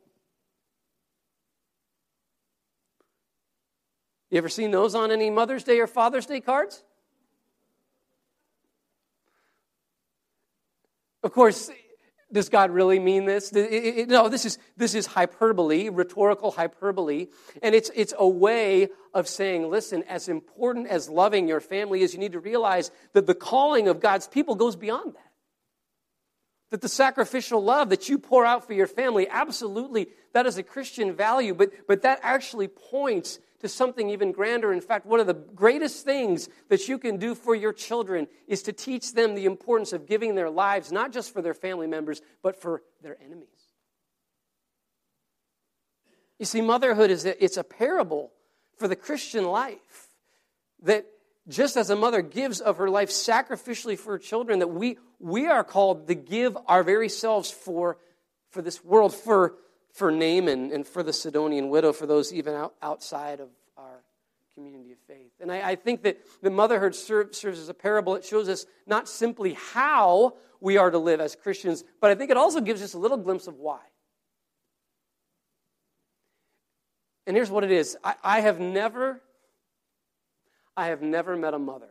You 4.29 4.37
ever 4.37 4.49
seen 4.49 4.71
those 4.71 4.93
on 4.93 5.09
any 5.11 5.29
Mother's 5.29 5.63
Day 5.63 5.79
or 5.79 5.87
Father's 5.87 6.25
Day 6.25 6.41
cards? 6.41 6.83
Of 11.23 11.31
course, 11.31 11.69
does 12.31 12.49
God 12.49 12.71
really 12.71 12.99
mean 12.99 13.25
this? 13.25 13.53
No, 13.53 14.27
this 14.27 14.45
is, 14.45 14.57
this 14.75 14.93
is 14.93 15.05
hyperbole, 15.05 15.89
rhetorical 15.89 16.51
hyperbole. 16.51 17.27
And 17.63 17.73
it's, 17.73 17.89
it's 17.95 18.13
a 18.17 18.27
way 18.27 18.89
of 19.13 19.27
saying, 19.27 19.69
listen, 19.69 20.03
as 20.03 20.27
important 20.27 20.87
as 20.87 21.09
loving 21.09 21.47
your 21.47 21.61
family 21.61 22.01
is, 22.01 22.13
you 22.13 22.19
need 22.19 22.33
to 22.33 22.39
realize 22.39 22.91
that 23.13 23.27
the 23.27 23.35
calling 23.35 23.87
of 23.87 24.01
God's 24.01 24.27
people 24.27 24.55
goes 24.55 24.75
beyond 24.75 25.13
that. 25.15 25.31
That 26.71 26.81
the 26.81 26.89
sacrificial 26.89 27.63
love 27.63 27.89
that 27.91 28.09
you 28.09 28.19
pour 28.19 28.45
out 28.45 28.67
for 28.67 28.73
your 28.73 28.87
family, 28.87 29.27
absolutely, 29.29 30.09
that 30.33 30.45
is 30.45 30.57
a 30.57 30.63
Christian 30.63 31.15
value, 31.15 31.53
but, 31.53 31.71
but 31.87 32.01
that 32.01 32.19
actually 32.23 32.67
points 32.67 33.39
to 33.61 33.67
something 33.67 34.09
even 34.09 34.31
grander. 34.31 34.71
In 34.71 34.81
fact, 34.81 35.05
one 35.05 35.19
of 35.19 35.27
the 35.27 35.33
greatest 35.33 36.05
things 36.05 36.49
that 36.69 36.87
you 36.87 36.97
can 36.97 37.17
do 37.17 37.33
for 37.33 37.55
your 37.55 37.73
children 37.73 38.27
is 38.47 38.61
to 38.63 38.73
teach 38.73 39.13
them 39.13 39.35
the 39.35 39.45
importance 39.45 39.93
of 39.93 40.05
giving 40.05 40.35
their 40.35 40.49
lives, 40.49 40.91
not 40.91 41.11
just 41.11 41.33
for 41.33 41.41
their 41.41 41.53
family 41.53 41.87
members, 41.87 42.21
but 42.43 42.61
for 42.61 42.83
their 43.01 43.17
enemies. 43.23 43.47
You 46.39 46.45
see, 46.45 46.61
motherhood 46.61 47.09
is 47.09 47.25
a, 47.25 47.43
it's 47.43 47.57
a 47.57 47.63
parable 47.63 48.31
for 48.77 48.87
the 48.87 48.95
Christian 48.95 49.45
life 49.45 50.09
that 50.83 51.07
just 51.47 51.77
as 51.77 51.89
a 51.89 51.95
mother 51.95 52.21
gives 52.21 52.59
of 52.59 52.77
her 52.77 52.89
life 52.89 53.09
sacrificially 53.09 53.97
for 53.97 54.13
her 54.13 54.19
children, 54.19 54.59
that 54.59 54.67
we, 54.67 54.97
we 55.19 55.47
are 55.47 55.63
called 55.63 56.07
to 56.07 56.15
give 56.15 56.55
our 56.67 56.83
very 56.83 57.09
selves 57.09 57.49
for, 57.49 57.97
for 58.51 58.61
this 58.61 58.83
world, 58.83 59.15
for 59.15 59.55
for 59.97 60.11
Naaman 60.11 60.71
and 60.71 60.85
for 60.85 61.01
the 61.01 61.11
Sidonian 61.11 61.69
widow, 61.69 61.91
for 61.91 62.05
those 62.05 62.31
even 62.31 62.53
out, 62.53 62.75
outside 62.83 63.39
of 63.39 63.49
our 63.77 64.03
community 64.53 64.91
of 64.91 64.99
faith. 65.07 65.31
And 65.41 65.51
I, 65.51 65.71
I 65.71 65.75
think 65.75 66.03
that 66.03 66.19
the 66.43 66.51
motherhood 66.51 66.93
serve, 66.93 67.33
serves 67.33 67.57
as 67.57 67.67
a 67.67 67.73
parable. 67.73 68.15
It 68.15 68.23
shows 68.23 68.47
us 68.47 68.67
not 68.85 69.09
simply 69.09 69.53
how 69.53 70.35
we 70.61 70.77
are 70.77 70.91
to 70.91 70.99
live 70.99 71.19
as 71.19 71.35
Christians, 71.35 71.83
but 71.99 72.11
I 72.11 72.15
think 72.15 72.29
it 72.29 72.37
also 72.37 72.61
gives 72.61 72.83
us 72.83 72.93
a 72.93 72.99
little 72.99 73.17
glimpse 73.17 73.47
of 73.47 73.57
why. 73.57 73.79
And 77.25 77.35
here's 77.35 77.49
what 77.49 77.63
it 77.63 77.71
is 77.71 77.97
I, 78.03 78.13
I 78.23 78.41
have 78.41 78.59
never, 78.59 79.19
I 80.75 80.87
have 80.87 81.01
never 81.01 81.35
met 81.35 81.55
a 81.55 81.59
mother 81.59 81.89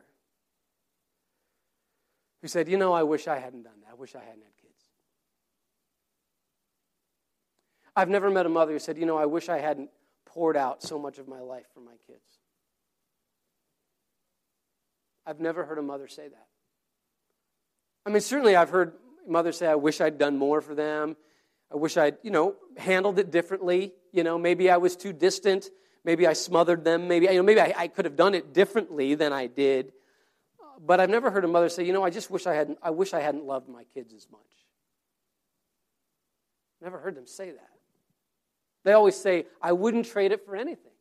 who 2.41 2.47
said, 2.47 2.69
You 2.69 2.79
know, 2.79 2.93
I 2.93 3.03
wish 3.03 3.27
I 3.27 3.41
hadn't 3.41 3.65
done 3.65 3.81
that. 3.85 3.91
I 3.91 3.95
wish 3.95 4.15
I 4.15 4.21
hadn't 4.21 4.45
had 4.45 4.56
I've 7.97 8.11
never 8.11 8.31
met 8.31 8.45
a 8.45 8.51
mother 8.51 8.73
who 8.73 8.79
said, 8.79 8.99
You 8.99 9.07
know, 9.07 9.17
I 9.17 9.25
wish 9.25 9.49
I 9.49 9.59
hadn't 9.59 9.91
poured 10.27 10.57
out 10.57 10.83
so 10.83 10.99
much 10.99 11.19
of 11.19 11.27
my 11.27 11.41
life 11.41 11.65
for 11.73 11.81
my 11.81 11.95
kids. 12.07 12.21
I've 15.27 15.41
never 15.41 15.65
heard 15.65 15.79
a 15.79 15.83
mother 15.83 16.07
say 16.07 16.29
that. 16.29 16.47
I 18.05 18.11
mean, 18.11 18.21
certainly 18.21 18.55
I've 18.55 18.71
heard 18.71 18.93
mothers 19.27 19.57
say, 19.57 19.67
I 19.67 19.75
wish 19.75 20.01
I'd 20.01 20.19
done 20.19 20.37
more 20.37 20.61
for 20.61 20.75
them. 20.75 21.17
I 21.73 21.77
wish 21.77 21.97
I'd, 21.97 22.19
you 22.23 22.31
know, 22.31 22.55
handled 22.77 23.19
it 23.19 23.33
differently. 23.33 23.93
You 24.13 24.23
know, 24.23 24.39
maybe 24.39 24.71
I 24.71 24.77
was 24.77 24.95
too 24.95 25.13
distant. 25.13 25.69
Maybe 26.05 26.27
I 26.27 26.35
smothered 26.35 26.85
them. 26.85 27.09
Maybe, 27.09 27.27
you 27.27 27.35
know, 27.35 27.43
maybe 27.43 27.61
I, 27.61 27.75
I 27.77 27.89
could 27.89 28.05
have 28.05 28.15
done 28.15 28.35
it 28.35 28.53
differently 28.53 29.17
than 29.17 29.33
I 29.33 29.49
did. 29.49 29.93
But 30.79 31.01
I've 31.01 31.11
never 31.11 31.31
heard 31.31 31.45
a 31.45 31.49
mother 31.49 31.69
say, 31.69 31.85
you 31.85 31.93
know, 31.93 32.05
I 32.05 32.11
just 32.11 32.31
wish 32.31 32.47
I 32.47 32.55
hadn't, 32.55 32.79
I 32.83 32.91
wish 32.91 33.13
I 33.13 33.21
hadn't 33.21 33.45
loved 33.45 33.69
my 33.69 33.83
kids 33.95 34.15
as 34.15 34.29
much. 34.31 34.41
Never 36.81 36.99
heard 36.99 37.17
them 37.17 37.27
say 37.27 37.51
that. 37.51 37.76
They 38.87 38.93
always 38.93 39.17
say, 39.17 39.47
I 39.61 39.73
wouldn't 39.73 40.07
trade 40.07 40.31
it 40.31 40.47
for 40.47 40.55
anything. 40.55 40.93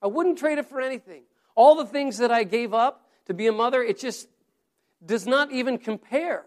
I 0.00 0.06
wouldn't 0.06 0.38
trade 0.38 0.58
it 0.58 0.66
for 0.66 0.80
anything. 0.80 1.24
All 1.56 1.74
the 1.74 1.84
things 1.84 2.18
that 2.18 2.30
I 2.30 2.44
gave 2.44 2.72
up 2.72 3.04
to 3.26 3.34
be 3.34 3.48
a 3.48 3.52
mother, 3.52 3.82
it 3.82 3.98
just 3.98 4.28
does 5.04 5.26
not 5.26 5.50
even 5.50 5.76
compare 5.76 6.44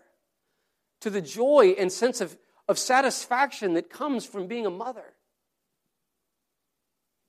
to 1.02 1.10
the 1.10 1.20
joy 1.20 1.76
and 1.78 1.92
sense 1.92 2.22
of, 2.22 2.38
of 2.70 2.80
satisfaction 2.80 3.74
that 3.74 3.90
comes 3.90 4.26
from 4.26 4.48
being 4.48 4.66
a 4.66 4.70
mother. 4.70 5.04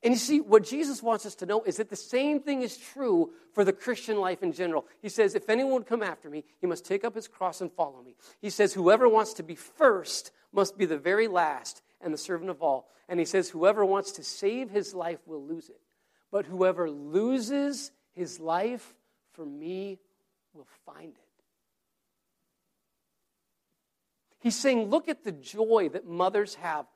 And 0.04 0.14
you 0.14 0.18
see, 0.18 0.40
what 0.40 0.62
Jesus 0.62 1.02
wants 1.02 1.26
us 1.26 1.34
to 1.36 1.46
know 1.46 1.64
is 1.64 1.78
that 1.78 1.90
the 1.90 1.96
same 1.96 2.38
thing 2.38 2.62
is 2.62 2.76
true 2.76 3.32
for 3.52 3.64
the 3.64 3.72
Christian 3.72 4.20
life 4.20 4.44
in 4.44 4.52
general. 4.52 4.86
He 5.02 5.08
says, 5.08 5.34
If 5.34 5.50
anyone 5.50 5.72
would 5.72 5.86
come 5.86 6.04
after 6.04 6.30
me, 6.30 6.44
he 6.60 6.68
must 6.68 6.84
take 6.84 7.04
up 7.04 7.16
his 7.16 7.26
cross 7.26 7.60
and 7.60 7.72
follow 7.72 8.00
me. 8.00 8.14
He 8.40 8.50
says, 8.50 8.74
Whoever 8.74 9.08
wants 9.08 9.32
to 9.34 9.42
be 9.42 9.56
first 9.56 10.30
must 10.52 10.78
be 10.78 10.86
the 10.86 10.98
very 10.98 11.26
last 11.26 11.82
and 12.04 12.14
the 12.14 12.18
servant 12.18 12.50
of 12.50 12.62
all. 12.62 12.88
And 13.08 13.18
he 13.18 13.26
says, 13.26 13.48
Whoever 13.48 13.84
wants 13.84 14.12
to 14.12 14.22
save 14.22 14.70
his 14.70 14.94
life 14.94 15.18
will 15.26 15.44
lose 15.44 15.68
it. 15.68 15.80
But 16.30 16.46
whoever 16.46 16.90
loses 16.90 17.90
his 18.12 18.38
life 18.38 18.94
for 19.32 19.44
me 19.44 19.98
will 20.52 20.66
find 20.86 21.08
it. 21.08 21.18
He's 24.40 24.56
saying, 24.56 24.90
Look 24.90 25.08
at 25.08 25.24
the 25.24 25.32
joy 25.32 25.88
that 25.92 26.06
mothers 26.06 26.54
have. 26.56 26.86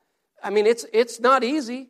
I 0.42 0.50
mean, 0.50 0.66
it's, 0.66 0.86
it's 0.92 1.18
not 1.18 1.42
easy. 1.42 1.88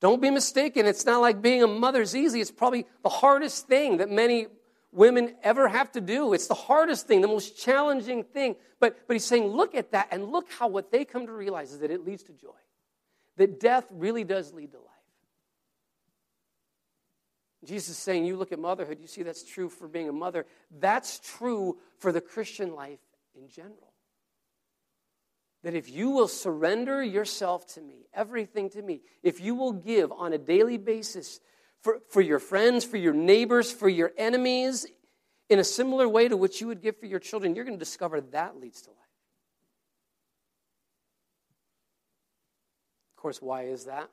Don't 0.00 0.20
be 0.20 0.30
mistaken. 0.30 0.86
It's 0.86 1.06
not 1.06 1.20
like 1.20 1.40
being 1.40 1.62
a 1.62 1.66
mother's 1.66 2.14
easy. 2.14 2.40
It's 2.40 2.50
probably 2.50 2.86
the 3.02 3.08
hardest 3.08 3.66
thing 3.66 3.98
that 3.98 4.10
many 4.10 4.46
women 4.94 5.34
ever 5.42 5.68
have 5.68 5.92
to 5.92 6.00
do. 6.00 6.32
It's 6.32 6.46
the 6.46 6.54
hardest 6.54 7.06
thing, 7.06 7.20
the 7.20 7.28
most 7.28 7.58
challenging 7.58 8.24
thing. 8.24 8.56
But, 8.80 8.96
but 9.06 9.14
he's 9.14 9.24
saying, 9.24 9.46
look 9.46 9.74
at 9.74 9.92
that 9.92 10.08
and 10.10 10.30
look 10.30 10.50
how 10.50 10.68
what 10.68 10.90
they 10.92 11.04
come 11.04 11.26
to 11.26 11.32
realize 11.32 11.72
is 11.72 11.80
that 11.80 11.90
it 11.90 12.04
leads 12.04 12.22
to 12.24 12.32
joy. 12.32 12.50
That 13.36 13.60
death 13.60 13.86
really 13.90 14.24
does 14.24 14.52
lead 14.52 14.72
to 14.72 14.78
life. 14.78 14.88
Jesus 17.64 17.90
is 17.90 17.98
saying, 17.98 18.26
you 18.26 18.36
look 18.36 18.52
at 18.52 18.58
motherhood, 18.58 18.98
you 19.00 19.06
see 19.06 19.22
that's 19.22 19.42
true 19.42 19.68
for 19.68 19.88
being 19.88 20.08
a 20.08 20.12
mother. 20.12 20.46
That's 20.70 21.18
true 21.18 21.78
for 21.98 22.12
the 22.12 22.20
Christian 22.20 22.74
life 22.74 23.00
in 23.34 23.48
general 23.48 23.94
that 25.64 25.74
if 25.74 25.90
you 25.90 26.10
will 26.10 26.28
surrender 26.28 27.02
yourself 27.02 27.66
to 27.66 27.80
me, 27.80 28.06
everything 28.12 28.68
to 28.70 28.82
me, 28.82 29.00
if 29.22 29.40
you 29.40 29.54
will 29.54 29.72
give 29.72 30.12
on 30.12 30.34
a 30.34 30.38
daily 30.38 30.76
basis 30.76 31.40
for, 31.84 32.00
for 32.08 32.22
your 32.22 32.38
friends, 32.38 32.82
for 32.82 32.96
your 32.96 33.12
neighbors, 33.12 33.70
for 33.70 33.90
your 33.90 34.10
enemies, 34.16 34.86
in 35.50 35.58
a 35.58 35.64
similar 35.64 36.08
way 36.08 36.26
to 36.26 36.36
which 36.36 36.60
you 36.62 36.66
would 36.66 36.80
give 36.80 36.98
for 36.98 37.04
your 37.04 37.20
children, 37.20 37.54
you're 37.54 37.66
going 37.66 37.76
to 37.76 37.84
discover 37.84 38.22
that 38.22 38.58
leads 38.58 38.80
to 38.82 38.90
life. 38.90 38.98
Of 43.12 43.20
course, 43.20 43.42
why 43.42 43.64
is 43.64 43.84
that? 43.84 44.08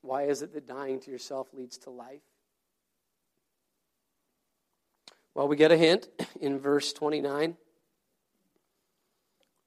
Why 0.00 0.24
is 0.24 0.40
it 0.40 0.54
that 0.54 0.66
dying 0.66 0.98
to 1.00 1.10
yourself 1.10 1.48
leads 1.52 1.76
to 1.78 1.90
life? 1.90 2.22
Well, 5.34 5.46
we 5.46 5.56
get 5.56 5.72
a 5.72 5.76
hint 5.76 6.08
in 6.40 6.58
verse 6.58 6.94
29. 6.94 7.56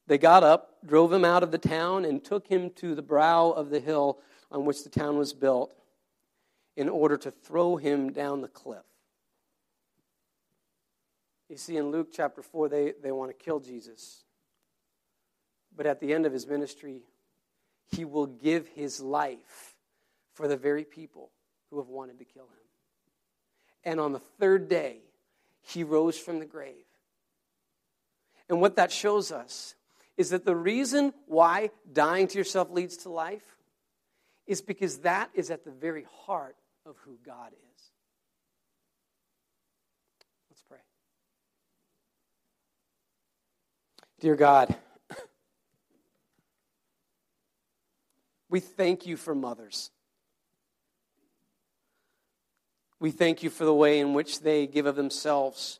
They 0.08 0.18
got 0.18 0.44
up, 0.44 0.78
drove 0.86 1.14
him 1.14 1.26
out 1.26 1.44
of 1.44 1.52
the 1.52 1.58
town, 1.60 2.06
and 2.06 2.24
took 2.24 2.48
him 2.48 2.72
to 2.78 2.96
the 2.96 3.02
brow 3.02 3.52
of 3.52 3.70
the 3.70 3.80
hill 3.80 4.20
on 4.52 4.66
which 4.66 4.84
the 4.84 4.90
town 4.90 5.18
was 5.18 5.34
built 5.34 5.72
in 6.76 6.90
order 6.90 7.18
to 7.18 7.32
throw 7.32 7.76
him 7.76 8.12
down 8.12 8.42
the 8.42 8.48
cliff. 8.48 8.84
You 11.50 11.58
see, 11.58 11.78
in 11.78 11.92
Luke 11.92 12.10
chapter 12.12 12.42
4, 12.42 12.70
they, 12.70 12.94
they 13.02 13.12
want 13.12 13.32
to 13.32 13.44
kill 13.44 13.60
Jesus. 13.60 14.24
But 15.76 15.86
at 15.86 16.00
the 16.00 16.14
end 16.14 16.26
of 16.26 16.34
his 16.34 16.46
ministry, 16.46 17.04
he 17.96 18.06
will 18.06 18.28
give 18.28 18.68
his 18.68 19.00
life 19.00 19.76
for 20.34 20.48
the 20.48 20.58
very 20.58 20.84
people 20.84 21.32
who 21.70 21.78
have 21.78 21.88
wanted 21.88 22.20
to 22.20 22.26
kill 22.26 22.44
him. 22.44 22.52
And 23.84 24.00
on 24.00 24.12
the 24.12 24.20
third 24.20 24.68
day, 24.68 24.98
he 25.62 25.84
rose 25.84 26.18
from 26.18 26.40
the 26.40 26.46
grave. 26.46 26.86
And 28.50 28.62
what 28.62 28.76
that 28.76 28.92
shows 28.92 29.32
us 29.32 29.76
is 30.18 30.30
that 30.30 30.46
the 30.46 30.56
reason 30.56 31.14
why 31.26 31.70
dying 31.92 32.28
to 32.28 32.38
yourself 32.38 32.70
leads 32.72 32.98
to 32.98 33.10
life 33.10 33.57
is 34.48 34.62
because 34.62 35.00
that 35.00 35.30
is 35.34 35.52
at 35.52 35.66
the 35.66 35.72
very 35.72 36.06
heart 36.26 36.56
of 36.86 36.96
who 37.04 37.18
God 37.26 37.52
is. 37.52 37.84
Let's 40.50 40.64
pray. 40.68 40.78
Dear 44.22 44.38
God, 44.38 44.76
we 48.50 48.62
thank 48.62 49.06
you 49.06 49.18
for 49.18 49.36
mothers. 49.36 49.92
We 53.00 53.12
thank 53.12 53.44
you 53.44 53.50
for 53.50 53.66
the 53.66 53.74
way 53.74 54.00
in 54.00 54.14
which 54.14 54.40
they 54.42 54.66
give 54.66 54.86
of 54.86 54.96
themselves 54.96 55.80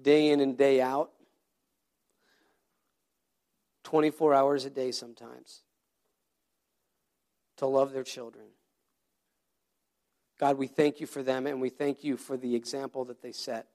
day 0.00 0.30
in 0.30 0.40
and 0.40 0.56
day 0.56 0.80
out. 0.80 1.10
24 3.82 4.32
hours 4.32 4.64
a 4.64 4.70
day 4.70 4.90
sometimes 4.92 5.62
to 7.62 7.68
love 7.68 7.92
their 7.92 8.02
children. 8.02 8.46
God, 10.40 10.58
we 10.58 10.66
thank 10.66 10.98
you 10.98 11.06
for 11.06 11.22
them 11.22 11.46
and 11.46 11.60
we 11.60 11.68
thank 11.68 12.02
you 12.02 12.16
for 12.16 12.36
the 12.36 12.56
example 12.56 13.04
that 13.04 13.22
they 13.22 13.30
set, 13.30 13.68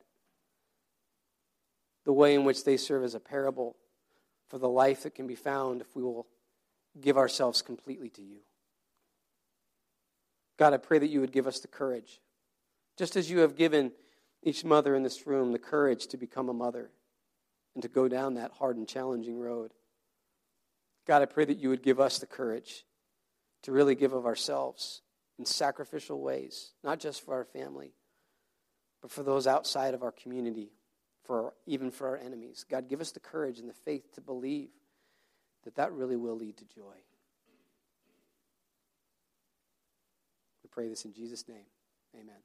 the 2.03 2.11
way 2.11 2.35
in 2.35 2.43
which 2.43 2.65
they 2.65 2.75
serve 2.75 3.05
as 3.05 3.15
a 3.15 3.19
parable 3.21 3.77
for 4.49 4.57
the 4.57 4.67
life 4.67 5.03
that 5.03 5.15
can 5.15 5.25
be 5.25 5.35
found 5.35 5.79
if 5.79 5.95
we 5.95 6.03
will 6.03 6.27
give 6.99 7.17
ourselves 7.17 7.61
completely 7.61 8.09
to 8.09 8.21
you. 8.21 8.39
God, 10.59 10.73
I 10.73 10.77
pray 10.77 10.99
that 10.99 11.07
you 11.07 11.21
would 11.21 11.31
give 11.31 11.47
us 11.47 11.61
the 11.61 11.69
courage, 11.69 12.19
just 12.97 13.15
as 13.15 13.31
you 13.31 13.39
have 13.39 13.55
given 13.55 13.93
each 14.43 14.65
mother 14.65 14.95
in 14.95 15.03
this 15.03 15.25
room 15.25 15.53
the 15.53 15.59
courage 15.59 16.07
to 16.07 16.17
become 16.17 16.49
a 16.49 16.53
mother 16.53 16.91
and 17.73 17.81
to 17.83 17.87
go 17.87 18.09
down 18.09 18.33
that 18.33 18.51
hard 18.51 18.75
and 18.75 18.85
challenging 18.85 19.39
road. 19.39 19.71
God, 21.07 21.21
I 21.21 21.25
pray 21.25 21.45
that 21.45 21.59
you 21.59 21.69
would 21.69 21.83
give 21.83 22.01
us 22.01 22.19
the 22.19 22.27
courage 22.27 22.83
to 23.67 23.73
really 23.73 23.95
give 23.95 24.13
of 24.13 24.25
ourselves 24.25 25.01
in 25.37 25.43
sacrificial 25.43 26.21
ways, 26.21 26.71
not 26.85 27.01
just 27.01 27.25
for 27.25 27.33
our 27.33 27.43
family, 27.43 27.91
but 29.01 29.11
for 29.11 29.23
those 29.23 29.45
outside 29.45 29.93
of 29.93 30.03
our 30.03 30.13
community, 30.13 30.71
for 31.25 31.43
our, 31.43 31.53
even 31.65 31.91
for 31.91 32.07
our 32.07 32.15
enemies. 32.15 32.63
God, 32.71 32.87
give 32.87 33.01
us 33.01 33.11
the 33.11 33.19
courage 33.19 33.59
and 33.59 33.67
the 33.67 33.73
faith 33.73 34.13
to 34.13 34.21
believe 34.21 34.69
that 35.65 35.75
that 35.75 35.91
really 35.91 36.15
will 36.15 36.37
lead 36.37 36.55
to 36.55 36.63
joy. 36.63 36.95
We 40.63 40.69
pray 40.71 40.87
this 40.87 41.03
in 41.03 41.11
Jesus' 41.11 41.45
name. 41.49 41.65
Amen. 42.15 42.37